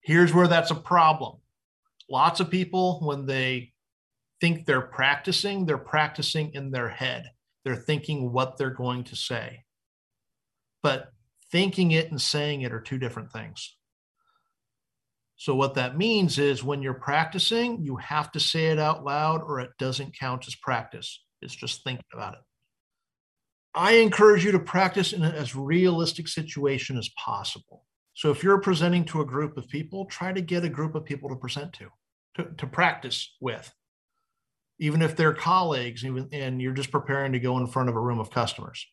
Here's 0.00 0.34
where 0.34 0.48
that's 0.48 0.72
a 0.72 0.76
problem. 0.76 1.36
Lots 2.10 2.40
of 2.40 2.50
people, 2.50 3.00
when 3.00 3.26
they 3.26 3.72
think 4.40 4.66
they're 4.66 4.80
practicing, 4.80 5.66
they're 5.66 5.78
practicing 5.78 6.52
in 6.54 6.72
their 6.72 6.88
head. 6.88 7.30
They're 7.68 7.76
thinking 7.76 8.32
what 8.32 8.56
they're 8.56 8.70
going 8.70 9.04
to 9.04 9.14
say. 9.14 9.64
But 10.82 11.12
thinking 11.52 11.90
it 11.90 12.10
and 12.10 12.18
saying 12.18 12.62
it 12.62 12.72
are 12.72 12.80
two 12.80 12.96
different 12.96 13.30
things. 13.30 13.76
So, 15.36 15.54
what 15.54 15.74
that 15.74 15.98
means 15.98 16.38
is 16.38 16.64
when 16.64 16.80
you're 16.80 16.94
practicing, 16.94 17.82
you 17.82 17.96
have 17.96 18.32
to 18.32 18.40
say 18.40 18.68
it 18.68 18.78
out 18.78 19.04
loud 19.04 19.42
or 19.42 19.60
it 19.60 19.68
doesn't 19.78 20.18
count 20.18 20.48
as 20.48 20.54
practice. 20.54 21.22
It's 21.42 21.54
just 21.54 21.84
thinking 21.84 22.06
about 22.14 22.32
it. 22.32 22.40
I 23.74 23.96
encourage 23.96 24.46
you 24.46 24.52
to 24.52 24.58
practice 24.58 25.12
in 25.12 25.22
as 25.22 25.54
realistic 25.54 26.26
situation 26.26 26.96
as 26.96 27.10
possible. 27.22 27.84
So, 28.14 28.30
if 28.30 28.42
you're 28.42 28.62
presenting 28.62 29.04
to 29.06 29.20
a 29.20 29.26
group 29.26 29.58
of 29.58 29.68
people, 29.68 30.06
try 30.06 30.32
to 30.32 30.40
get 30.40 30.64
a 30.64 30.70
group 30.70 30.94
of 30.94 31.04
people 31.04 31.28
to 31.28 31.36
present 31.36 31.74
to, 31.74 31.88
to, 32.36 32.50
to 32.56 32.66
practice 32.66 33.36
with. 33.42 33.70
Even 34.78 35.02
if 35.02 35.16
they're 35.16 35.34
colleagues, 35.34 36.04
even, 36.04 36.28
and 36.32 36.60
you're 36.60 36.72
just 36.72 36.90
preparing 36.90 37.32
to 37.32 37.40
go 37.40 37.58
in 37.58 37.66
front 37.66 37.88
of 37.88 37.96
a 37.96 38.00
room 38.00 38.20
of 38.20 38.30
customers. 38.30 38.86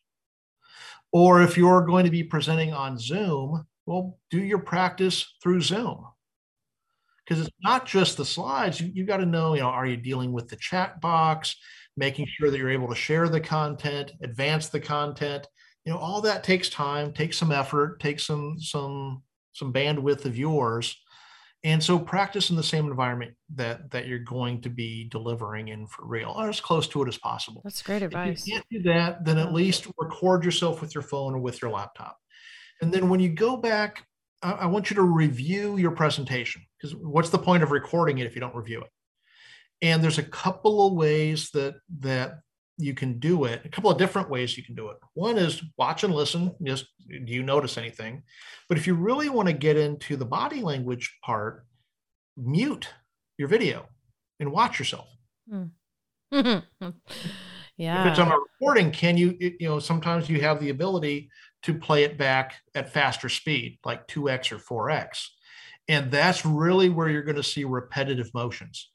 Or 1.12 1.42
if 1.42 1.56
you're 1.56 1.86
going 1.86 2.04
to 2.04 2.10
be 2.10 2.24
presenting 2.24 2.72
on 2.72 2.98
Zoom, 2.98 3.66
well, 3.86 4.18
do 4.30 4.38
your 4.38 4.58
practice 4.58 5.34
through 5.42 5.60
Zoom. 5.60 6.04
Because 7.24 7.46
it's 7.46 7.56
not 7.62 7.86
just 7.86 8.16
the 8.16 8.24
slides. 8.24 8.80
You, 8.80 8.90
you 8.92 9.04
got 9.04 9.18
to 9.18 9.26
know, 9.26 9.54
you 9.54 9.60
know, 9.60 9.68
are 9.68 9.86
you 9.86 9.96
dealing 9.96 10.32
with 10.32 10.48
the 10.48 10.56
chat 10.56 11.00
box, 11.00 11.56
making 11.96 12.26
sure 12.26 12.50
that 12.50 12.58
you're 12.58 12.70
able 12.70 12.88
to 12.88 12.94
share 12.94 13.28
the 13.28 13.40
content, 13.40 14.12
advance 14.22 14.68
the 14.68 14.80
content. 14.80 15.46
You 15.84 15.92
know, 15.92 15.98
all 15.98 16.20
that 16.22 16.44
takes 16.44 16.68
time, 16.68 17.12
takes 17.12 17.36
some 17.36 17.52
effort, 17.52 18.00
takes 18.00 18.26
some 18.26 18.56
some 18.58 19.22
some 19.52 19.72
bandwidth 19.72 20.24
of 20.24 20.36
yours 20.36 20.96
and 21.64 21.82
so 21.82 21.98
practice 21.98 22.50
in 22.50 22.56
the 22.56 22.62
same 22.62 22.86
environment 22.86 23.34
that 23.54 23.90
that 23.90 24.06
you're 24.06 24.18
going 24.18 24.60
to 24.62 24.70
be 24.70 25.08
delivering 25.10 25.68
in 25.68 25.86
for 25.86 26.06
real 26.06 26.34
or 26.36 26.48
as 26.48 26.60
close 26.60 26.86
to 26.88 27.02
it 27.02 27.08
as 27.08 27.18
possible. 27.18 27.60
That's 27.64 27.82
great 27.82 28.02
advice 28.02 28.42
if 28.42 28.46
you 28.46 28.52
can't 28.54 28.66
do 28.70 28.82
that 28.82 29.24
then 29.24 29.38
at 29.38 29.52
least 29.52 29.86
record 29.98 30.44
yourself 30.44 30.80
with 30.80 30.94
your 30.94 31.02
phone 31.02 31.34
or 31.34 31.38
with 31.38 31.62
your 31.62 31.70
laptop. 31.70 32.18
And 32.80 32.92
then 32.92 33.08
when 33.08 33.20
you 33.20 33.30
go 33.30 33.56
back 33.56 34.06
i, 34.42 34.52
I 34.52 34.66
want 34.66 34.90
you 34.90 34.96
to 34.96 35.02
review 35.02 35.76
your 35.76 35.92
presentation 35.92 36.62
because 36.78 36.94
what's 36.94 37.30
the 37.30 37.38
point 37.38 37.62
of 37.62 37.70
recording 37.70 38.18
it 38.18 38.26
if 38.26 38.34
you 38.34 38.40
don't 38.40 38.54
review 38.54 38.80
it? 38.82 38.90
And 39.82 40.02
there's 40.02 40.18
a 40.18 40.22
couple 40.22 40.86
of 40.86 40.94
ways 40.94 41.50
that 41.50 41.74
that 42.00 42.40
you 42.78 42.94
can 42.94 43.18
do 43.18 43.44
it 43.44 43.62
a 43.64 43.68
couple 43.68 43.90
of 43.90 43.98
different 43.98 44.28
ways 44.28 44.56
you 44.56 44.62
can 44.62 44.74
do 44.74 44.90
it. 44.90 44.98
One 45.14 45.38
is 45.38 45.62
watch 45.78 46.04
and 46.04 46.14
listen 46.14 46.54
just 46.62 46.86
do 47.08 47.32
you 47.32 47.42
notice 47.42 47.78
anything? 47.78 48.22
But 48.68 48.78
if 48.78 48.86
you 48.86 48.94
really 48.94 49.28
want 49.28 49.48
to 49.48 49.54
get 49.54 49.76
into 49.76 50.16
the 50.16 50.26
body 50.26 50.60
language 50.60 51.16
part 51.24 51.64
mute 52.36 52.88
your 53.38 53.48
video 53.48 53.86
and 54.40 54.52
watch 54.52 54.78
yourself. 54.78 55.08
Yeah 55.50 55.64
hmm. 56.32 56.58
if 58.04 58.12
it's 58.12 58.18
on 58.18 58.32
a 58.32 58.36
recording 58.36 58.90
can 58.90 59.16
you 59.16 59.36
you 59.38 59.68
know 59.68 59.78
sometimes 59.78 60.28
you 60.28 60.40
have 60.40 60.60
the 60.60 60.70
ability 60.70 61.30
to 61.62 61.74
play 61.74 62.04
it 62.04 62.18
back 62.18 62.54
at 62.74 62.92
faster 62.92 63.28
speed 63.28 63.78
like 63.84 64.06
2x 64.08 64.52
or 64.52 64.88
4x 64.88 65.26
and 65.88 66.10
that's 66.10 66.44
really 66.44 66.88
where 66.88 67.08
you're 67.08 67.22
going 67.22 67.36
to 67.36 67.42
see 67.42 67.64
repetitive 67.64 68.30
motions 68.34 68.90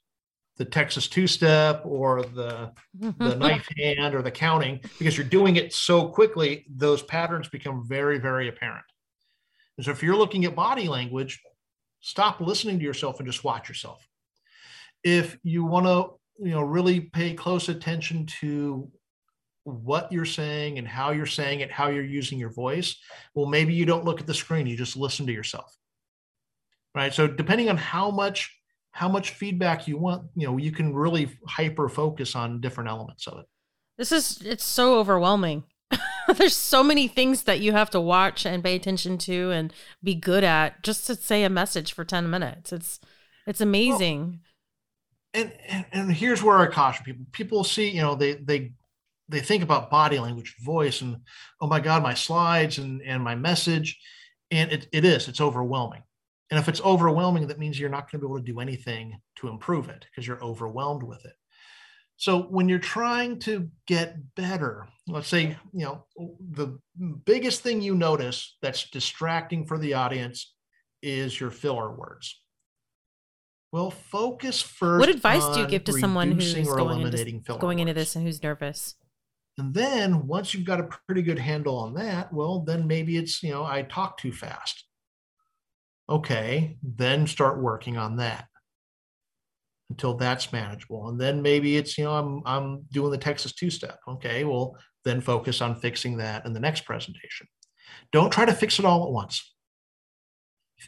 the 0.62 0.70
Texas 0.70 1.08
two 1.08 1.26
step 1.26 1.82
or 1.84 2.22
the 2.22 2.70
the 2.94 3.34
knife 3.36 3.66
hand 3.76 4.14
or 4.14 4.22
the 4.22 4.30
counting 4.30 4.78
because 4.96 5.16
you're 5.16 5.26
doing 5.26 5.56
it 5.56 5.72
so 5.72 6.06
quickly, 6.06 6.64
those 6.70 7.02
patterns 7.02 7.48
become 7.48 7.84
very, 7.84 8.18
very 8.18 8.46
apparent. 8.48 8.84
And 9.76 9.84
so 9.84 9.90
if 9.90 10.04
you're 10.04 10.14
looking 10.14 10.44
at 10.44 10.54
body 10.54 10.86
language, 10.86 11.42
stop 12.00 12.40
listening 12.40 12.78
to 12.78 12.84
yourself 12.84 13.18
and 13.18 13.26
just 13.26 13.42
watch 13.42 13.68
yourself. 13.68 14.06
If 15.02 15.36
you 15.42 15.64
want 15.64 15.86
to, 15.86 16.44
you 16.46 16.52
know, 16.52 16.62
really 16.62 17.00
pay 17.00 17.34
close 17.34 17.68
attention 17.68 18.26
to 18.40 18.88
what 19.64 20.12
you're 20.12 20.24
saying 20.24 20.78
and 20.78 20.86
how 20.86 21.10
you're 21.10 21.26
saying 21.26 21.58
it, 21.58 21.72
how 21.72 21.88
you're 21.88 22.04
using 22.04 22.38
your 22.38 22.52
voice, 22.52 23.00
well, 23.34 23.46
maybe 23.46 23.74
you 23.74 23.84
don't 23.84 24.04
look 24.04 24.20
at 24.20 24.28
the 24.28 24.34
screen, 24.34 24.68
you 24.68 24.76
just 24.76 24.96
listen 24.96 25.26
to 25.26 25.32
yourself. 25.32 25.76
Right. 26.94 27.12
So 27.12 27.26
depending 27.26 27.68
on 27.68 27.78
how 27.78 28.12
much 28.12 28.61
how 28.92 29.08
much 29.08 29.30
feedback 29.30 29.88
you 29.88 29.96
want 29.96 30.22
you 30.36 30.46
know 30.46 30.58
you 30.58 30.70
can 30.70 30.94
really 30.94 31.28
hyper 31.46 31.88
focus 31.88 32.36
on 32.36 32.60
different 32.60 32.88
elements 32.88 33.26
of 33.26 33.38
it. 33.38 33.46
This 33.98 34.12
is 34.12 34.40
it's 34.42 34.64
so 34.64 34.98
overwhelming. 34.98 35.64
There's 36.36 36.56
so 36.56 36.82
many 36.82 37.08
things 37.08 37.42
that 37.42 37.60
you 37.60 37.72
have 37.72 37.90
to 37.90 38.00
watch 38.00 38.46
and 38.46 38.62
pay 38.62 38.76
attention 38.76 39.18
to 39.18 39.50
and 39.50 39.72
be 40.02 40.14
good 40.14 40.44
at 40.44 40.82
just 40.82 41.06
to 41.06 41.16
say 41.16 41.42
a 41.42 41.50
message 41.50 41.92
for 41.92 42.04
10 42.04 42.30
minutes. 42.30 42.72
It's 42.72 43.00
it's 43.46 43.60
amazing. 43.60 44.40
well, 45.34 45.42
and, 45.42 45.52
and 45.68 45.84
and 45.92 46.12
here's 46.12 46.42
where 46.42 46.58
i 46.58 46.66
caution 46.66 47.04
people. 47.04 47.24
People 47.32 47.64
see 47.64 47.90
you 47.90 48.02
know 48.02 48.14
they 48.14 48.34
they 48.34 48.72
they 49.28 49.40
think 49.40 49.62
about 49.62 49.90
body 49.90 50.18
language 50.18 50.54
voice 50.62 51.00
and 51.00 51.16
oh 51.60 51.66
my 51.66 51.80
god 51.80 52.02
my 52.02 52.14
slides 52.14 52.78
and 52.78 53.00
and 53.02 53.22
my 53.22 53.34
message. 53.34 53.98
And 54.50 54.70
it, 54.70 54.86
it 54.92 55.06
is 55.06 55.28
it's 55.28 55.40
overwhelming 55.40 56.02
and 56.52 56.60
if 56.60 56.68
it's 56.68 56.82
overwhelming, 56.82 57.46
that 57.46 57.58
means 57.58 57.80
you're 57.80 57.88
not 57.88 58.10
going 58.10 58.20
to 58.20 58.26
be 58.26 58.30
able 58.30 58.36
to 58.36 58.52
do 58.52 58.60
anything 58.60 59.18
to 59.36 59.48
improve 59.48 59.88
it 59.88 60.04
because 60.10 60.26
you're 60.26 60.44
overwhelmed 60.44 61.02
with 61.02 61.24
it. 61.24 61.32
So 62.16 62.42
when 62.42 62.68
you're 62.68 62.78
trying 62.78 63.38
to 63.40 63.70
get 63.86 64.16
better, 64.36 64.86
let's 65.08 65.28
say, 65.28 65.56
you 65.72 65.86
know, 65.86 66.04
the 66.50 66.78
biggest 67.24 67.62
thing 67.62 67.80
you 67.80 67.94
notice 67.94 68.58
that's 68.60 68.90
distracting 68.90 69.64
for 69.64 69.78
the 69.78 69.94
audience 69.94 70.52
is 71.02 71.40
your 71.40 71.50
filler 71.50 71.90
words. 71.90 72.38
Well, 73.72 73.90
focus 73.90 74.60
first. 74.60 75.00
What 75.00 75.08
advice 75.08 75.46
do 75.54 75.60
you 75.60 75.66
give 75.66 75.84
to 75.84 75.94
someone 75.94 76.32
who's 76.32 76.52
going 76.52 77.00
into, 77.00 77.40
going 77.58 77.78
into 77.78 77.94
this 77.94 78.14
and 78.14 78.26
who's 78.26 78.42
nervous? 78.42 78.94
And 79.56 79.72
then 79.72 80.26
once 80.26 80.52
you've 80.52 80.66
got 80.66 80.80
a 80.80 80.88
pretty 81.06 81.22
good 81.22 81.38
handle 81.38 81.78
on 81.78 81.94
that, 81.94 82.30
well, 82.30 82.60
then 82.60 82.86
maybe 82.86 83.16
it's, 83.16 83.42
you 83.42 83.52
know, 83.52 83.64
I 83.64 83.80
talk 83.80 84.18
too 84.18 84.32
fast. 84.32 84.84
Okay, 86.12 86.76
then 86.82 87.26
start 87.26 87.62
working 87.62 87.96
on 87.96 88.16
that 88.16 88.46
until 89.88 90.14
that's 90.14 90.52
manageable. 90.52 91.08
And 91.08 91.18
then 91.18 91.40
maybe 91.40 91.78
it's, 91.78 91.96
you 91.96 92.04
know, 92.04 92.12
I'm 92.12 92.42
I'm 92.44 92.82
doing 92.92 93.10
the 93.10 93.16
Texas 93.16 93.54
two-step. 93.54 93.98
Okay, 94.06 94.44
well, 94.44 94.76
then 95.04 95.22
focus 95.22 95.62
on 95.62 95.74
fixing 95.74 96.18
that 96.18 96.44
in 96.44 96.52
the 96.52 96.60
next 96.60 96.84
presentation. 96.84 97.46
Don't 98.12 98.30
try 98.30 98.44
to 98.44 98.52
fix 98.52 98.78
it 98.78 98.84
all 98.84 99.06
at 99.06 99.10
once. 99.10 99.54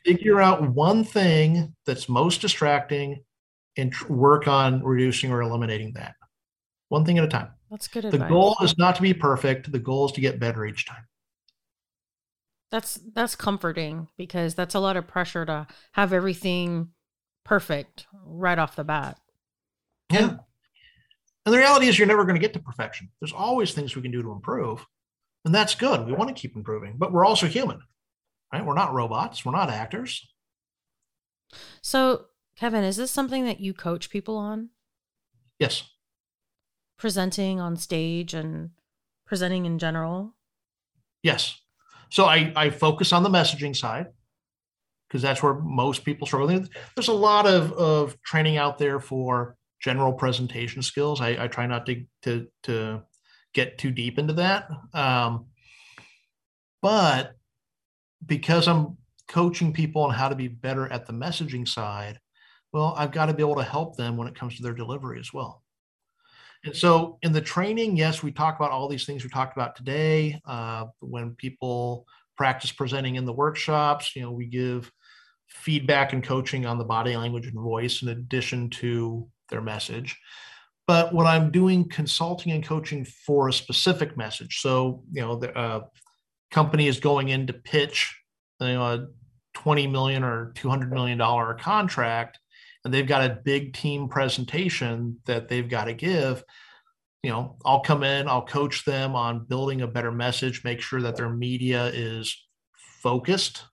Figure 0.05 0.43
out 0.43 0.71
one 0.71 1.05
thing 1.05 1.75
that's 1.87 2.07
most 2.07 2.43
distracting 2.43 3.25
and 3.79 3.93
tr- 3.93 4.13
work 4.13 4.47
on 4.47 4.85
reducing 4.85 5.33
or 5.33 5.41
eliminating 5.41 5.95
that. 5.95 6.17
One 6.91 7.07
thing 7.07 7.17
at 7.17 7.25
a 7.25 7.29
time. 7.29 7.49
That's 7.71 7.89
good 7.89 8.05
advice. 8.05 8.21
The 8.21 8.29
goal 8.29 8.57
is 8.63 8.77
not 8.77 8.95
to 8.97 9.03
be 9.03 9.15
perfect. 9.15 9.73
The 9.73 9.79
goal 9.79 10.05
is 10.05 10.13
to 10.13 10.21
get 10.21 10.39
better 10.39 10.67
each 10.67 10.85
time. 10.85 11.07
That's 12.75 12.99
that's 13.15 13.37
comforting 13.37 14.09
because 14.17 14.57
that's 14.57 14.75
a 14.75 14.81
lot 14.81 14.97
of 14.97 15.07
pressure 15.07 15.47
to 15.47 15.69
have 15.93 16.13
everything 16.13 16.89
perfect 17.45 18.09
right 18.27 18.59
off 18.59 18.75
the 18.75 18.83
bat. 18.83 19.17
Yeah. 20.11 20.31
And 21.45 21.55
the 21.55 21.59
reality 21.59 21.87
is 21.87 21.97
you're 21.97 22.09
never 22.09 22.25
going 22.25 22.35
to 22.35 22.41
get 22.41 22.53
to 22.55 22.59
perfection. 22.59 23.11
There's 23.21 23.33
always 23.33 23.71
things 23.71 23.95
we 23.95 24.03
can 24.03 24.11
do 24.11 24.25
to 24.25 24.33
improve. 24.33 24.85
And 25.45 25.55
that's 25.55 25.77
good. 25.77 26.05
We 26.05 26.15
want 26.15 26.35
to 26.35 26.41
keep 26.41 26.57
improving, 26.57 26.97
but 26.99 27.13
we're 27.13 27.25
also 27.25 27.47
human. 27.47 27.79
Right? 28.53 28.67
We're 28.67 28.75
not 28.75 28.93
robots, 28.93 29.45
we're 29.45 29.53
not 29.53 29.71
actors. 29.71 30.27
So, 31.81 32.25
Kevin, 32.57 32.83
is 32.83 32.97
this 32.97 33.13
something 33.13 33.45
that 33.45 33.61
you 33.61 33.73
coach 33.73 34.11
people 34.11 34.37
on? 34.37 34.71
Yes. 35.61 35.85
Presenting 36.99 37.61
on 37.61 37.77
stage 37.77 38.35
and 38.35 38.71
presenting 39.25 39.65
in 39.65 39.79
general? 39.79 40.35
Yes. 41.23 41.61
So 42.11 42.27
I, 42.27 42.53
I 42.55 42.71
focus 42.71 43.13
on 43.13 43.23
the 43.23 43.31
messaging 43.31 43.75
side 43.77 44.07
because 45.09 45.23
that's 45.23 45.43
where 45.43 45.55
most 45.55 46.05
people 46.05 46.27
struggle. 46.27 46.65
There's 46.95 47.09
a 47.09 47.13
lot 47.13 47.47
of, 47.47 47.73
of 47.73 48.21
training 48.23 48.57
out 48.57 48.79
there 48.79 49.01
for 49.01 49.57
general 49.81 50.13
presentation 50.13 50.83
skills. 50.83 51.21
I, 51.21 51.45
I 51.45 51.49
try 51.49 51.67
not 51.67 51.87
to, 51.87 52.05
to, 52.23 52.47
to 52.65 53.03
get 53.53 53.79
too 53.79 53.91
deep 53.91 54.19
into 54.19 54.35
that. 54.35 54.69
Um, 54.93 55.47
but 56.83 57.37
because 58.25 58.69
I'm 58.69 58.99
coaching 59.29 59.73
people 59.73 60.03
on 60.03 60.11
how 60.11 60.29
to 60.29 60.35
be 60.35 60.49
better 60.49 60.91
at 60.93 61.07
the 61.07 61.13
messaging 61.13 61.67
side, 61.67 62.19
well, 62.73 62.95
I've 62.97 63.13
got 63.13 63.27
to 63.27 63.35
be 63.35 63.43
able 63.43 63.57
to 63.57 63.63
help 63.63 63.97
them 63.97 64.17
when 64.17 64.29
it 64.29 64.35
comes 64.35 64.57
to 64.57 64.63
their 64.63 64.75
delivery 64.75 65.21
as 65.21 65.33
well. 65.33 65.64
And 66.65 66.75
so 66.75 67.19
in 67.23 67.33
the 67.33 67.41
training, 67.41 67.97
yes, 67.97 68.23
we 68.23 68.33
talk 68.33 68.57
about 68.57 68.71
all 68.71 68.89
these 68.89 69.05
things 69.05 69.23
we 69.23 69.31
talked 69.31 69.57
about 69.57 69.77
today. 69.77 70.41
Uh, 70.47 70.87
when 71.01 71.35
people 71.35 72.07
practice 72.37 72.73
presenting 72.73 73.17
in 73.17 73.27
the 73.27 73.33
workshops, 73.33 74.17
you 74.17 74.23
know, 74.23 74.33
we 74.33 74.47
give 74.47 74.91
feedback 75.49 76.13
and 76.13 76.25
coaching 76.25 76.67
on 76.67 76.79
the 76.79 76.85
body 76.85 77.17
language 77.17 77.47
and 77.47 77.55
voice 77.55 78.03
in 78.03 78.09
addition 78.09 78.71
to 78.71 79.29
their 79.51 79.61
message. 79.61 80.19
But 80.87 81.15
when 81.15 81.27
I'm 81.27 81.51
doing 81.51 81.89
consulting 81.89 82.53
and 82.53 82.65
coaching 82.65 83.05
for 83.05 83.49
a 83.49 83.53
specific 83.53 84.17
message, 84.17 84.61
so 84.61 85.03
you 85.13 85.21
know, 85.23 85.37
the 85.37 85.57
uh, 85.57 85.81
company 86.51 86.89
is 86.89 87.01
going 87.01 87.29
in 87.29 87.47
to 87.47 87.53
pitch, 87.53 88.15
you 88.61 88.69
know, 88.69 88.83
a 88.83 89.07
20 89.55 89.87
million 89.87 90.25
or 90.25 90.53
200 90.57 90.93
million 90.93 91.19
dollar 91.19 91.55
contract, 91.55 92.39
and 92.85 92.93
they've 92.93 93.07
got 93.07 93.29
a 93.29 93.41
big 93.45 93.75
team 93.75 94.09
presentation 94.09 95.19
that 95.27 95.49
they've 95.49 95.69
got 95.69 95.85
to 95.85 95.95
give 95.95 96.45
you 97.23 97.31
know 97.31 97.57
i'll 97.65 97.81
come 97.81 98.03
in 98.03 98.29
i'll 98.29 98.45
coach 98.45 98.85
them 98.85 99.15
on 99.15 99.47
building 99.47 99.83
a 99.83 99.87
better 99.87 100.13
message 100.13 100.65
make 100.65 100.81
sure 100.81 101.03
that 101.03 101.17
their 101.17 101.31
media 101.31 101.87
is 101.87 102.37
focused 103.03 103.65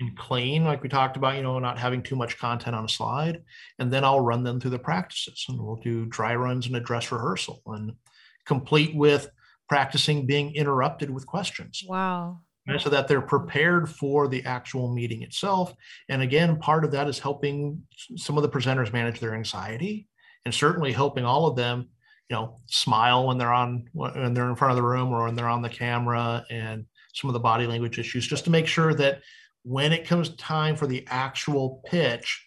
and 0.00 0.16
clean 0.16 0.64
like 0.64 0.82
we 0.82 0.88
talked 0.88 1.16
about 1.16 1.36
you 1.36 1.42
know 1.42 1.58
not 1.58 1.78
having 1.78 2.02
too 2.02 2.16
much 2.16 2.38
content 2.38 2.76
on 2.76 2.84
a 2.84 2.88
slide 2.88 3.42
and 3.78 3.92
then 3.92 4.04
i'll 4.04 4.20
run 4.20 4.44
them 4.44 4.60
through 4.60 4.70
the 4.70 4.78
practices 4.78 5.46
and 5.48 5.58
we'll 5.60 5.76
do 5.76 6.06
dry 6.06 6.34
runs 6.34 6.66
and 6.66 6.76
a 6.76 6.80
dress 6.80 7.10
rehearsal 7.10 7.62
and 7.66 7.92
complete 8.44 8.94
with 8.94 9.30
practicing 9.68 10.24
being 10.24 10.54
interrupted 10.54 11.10
with 11.10 11.26
questions. 11.26 11.84
Wow 11.86 12.40
so 12.76 12.90
that 12.90 13.08
they're 13.08 13.22
prepared 13.22 13.88
for 13.88 14.28
the 14.28 14.44
actual 14.44 14.92
meeting 14.92 15.22
itself. 15.22 15.74
And 16.08 16.20
again, 16.20 16.58
part 16.58 16.84
of 16.84 16.90
that 16.90 17.08
is 17.08 17.18
helping 17.18 17.82
some 18.16 18.36
of 18.36 18.42
the 18.42 18.48
presenters 18.48 18.92
manage 18.92 19.20
their 19.20 19.34
anxiety 19.34 20.06
and 20.44 20.52
certainly 20.52 20.92
helping 20.92 21.24
all 21.24 21.46
of 21.46 21.56
them, 21.56 21.88
you 22.28 22.36
know, 22.36 22.58
smile 22.66 23.26
when 23.26 23.38
they're 23.38 23.52
on 23.52 23.88
when 23.92 24.34
they're 24.34 24.50
in 24.50 24.56
front 24.56 24.72
of 24.72 24.76
the 24.76 24.82
room 24.82 25.10
or 25.12 25.24
when 25.24 25.34
they're 25.34 25.48
on 25.48 25.62
the 25.62 25.68
camera 25.68 26.44
and 26.50 26.84
some 27.14 27.30
of 27.30 27.34
the 27.34 27.40
body 27.40 27.66
language 27.66 27.98
issues, 27.98 28.26
just 28.26 28.44
to 28.44 28.50
make 28.50 28.66
sure 28.66 28.92
that 28.94 29.22
when 29.62 29.92
it 29.92 30.06
comes 30.06 30.34
time 30.36 30.76
for 30.76 30.86
the 30.86 31.06
actual 31.08 31.82
pitch, 31.86 32.46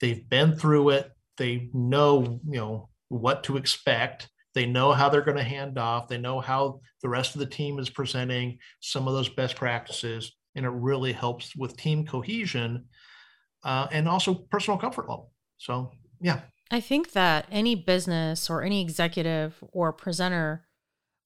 they've 0.00 0.28
been 0.28 0.54
through 0.54 0.90
it, 0.90 1.10
they 1.36 1.68
know, 1.72 2.40
you 2.48 2.58
know, 2.58 2.88
what 3.08 3.44
to 3.44 3.56
expect. 3.56 4.28
They 4.54 4.66
know 4.66 4.92
how 4.92 5.08
they're 5.08 5.22
going 5.22 5.36
to 5.36 5.42
hand 5.42 5.78
off. 5.78 6.08
They 6.08 6.18
know 6.18 6.40
how 6.40 6.80
the 7.02 7.08
rest 7.08 7.34
of 7.34 7.40
the 7.40 7.46
team 7.46 7.78
is 7.78 7.90
presenting 7.90 8.58
some 8.80 9.06
of 9.06 9.14
those 9.14 9.28
best 9.28 9.56
practices. 9.56 10.32
And 10.54 10.64
it 10.64 10.70
really 10.70 11.12
helps 11.12 11.54
with 11.54 11.76
team 11.76 12.06
cohesion 12.06 12.86
uh, 13.64 13.86
and 13.92 14.08
also 14.08 14.34
personal 14.34 14.78
comfort 14.78 15.08
level. 15.08 15.32
So, 15.58 15.92
yeah. 16.20 16.40
I 16.70 16.80
think 16.80 17.12
that 17.12 17.46
any 17.50 17.74
business 17.74 18.50
or 18.50 18.62
any 18.62 18.80
executive 18.82 19.62
or 19.72 19.92
presenter 19.92 20.66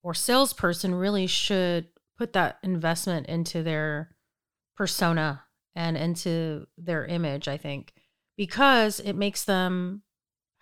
or 0.03 0.14
salesperson 0.14 0.95
really 0.95 1.27
should 1.27 1.89
put 2.16 2.33
that 2.35 2.59
investment 2.62 3.27
into 3.27 3.62
their 3.62 4.16
persona 4.77 5.45
and 5.75 5.97
into 5.97 6.66
their 6.77 7.07
image, 7.07 7.49
I 7.49 7.57
think, 7.57 7.93
because 8.37 9.01
it 9.01 9.14
makes 9.14 9.45
them 9.45 10.03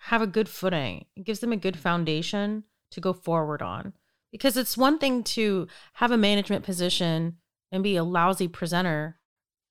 have 0.05 0.21
a 0.21 0.27
good 0.27 0.49
footing. 0.49 1.05
It 1.15 1.25
gives 1.25 1.39
them 1.39 1.51
a 1.51 1.57
good 1.57 1.77
foundation 1.77 2.63
to 2.91 2.99
go 2.99 3.13
forward 3.13 3.61
on. 3.61 3.93
Because 4.31 4.55
it's 4.55 4.77
one 4.77 4.97
thing 4.97 5.23
to 5.23 5.67
have 5.93 6.11
a 6.11 6.17
management 6.17 6.63
position 6.63 7.37
and 7.71 7.83
be 7.83 7.95
a 7.95 8.03
lousy 8.03 8.47
presenter 8.47 9.19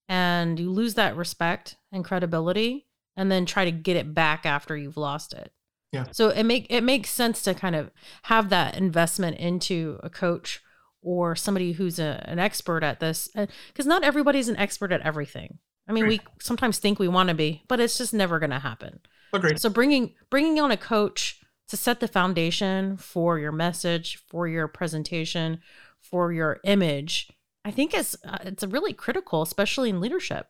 and 0.08 0.58
you 0.58 0.70
lose 0.70 0.94
that 0.94 1.16
respect 1.16 1.76
and 1.92 2.04
credibility 2.04 2.86
and 3.16 3.30
then 3.30 3.46
try 3.46 3.64
to 3.64 3.70
get 3.70 3.96
it 3.96 4.14
back 4.14 4.44
after 4.44 4.76
you've 4.76 4.96
lost 4.96 5.32
it. 5.32 5.52
Yeah. 5.92 6.06
So 6.12 6.28
it 6.28 6.44
make 6.44 6.66
it 6.70 6.82
makes 6.82 7.10
sense 7.10 7.42
to 7.42 7.54
kind 7.54 7.74
of 7.74 7.90
have 8.24 8.48
that 8.50 8.76
investment 8.76 9.38
into 9.38 9.98
a 10.02 10.10
coach 10.10 10.60
or 11.02 11.34
somebody 11.34 11.72
who's 11.72 11.98
a, 11.98 12.22
an 12.28 12.38
expert 12.38 12.84
at 12.84 13.00
this 13.00 13.28
uh, 13.34 13.46
because 13.68 13.86
not 13.86 14.04
everybody's 14.04 14.48
an 14.48 14.56
expert 14.56 14.92
at 14.92 15.00
everything. 15.00 15.58
I 15.88 15.92
mean, 15.92 16.06
we 16.06 16.20
sometimes 16.40 16.78
think 16.78 16.98
we 16.98 17.08
want 17.08 17.30
to 17.30 17.34
be, 17.34 17.64
but 17.66 17.80
it's 17.80 17.98
just 17.98 18.14
never 18.14 18.38
going 18.38 18.50
to 18.50 18.60
happen. 18.60 19.00
Agreed. 19.32 19.60
So 19.60 19.70
bringing 19.70 20.14
bringing 20.30 20.60
on 20.60 20.70
a 20.70 20.76
coach 20.76 21.40
to 21.68 21.76
set 21.76 22.00
the 22.00 22.08
foundation 22.08 22.96
for 22.96 23.38
your 23.38 23.52
message, 23.52 24.16
for 24.28 24.48
your 24.48 24.66
presentation, 24.68 25.60
for 26.00 26.32
your 26.32 26.58
image, 26.64 27.30
I 27.64 27.70
think 27.70 27.94
is 27.94 28.16
uh, 28.24 28.38
it's 28.42 28.62
a 28.62 28.68
really 28.68 28.92
critical, 28.92 29.42
especially 29.42 29.90
in 29.90 30.00
leadership. 30.00 30.48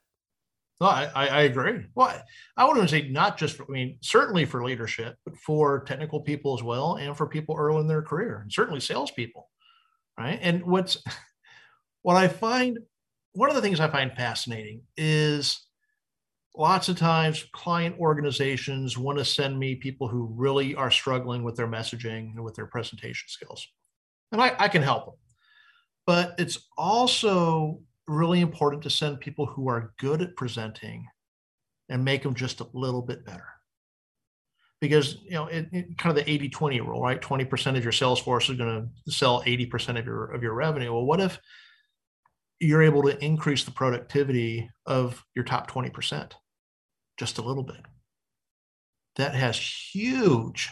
No, 0.80 0.86
I, 0.86 1.10
I 1.14 1.42
agree. 1.42 1.84
Well, 1.94 2.22
I 2.56 2.64
wouldn't 2.64 2.88
say 2.88 3.08
not 3.08 3.36
just 3.36 3.56
for, 3.56 3.64
I 3.64 3.70
mean, 3.70 3.98
certainly 4.00 4.46
for 4.46 4.64
leadership, 4.64 5.16
but 5.26 5.36
for 5.36 5.84
technical 5.84 6.20
people 6.20 6.54
as 6.56 6.62
well, 6.62 6.94
and 6.94 7.14
for 7.14 7.26
people 7.26 7.54
early 7.58 7.82
in 7.82 7.86
their 7.86 8.00
career, 8.00 8.40
and 8.40 8.50
certainly 8.50 8.80
salespeople, 8.80 9.46
right? 10.18 10.38
And 10.40 10.64
what's 10.64 10.96
what 12.02 12.16
I 12.16 12.28
find, 12.28 12.78
one 13.32 13.50
of 13.50 13.56
the 13.56 13.62
things 13.62 13.78
I 13.78 13.88
find 13.88 14.10
fascinating 14.12 14.82
is 14.96 15.66
lots 16.56 16.88
of 16.88 16.96
times 16.96 17.44
client 17.52 17.96
organizations 17.98 18.98
want 18.98 19.18
to 19.18 19.24
send 19.24 19.58
me 19.58 19.74
people 19.74 20.08
who 20.08 20.32
really 20.34 20.74
are 20.74 20.90
struggling 20.90 21.42
with 21.42 21.56
their 21.56 21.68
messaging 21.68 22.34
and 22.34 22.44
with 22.44 22.54
their 22.54 22.66
presentation 22.66 23.28
skills. 23.28 23.66
And 24.32 24.42
I, 24.42 24.54
I 24.58 24.68
can 24.68 24.82
help 24.82 25.06
them. 25.06 25.14
But 26.06 26.34
it's 26.38 26.66
also 26.76 27.80
really 28.06 28.40
important 28.40 28.82
to 28.82 28.90
send 28.90 29.20
people 29.20 29.46
who 29.46 29.68
are 29.68 29.92
good 29.98 30.22
at 30.22 30.36
presenting 30.36 31.06
and 31.88 32.04
make 32.04 32.22
them 32.22 32.34
just 32.34 32.60
a 32.60 32.66
little 32.72 33.02
bit 33.02 33.24
better. 33.24 33.46
Because, 34.80 35.18
you 35.24 35.32
know, 35.32 35.46
it, 35.46 35.68
it 35.72 35.98
kind 35.98 36.16
of 36.16 36.24
the 36.24 36.30
80 36.30 36.48
20 36.48 36.80
rule, 36.80 37.02
right? 37.02 37.20
20% 37.20 37.76
of 37.76 37.82
your 37.82 37.92
sales 37.92 38.18
force 38.18 38.48
is 38.48 38.56
going 38.56 38.90
to 39.06 39.12
sell 39.12 39.42
80% 39.42 39.98
of 39.98 40.06
your, 40.06 40.32
of 40.32 40.42
your 40.42 40.54
revenue. 40.54 40.92
Well, 40.92 41.04
what 41.04 41.20
if 41.20 41.38
you're 42.60 42.82
able 42.82 43.02
to 43.02 43.24
increase 43.24 43.64
the 43.64 43.70
productivity 43.70 44.70
of 44.86 45.24
your 45.34 45.44
top 45.44 45.70
20% 45.70 46.32
just 47.18 47.38
a 47.38 47.42
little 47.42 47.62
bit. 47.62 47.80
That 49.16 49.34
has 49.34 49.58
huge 49.92 50.68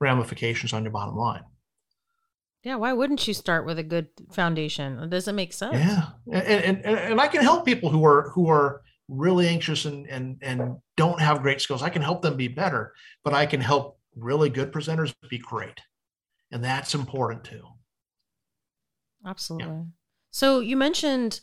ramifications 0.00 0.72
on 0.72 0.84
your 0.84 0.92
bottom 0.92 1.16
line. 1.16 1.42
Yeah, 2.62 2.76
why 2.76 2.92
wouldn't 2.92 3.26
you 3.26 3.34
start 3.34 3.66
with 3.66 3.78
a 3.78 3.82
good 3.82 4.08
foundation? 4.32 5.08
Does 5.10 5.26
it 5.26 5.32
make 5.32 5.52
sense? 5.52 5.74
Yeah, 5.74 6.10
and, 6.32 6.64
and 6.64 6.86
and 6.86 7.20
I 7.20 7.26
can 7.26 7.42
help 7.42 7.64
people 7.64 7.90
who 7.90 8.04
are 8.04 8.30
who 8.30 8.48
are 8.48 8.82
really 9.08 9.48
anxious 9.48 9.84
and 9.84 10.06
and 10.08 10.38
and 10.42 10.76
don't 10.96 11.20
have 11.20 11.42
great 11.42 11.60
skills. 11.60 11.82
I 11.82 11.90
can 11.90 12.02
help 12.02 12.22
them 12.22 12.36
be 12.36 12.46
better, 12.46 12.92
but 13.24 13.34
I 13.34 13.46
can 13.46 13.60
help 13.60 13.98
really 14.14 14.48
good 14.48 14.70
presenters 14.70 15.12
be 15.28 15.38
great, 15.38 15.80
and 16.52 16.62
that's 16.62 16.94
important 16.94 17.42
too. 17.42 17.64
Absolutely. 19.26 19.66
Yeah. 19.66 19.82
So 20.32 20.60
you 20.60 20.76
mentioned 20.76 21.40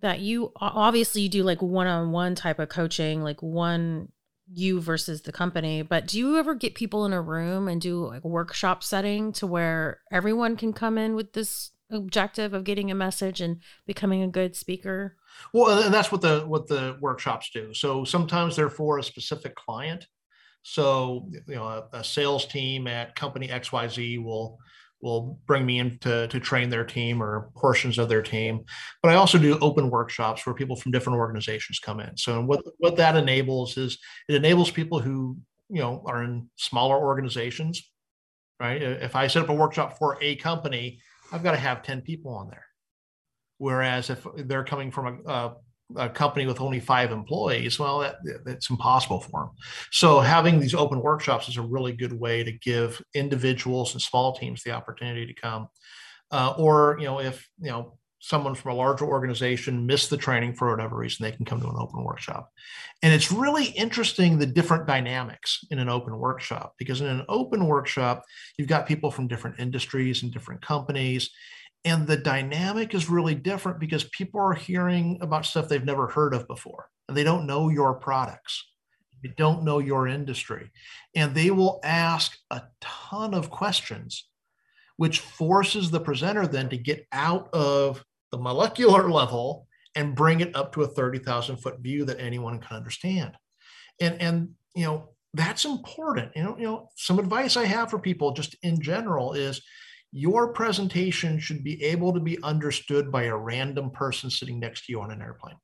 that 0.00 0.20
you 0.20 0.52
obviously 0.56 1.22
you 1.22 1.28
do 1.28 1.42
like 1.42 1.60
one-on-one 1.60 2.36
type 2.36 2.60
of 2.60 2.68
coaching, 2.68 3.22
like 3.22 3.42
one 3.42 4.12
you 4.52 4.80
versus 4.80 5.22
the 5.22 5.32
company, 5.32 5.82
but 5.82 6.06
do 6.06 6.18
you 6.18 6.38
ever 6.38 6.54
get 6.54 6.74
people 6.74 7.04
in 7.04 7.12
a 7.12 7.20
room 7.20 7.68
and 7.68 7.80
do 7.80 8.06
like 8.06 8.24
workshop 8.24 8.82
setting 8.82 9.32
to 9.32 9.46
where 9.46 10.00
everyone 10.12 10.56
can 10.56 10.72
come 10.72 10.96
in 10.96 11.14
with 11.14 11.32
this 11.32 11.70
objective 11.90 12.54
of 12.54 12.64
getting 12.64 12.90
a 12.90 12.94
message 12.94 13.40
and 13.40 13.60
becoming 13.86 14.22
a 14.22 14.28
good 14.28 14.54
speaker? 14.54 15.16
Well, 15.52 15.82
and 15.82 15.92
that's 15.92 16.12
what 16.12 16.20
the 16.20 16.40
what 16.40 16.66
the 16.66 16.96
workshops 17.00 17.50
do. 17.52 17.74
So 17.74 18.04
sometimes 18.04 18.56
they're 18.56 18.70
for 18.70 18.98
a 18.98 19.02
specific 19.02 19.54
client. 19.54 20.06
So 20.62 21.28
you 21.46 21.54
know, 21.54 21.64
a, 21.64 21.88
a 21.92 22.04
sales 22.04 22.46
team 22.46 22.86
at 22.86 23.16
company 23.16 23.48
XYZ 23.48 24.22
will 24.22 24.58
will 25.00 25.38
bring 25.46 25.64
me 25.64 25.78
in 25.78 25.98
to, 25.98 26.26
to 26.28 26.40
train 26.40 26.68
their 26.68 26.84
team 26.84 27.22
or 27.22 27.50
portions 27.54 27.98
of 27.98 28.08
their 28.08 28.22
team. 28.22 28.64
But 29.02 29.12
I 29.12 29.14
also 29.14 29.38
do 29.38 29.58
open 29.60 29.90
workshops 29.90 30.44
where 30.44 30.54
people 30.54 30.76
from 30.76 30.92
different 30.92 31.18
organizations 31.18 31.78
come 31.78 32.00
in. 32.00 32.16
So 32.16 32.40
what, 32.42 32.64
what 32.78 32.96
that 32.96 33.16
enables 33.16 33.76
is 33.76 33.98
it 34.28 34.34
enables 34.34 34.70
people 34.70 34.98
who, 34.98 35.38
you 35.68 35.80
know, 35.80 36.02
are 36.06 36.22
in 36.24 36.48
smaller 36.56 36.96
organizations, 36.96 37.88
right? 38.58 38.82
If 38.82 39.14
I 39.14 39.28
set 39.28 39.42
up 39.42 39.48
a 39.48 39.54
workshop 39.54 39.98
for 39.98 40.18
a 40.20 40.36
company, 40.36 41.00
I've 41.32 41.42
got 41.42 41.52
to 41.52 41.58
have 41.58 41.82
10 41.82 42.02
people 42.02 42.32
on 42.34 42.48
there. 42.48 42.64
Whereas 43.58 44.10
if 44.10 44.26
they're 44.36 44.64
coming 44.64 44.90
from 44.90 45.22
a, 45.26 45.30
a 45.30 45.56
a 45.96 46.08
company 46.08 46.46
with 46.46 46.60
only 46.60 46.80
five 46.80 47.12
employees, 47.12 47.78
well, 47.78 48.00
that, 48.00 48.16
that's 48.44 48.70
impossible 48.70 49.20
for 49.20 49.40
them. 49.40 49.50
So 49.90 50.20
having 50.20 50.60
these 50.60 50.74
open 50.74 51.00
workshops 51.00 51.48
is 51.48 51.56
a 51.56 51.62
really 51.62 51.92
good 51.92 52.12
way 52.12 52.44
to 52.44 52.52
give 52.52 53.02
individuals 53.14 53.94
and 53.94 54.02
small 54.02 54.34
teams 54.34 54.62
the 54.62 54.72
opportunity 54.72 55.26
to 55.26 55.34
come. 55.34 55.68
Uh, 56.30 56.54
or, 56.58 56.96
you 56.98 57.06
know, 57.06 57.20
if, 57.20 57.48
you 57.60 57.70
know, 57.70 57.98
someone 58.20 58.54
from 58.54 58.72
a 58.72 58.74
larger 58.74 59.04
organization 59.04 59.86
missed 59.86 60.10
the 60.10 60.16
training 60.16 60.52
for 60.52 60.70
whatever 60.70 60.96
reason, 60.96 61.24
they 61.24 61.32
can 61.32 61.44
come 61.44 61.60
to 61.60 61.68
an 61.68 61.76
open 61.78 62.02
workshop. 62.02 62.50
And 63.02 63.14
it's 63.14 63.30
really 63.30 63.66
interesting 63.66 64.38
the 64.38 64.46
different 64.46 64.86
dynamics 64.86 65.64
in 65.70 65.78
an 65.78 65.88
open 65.88 66.18
workshop 66.18 66.74
because 66.78 67.00
in 67.00 67.06
an 67.06 67.24
open 67.28 67.66
workshop, 67.66 68.24
you've 68.58 68.68
got 68.68 68.86
people 68.86 69.10
from 69.10 69.28
different 69.28 69.60
industries 69.60 70.22
and 70.22 70.32
different 70.32 70.60
companies 70.60 71.30
and 71.84 72.06
the 72.06 72.16
dynamic 72.16 72.94
is 72.94 73.08
really 73.08 73.34
different 73.34 73.78
because 73.78 74.04
people 74.04 74.40
are 74.40 74.54
hearing 74.54 75.18
about 75.20 75.46
stuff 75.46 75.68
they've 75.68 75.84
never 75.84 76.08
heard 76.08 76.34
of 76.34 76.46
before 76.46 76.88
and 77.08 77.16
they 77.16 77.24
don't 77.24 77.46
know 77.46 77.68
your 77.68 77.94
products. 77.94 78.64
They 79.22 79.32
don't 79.36 79.64
know 79.64 79.78
your 79.78 80.06
industry. 80.06 80.70
And 81.14 81.34
they 81.34 81.50
will 81.50 81.80
ask 81.82 82.36
a 82.50 82.62
ton 82.80 83.34
of 83.34 83.50
questions 83.50 84.28
which 84.96 85.20
forces 85.20 85.90
the 85.90 86.00
presenter 86.00 86.46
then 86.46 86.68
to 86.68 86.76
get 86.76 87.06
out 87.12 87.48
of 87.52 88.04
the 88.32 88.38
molecular 88.38 89.10
level 89.10 89.66
and 89.94 90.14
bring 90.14 90.40
it 90.40 90.54
up 90.54 90.72
to 90.72 90.82
a 90.82 90.88
30,000 90.88 91.56
foot 91.56 91.80
view 91.80 92.04
that 92.04 92.20
anyone 92.20 92.60
can 92.60 92.76
understand. 92.76 93.32
And 94.00 94.20
and 94.20 94.50
you 94.74 94.84
know 94.84 95.10
that's 95.34 95.64
important. 95.64 96.32
You 96.36 96.42
know 96.44 96.56
you 96.56 96.64
know 96.64 96.88
some 96.96 97.18
advice 97.18 97.56
i 97.56 97.64
have 97.64 97.90
for 97.90 97.98
people 97.98 98.32
just 98.32 98.56
in 98.62 98.80
general 98.80 99.32
is 99.32 99.60
your 100.12 100.48
presentation 100.52 101.38
should 101.38 101.62
be 101.62 101.82
able 101.84 102.12
to 102.14 102.20
be 102.20 102.42
understood 102.42 103.12
by 103.12 103.24
a 103.24 103.36
random 103.36 103.90
person 103.90 104.30
sitting 104.30 104.58
next 104.58 104.86
to 104.86 104.92
you 104.92 105.00
on 105.00 105.10
an 105.10 105.20
airplane. 105.20 105.56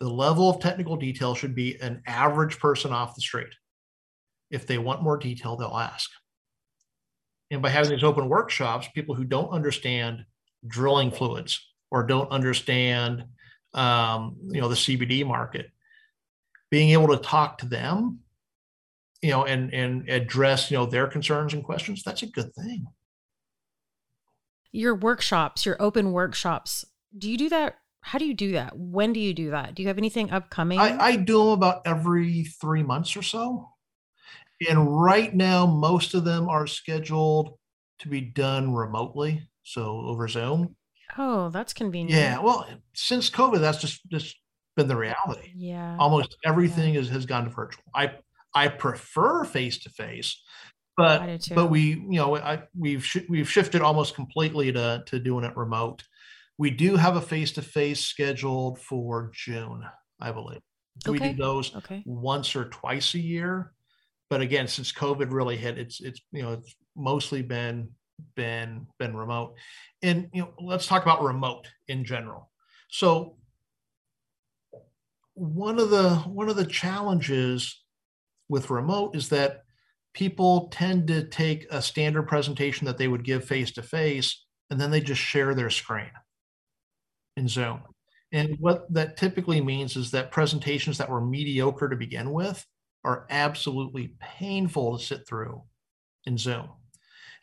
The 0.00 0.08
level 0.10 0.50
of 0.50 0.60
technical 0.60 0.96
detail 0.96 1.34
should 1.34 1.54
be 1.54 1.80
an 1.80 2.02
average 2.06 2.58
person 2.58 2.92
off 2.92 3.14
the 3.14 3.22
street. 3.22 3.54
If 4.50 4.66
they 4.66 4.78
want 4.78 5.02
more 5.02 5.16
detail, 5.16 5.56
they'll 5.56 5.68
ask. 5.68 6.10
And 7.50 7.62
by 7.62 7.70
having 7.70 7.90
these 7.90 8.04
open 8.04 8.28
workshops, 8.28 8.88
people 8.94 9.14
who 9.14 9.24
don't 9.24 9.50
understand 9.50 10.24
drilling 10.66 11.10
fluids 11.10 11.60
or 11.90 12.02
don't 12.02 12.30
understand 12.30 13.24
um, 13.74 14.36
you 14.48 14.60
know 14.60 14.68
the 14.68 14.74
CBD 14.74 15.24
market, 15.24 15.70
being 16.70 16.90
able 16.90 17.08
to 17.08 17.18
talk 17.18 17.58
to 17.58 17.66
them 17.66 18.20
you 19.22 19.30
know, 19.30 19.44
and 19.44 19.72
and 19.72 20.08
address 20.08 20.70
you 20.70 20.76
know 20.76 20.86
their 20.86 21.06
concerns 21.06 21.54
and 21.54 21.64
questions, 21.64 22.02
that's 22.02 22.22
a 22.22 22.26
good 22.26 22.54
thing. 22.54 22.86
Your 24.72 24.94
workshops, 24.94 25.64
your 25.64 25.80
open 25.80 26.12
workshops, 26.12 26.84
do 27.16 27.30
you 27.30 27.38
do 27.38 27.48
that? 27.48 27.76
how 28.06 28.20
do 28.20 28.24
you 28.24 28.34
do 28.34 28.52
that? 28.52 28.78
When 28.78 29.12
do 29.12 29.18
you 29.18 29.34
do 29.34 29.50
that? 29.50 29.74
Do 29.74 29.82
you 29.82 29.88
have 29.88 29.98
anything 29.98 30.30
upcoming? 30.30 30.78
I, 30.78 30.96
I 30.96 31.16
do 31.16 31.38
them 31.38 31.48
about 31.48 31.82
every 31.84 32.44
three 32.44 32.84
months 32.84 33.16
or 33.16 33.22
so. 33.22 33.68
And 34.68 35.02
right 35.02 35.34
now, 35.34 35.66
most 35.66 36.14
of 36.14 36.24
them 36.24 36.48
are 36.48 36.68
scheduled 36.68 37.58
to 37.98 38.08
be 38.08 38.20
done 38.20 38.72
remotely, 38.72 39.48
so 39.64 40.02
over 40.06 40.28
Zoom. 40.28 40.76
oh, 41.18 41.50
that's 41.50 41.72
convenient. 41.72 42.12
Yeah, 42.12 42.38
well, 42.38 42.64
since 42.94 43.28
COVID, 43.28 43.58
that's 43.58 43.78
just 43.78 44.08
just 44.08 44.36
been 44.76 44.86
the 44.86 44.96
reality. 44.96 45.50
Yeah. 45.56 45.96
Almost 45.98 46.36
everything 46.44 46.94
is, 46.94 47.08
has 47.08 47.26
gone 47.26 47.42
to 47.44 47.50
virtual. 47.50 47.82
I 47.92 48.12
I 48.56 48.68
prefer 48.68 49.44
face 49.44 49.78
to 49.80 49.90
face, 49.90 50.42
but 50.96 51.20
I 51.22 51.26
do 51.26 51.38
too. 51.38 51.54
but 51.54 51.66
we 51.68 51.82
you 51.90 52.18
know 52.20 52.36
I 52.36 52.64
we've 52.76 53.04
sh- 53.04 53.28
we've 53.28 53.50
shifted 53.50 53.82
almost 53.82 54.14
completely 54.14 54.72
to 54.72 55.04
to 55.06 55.18
doing 55.20 55.44
it 55.44 55.56
remote. 55.56 56.02
We 56.58 56.70
do 56.70 56.96
have 56.96 57.16
a 57.16 57.20
face 57.20 57.52
to 57.52 57.62
face 57.62 58.00
scheduled 58.00 58.80
for 58.80 59.30
June, 59.34 59.84
I 60.20 60.32
believe. 60.32 60.60
We 61.06 61.18
do 61.18 61.34
those 61.34 61.76
Okay. 61.76 62.02
once 62.06 62.56
or 62.56 62.70
twice 62.70 63.14
a 63.14 63.20
year, 63.20 63.74
but 64.30 64.40
again, 64.40 64.66
since 64.68 64.90
COVID 64.92 65.30
really 65.32 65.58
hit, 65.58 65.78
it's 65.78 66.00
it's 66.00 66.20
you 66.32 66.42
know 66.42 66.52
it's 66.54 66.74
mostly 66.96 67.42
been 67.42 67.90
been 68.34 68.86
been 68.98 69.14
remote. 69.14 69.56
And 70.02 70.30
you 70.32 70.42
know, 70.42 70.54
let's 70.58 70.86
talk 70.86 71.02
about 71.02 71.22
remote 71.22 71.68
in 71.88 72.04
general. 72.06 72.50
So 72.88 73.36
one 75.34 75.78
of 75.78 75.90
the 75.90 76.16
one 76.20 76.48
of 76.48 76.56
the 76.56 76.64
challenges 76.64 77.84
with 78.48 78.70
remote 78.70 79.16
is 79.16 79.28
that 79.30 79.62
people 80.14 80.68
tend 80.68 81.06
to 81.08 81.24
take 81.28 81.66
a 81.70 81.82
standard 81.82 82.24
presentation 82.24 82.86
that 82.86 82.98
they 82.98 83.08
would 83.08 83.24
give 83.24 83.44
face 83.44 83.70
to 83.72 83.82
face 83.82 84.44
and 84.70 84.80
then 84.80 84.90
they 84.90 85.00
just 85.00 85.20
share 85.20 85.54
their 85.54 85.70
screen 85.70 86.10
in 87.36 87.48
Zoom. 87.48 87.82
And 88.32 88.56
what 88.58 88.92
that 88.92 89.16
typically 89.16 89.60
means 89.60 89.96
is 89.96 90.10
that 90.10 90.32
presentations 90.32 90.98
that 90.98 91.10
were 91.10 91.20
mediocre 91.20 91.88
to 91.88 91.96
begin 91.96 92.32
with 92.32 92.64
are 93.04 93.26
absolutely 93.30 94.14
painful 94.18 94.98
to 94.98 95.04
sit 95.04 95.26
through 95.28 95.62
in 96.24 96.36
Zoom. 96.36 96.68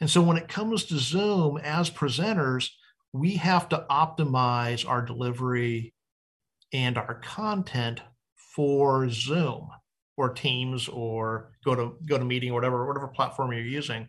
And 0.01 0.10
so 0.10 0.22
when 0.22 0.38
it 0.38 0.49
comes 0.49 0.86
to 0.86 0.99
Zoom 0.99 1.58
as 1.58 1.89
presenters, 1.89 2.70
we 3.14 3.36
have 3.36 3.70
to 3.70 3.86
optimize 3.89 4.88
our 4.88 5.01
delivery 5.01 5.93
and 6.74 6.97
our 6.97 7.16
content 7.16 8.01
for 8.56 9.10
Zoom 9.10 9.70
or 10.18 10.30
Teams 10.34 10.88
or 10.88 11.51
go 11.66 11.76
to 11.76 11.97
go 12.05 12.18
to 12.18 12.26
meeting 12.26 12.51
or 12.51 12.53
whatever 12.53 12.86
whatever 12.88 13.07
platform 13.07 13.51
you're 13.51 13.61
using. 13.61 14.07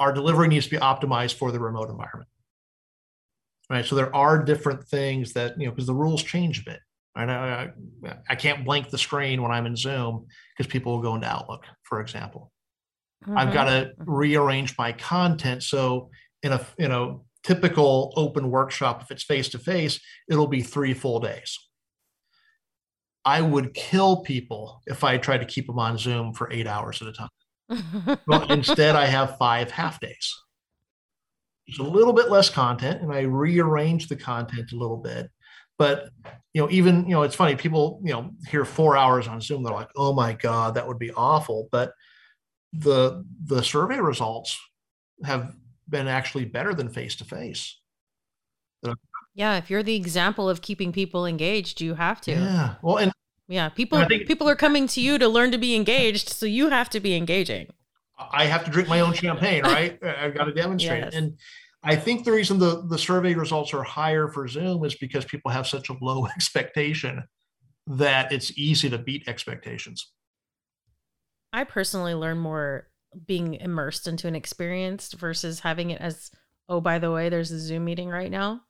Our 0.00 0.12
delivery 0.12 0.48
needs 0.48 0.66
to 0.66 0.70
be 0.72 0.78
optimized 0.78 1.34
for 1.34 1.52
the 1.52 1.60
remote 1.60 1.88
environment. 1.88 2.28
Right. 3.70 3.84
So 3.84 3.94
there 3.94 4.14
are 4.14 4.42
different 4.42 4.84
things 4.84 5.32
that, 5.34 5.58
you 5.58 5.66
know, 5.66 5.72
because 5.72 5.86
the 5.86 5.94
rules 5.94 6.22
change 6.22 6.60
a 6.60 6.64
bit. 6.64 6.80
Right. 7.16 7.28
I, 7.28 7.70
I, 8.04 8.16
I 8.28 8.34
can't 8.34 8.64
blank 8.64 8.90
the 8.90 8.98
screen 8.98 9.40
when 9.40 9.52
I'm 9.52 9.66
in 9.66 9.76
Zoom 9.76 10.26
because 10.56 10.70
people 10.70 10.92
will 10.92 11.02
go 11.02 11.14
into 11.14 11.28
Outlook, 11.28 11.64
for 11.84 12.00
example. 12.00 12.52
I've 13.26 13.48
Mhm. 13.48 13.52
got 13.54 13.64
to 13.64 13.92
rearrange 13.98 14.76
my 14.76 14.92
content. 14.92 15.62
So 15.62 16.10
in 16.42 16.52
a 16.52 16.66
you 16.78 16.88
know 16.88 17.24
typical 17.42 18.12
open 18.16 18.50
workshop, 18.50 19.00
if 19.02 19.10
it's 19.10 19.22
face 19.22 19.48
to 19.50 19.58
face, 19.58 20.00
it'll 20.28 20.48
be 20.48 20.60
three 20.62 20.92
full 20.92 21.20
days. 21.20 21.56
I 23.24 23.40
would 23.40 23.74
kill 23.74 24.18
people 24.18 24.82
if 24.86 25.02
I 25.02 25.16
tried 25.16 25.38
to 25.38 25.46
keep 25.46 25.66
them 25.66 25.78
on 25.78 25.96
Zoom 25.96 26.34
for 26.34 26.52
eight 26.52 26.66
hours 26.66 27.00
at 27.02 27.08
a 27.08 27.12
time. 27.12 27.28
Mm-hmm. 27.70 28.52
Instead, 28.52 28.94
I 28.94 29.06
have 29.06 29.38
five 29.38 29.70
half 29.70 29.98
days. 29.98 30.34
It's 31.66 31.78
a 31.78 31.82
little 31.82 32.12
bit 32.12 32.30
less 32.30 32.50
content, 32.50 33.00
and 33.00 33.10
I 33.10 33.22
rearrange 33.22 34.08
the 34.08 34.16
content 34.16 34.72
a 34.72 34.76
little 34.76 34.98
bit. 34.98 35.30
But 35.78 36.10
you 36.52 36.60
know, 36.60 36.70
even 36.70 37.04
you 37.04 37.14
know, 37.14 37.22
it's 37.22 37.34
funny. 37.34 37.56
People 37.56 38.00
you 38.04 38.12
know 38.12 38.30
hear 38.48 38.66
four 38.66 38.98
hours 38.98 39.26
on 39.26 39.40
Zoom, 39.40 39.62
they're 39.62 39.72
like, 39.72 39.88
"Oh 39.96 40.12
my 40.12 40.34
god, 40.34 40.74
that 40.74 40.86
would 40.86 40.98
be 40.98 41.10
awful." 41.12 41.68
But 41.72 41.92
the 42.74 43.24
the 43.44 43.62
survey 43.62 43.98
results 43.98 44.58
have 45.24 45.54
been 45.88 46.06
actually 46.06 46.44
better 46.44 46.74
than 46.74 46.90
face 46.90 47.16
to 47.16 47.24
face. 47.24 47.78
Yeah, 49.34 49.56
if 49.56 49.70
you're 49.70 49.82
the 49.82 49.96
example 49.96 50.48
of 50.48 50.62
keeping 50.62 50.92
people 50.92 51.26
engaged, 51.26 51.80
you 51.80 51.94
have 51.94 52.20
to. 52.22 52.32
Yeah. 52.32 52.74
Well, 52.82 52.98
and 52.98 53.12
yeah, 53.48 53.68
people 53.68 54.04
think- 54.06 54.26
people 54.26 54.48
are 54.48 54.56
coming 54.56 54.86
to 54.88 55.00
you 55.00 55.18
to 55.18 55.28
learn 55.28 55.50
to 55.52 55.58
be 55.58 55.74
engaged, 55.74 56.28
so 56.28 56.46
you 56.46 56.70
have 56.70 56.88
to 56.90 57.00
be 57.00 57.14
engaging. 57.14 57.68
I 58.18 58.46
have 58.46 58.64
to 58.64 58.70
drink 58.70 58.88
my 58.88 59.00
own 59.00 59.12
champagne, 59.12 59.62
right? 59.64 59.98
I've 60.02 60.34
got 60.34 60.44
to 60.44 60.52
demonstrate 60.52 61.04
Yes. 61.04 61.14
And 61.14 61.36
I 61.82 61.96
think 61.96 62.24
the 62.24 62.32
reason 62.32 62.58
the, 62.58 62.86
the 62.88 62.96
survey 62.96 63.34
results 63.34 63.74
are 63.74 63.82
higher 63.82 64.28
for 64.28 64.48
Zoom 64.48 64.84
is 64.84 64.94
because 64.94 65.24
people 65.24 65.50
have 65.50 65.66
such 65.66 65.90
a 65.90 65.96
low 66.00 66.26
expectation 66.34 67.24
that 67.86 68.32
it's 68.32 68.56
easy 68.56 68.88
to 68.88 68.98
beat 68.98 69.28
expectations. 69.28 70.12
I 71.52 71.64
personally 71.64 72.14
learn 72.14 72.38
more 72.38 72.88
being 73.26 73.54
immersed 73.54 74.08
into 74.08 74.26
an 74.26 74.34
experience 74.34 75.12
versus 75.12 75.60
having 75.60 75.90
it 75.90 76.00
as, 76.00 76.30
oh, 76.68 76.80
by 76.80 76.98
the 76.98 77.12
way, 77.12 77.28
there's 77.28 77.50
a 77.50 77.58
Zoom 77.58 77.84
meeting 77.84 78.08
right 78.08 78.30
now. 78.30 78.62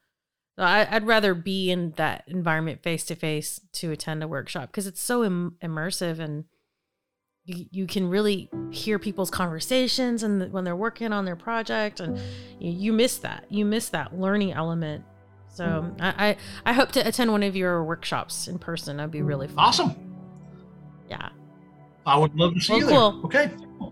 I, 0.57 0.87
I'd 0.89 1.07
rather 1.07 1.35
be 1.35 1.71
in 1.71 1.93
that 1.97 2.25
environment 2.27 2.83
face 2.83 3.05
to 3.07 3.15
face 3.15 3.61
to 3.73 3.91
attend 3.91 4.23
a 4.23 4.29
workshop 4.29 4.69
because 4.69 4.87
it's 4.87 5.01
so 5.01 5.25
Im- 5.25 5.57
immersive 5.63 6.21
and 6.21 6.45
you, 7.45 7.67
you 7.71 7.87
can 7.87 8.09
really 8.09 8.49
hear 8.71 8.99
people's 8.99 9.31
conversations 9.31 10.23
and 10.23 10.41
the, 10.41 10.47
when 10.47 10.65
they're 10.65 10.77
working 10.77 11.13
on 11.13 11.25
their 11.25 11.37
project 11.37 12.01
and 12.01 12.19
you, 12.59 12.71
you 12.71 12.93
miss 12.93 13.19
that. 13.19 13.47
You 13.49 13.65
miss 13.65 13.89
that 13.91 14.19
learning 14.19 14.53
element. 14.53 15.05
So 15.49 15.65
mm-hmm. 15.65 16.03
I, 16.03 16.29
I, 16.29 16.37
I 16.67 16.73
hope 16.73 16.93
to 16.93 17.07
attend 17.07 17.31
one 17.31 17.43
of 17.43 17.57
your 17.57 17.85
workshops 17.85 18.49
in 18.49 18.59
person. 18.59 18.97
That'd 18.97 19.11
be 19.11 19.23
really 19.23 19.49
fun. 19.49 19.59
Awesome. 19.59 19.95
Yeah. 21.09 21.29
I 22.07 22.19
would 22.19 22.35
love 22.35 22.55
to 22.55 22.61
see 22.61 22.73
Well, 22.73 22.81
you 22.81 22.87
there. 22.87 22.97
cool. 22.97 23.21
Okay. 23.25 23.51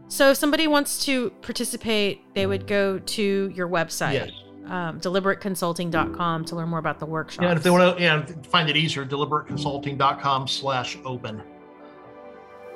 So 0.09 0.31
if 0.31 0.37
somebody 0.37 0.67
wants 0.67 1.05
to 1.07 1.31
participate, 1.43 2.23
they 2.35 2.47
would 2.47 2.67
go 2.67 2.99
to 2.99 3.53
your 3.55 3.69
website, 3.69 4.15
Yes. 4.15 4.31
Um, 4.67 5.01
deliberateconsulting.com 5.01 6.45
to 6.45 6.57
learn 6.57 6.69
more 6.69 6.79
about 6.79 6.99
the 6.99 7.07
workshop. 7.07 7.43
Yeah. 7.43 7.51
And 7.51 7.59
if 7.59 7.65
they 7.65 7.71
want 7.71 7.97
to 7.97 8.03
yeah, 8.03 8.25
find 8.49 8.69
it 8.69 8.77
easier, 8.77 9.05
deliberateconsulting.com 9.05 10.49
slash 10.49 10.99
open. 11.05 11.43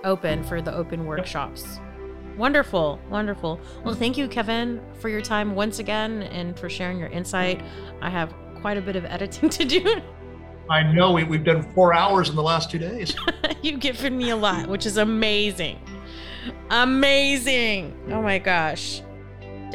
open 0.04 0.44
for 0.44 0.60
the 0.60 0.74
open 0.74 1.06
workshops. 1.06 1.80
Wonderful, 2.36 3.00
wonderful. 3.08 3.58
Well, 3.82 3.94
thank 3.94 4.18
you, 4.18 4.28
Kevin, 4.28 4.82
for 5.00 5.08
your 5.08 5.22
time 5.22 5.54
once 5.54 5.78
again 5.78 6.24
and 6.24 6.58
for 6.58 6.68
sharing 6.68 6.98
your 6.98 7.08
insight. 7.08 7.62
I 8.02 8.10
have 8.10 8.34
quite 8.60 8.76
a 8.76 8.82
bit 8.82 8.96
of 8.96 9.04
editing 9.06 9.48
to 9.48 9.64
do. 9.64 10.02
I 10.68 10.82
know 10.82 11.12
we, 11.12 11.24
we've 11.24 11.44
done 11.44 11.62
four 11.74 11.94
hours 11.94 12.28
in 12.28 12.36
the 12.36 12.42
last 12.42 12.70
two 12.70 12.78
days. 12.78 13.14
You've 13.62 13.80
given 13.80 14.18
me 14.18 14.30
a 14.30 14.36
lot, 14.36 14.68
which 14.68 14.84
is 14.84 14.96
amazing. 14.96 15.80
Amazing. 16.70 17.96
Oh 18.10 18.20
my 18.20 18.38
gosh. 18.38 19.00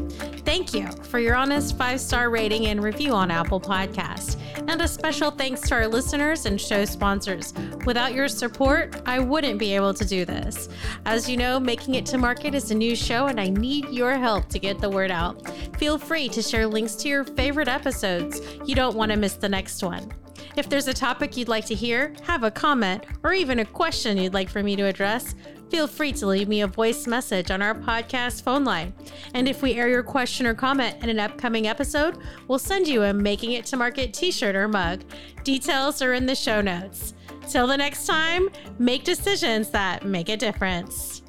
Thank 0.49 0.73
you 0.73 0.91
for 1.03 1.19
your 1.19 1.35
honest 1.37 1.77
five 1.77 2.01
star 2.01 2.31
rating 2.31 2.69
and 2.69 2.83
review 2.83 3.13
on 3.13 3.31
Apple 3.31 3.61
Podcast. 3.61 4.41
And 4.67 4.81
a 4.81 4.89
special 4.89 5.31
thanks 5.31 5.61
to 5.69 5.75
our 5.75 5.87
listeners 5.87 6.47
and 6.47 6.59
show 6.59 6.87
sponsors. 6.87 7.53
Without 7.85 8.15
your 8.15 8.29
support, 8.29 9.03
I 9.05 9.19
wouldn't 9.19 9.59
be 9.59 9.75
able 9.75 9.93
to 9.93 10.07
do 10.07 10.25
this. 10.25 10.71
As 11.05 11.29
you 11.29 11.37
know, 11.37 11.61
Making 11.61 11.97
It 11.97 12.07
to 12.07 12.17
Market 12.17 12.55
is 12.55 12.71
a 12.71 12.75
new 12.75 12.97
show 12.97 13.27
and 13.27 13.39
I 13.39 13.51
need 13.51 13.91
your 13.91 14.17
help 14.17 14.49
to 14.49 14.59
get 14.59 14.79
the 14.79 14.89
word 14.89 15.11
out. 15.11 15.47
Feel 15.77 15.99
free 15.99 16.31
to 16.31 16.41
share 16.41 16.67
links 16.67 16.95
to 16.95 17.09
your 17.11 17.25
favorite 17.25 17.69
episodes. 17.69 18.41
You 18.65 18.75
don't 18.75 18.97
want 18.97 19.13
to 19.13 19.19
miss 19.19 19.35
the 19.35 19.51
next 19.51 19.83
one. 19.83 20.11
If 20.57 20.71
there's 20.71 20.89
a 20.89 20.95
topic 20.95 21.37
you'd 21.37 21.49
like 21.49 21.67
to 21.67 21.75
hear, 21.75 22.15
have 22.23 22.43
a 22.43 22.51
comment, 22.51 23.05
or 23.23 23.35
even 23.35 23.59
a 23.59 23.67
question 23.67 24.17
you'd 24.17 24.35
like 24.35 24.49
for 24.49 24.63
me 24.63 24.77
to 24.77 24.87
address, 24.87 25.35
feel 25.71 25.87
free 25.87 26.13
to 26.13 26.27
leave 26.27 26.49
me 26.49 26.63
a 26.63 26.67
voice 26.67 27.07
message 27.07 27.51
on 27.51 27.63
our 27.63 27.75
podcast 27.75 28.43
phone 28.43 28.65
line. 28.65 28.93
And 29.35 29.49
if 29.49 29.63
we 29.63 29.75
air 29.75 29.89
your 29.89 30.03
question 30.03 30.47
or 30.47 30.55
comment 30.55 31.03
in 31.03 31.09
an 31.11 31.19
upcoming 31.19 31.67
episode, 31.67 32.19
we'll 32.47 32.59
send 32.59 32.89
you 32.89 33.03
a 33.03 33.13
Making 33.13 33.53
It 33.53 33.67
to 33.67 33.77
Market 33.77 34.13
t 34.13 34.31
shirt 34.31 34.57
or 34.57 34.69
mug. 34.69 35.05
Details 35.45 36.03
are 36.03 36.15
in 36.15 36.27
the 36.27 36.35
show 36.35 36.61
notes. 36.61 37.15
Till 37.49 37.67
the 37.67 37.77
next 37.77 38.07
time, 38.07 38.49
make 38.79 39.05
decisions 39.05 39.71
that 39.71 40.05
make 40.05 40.29
a 40.29 40.37
difference. 40.37 41.23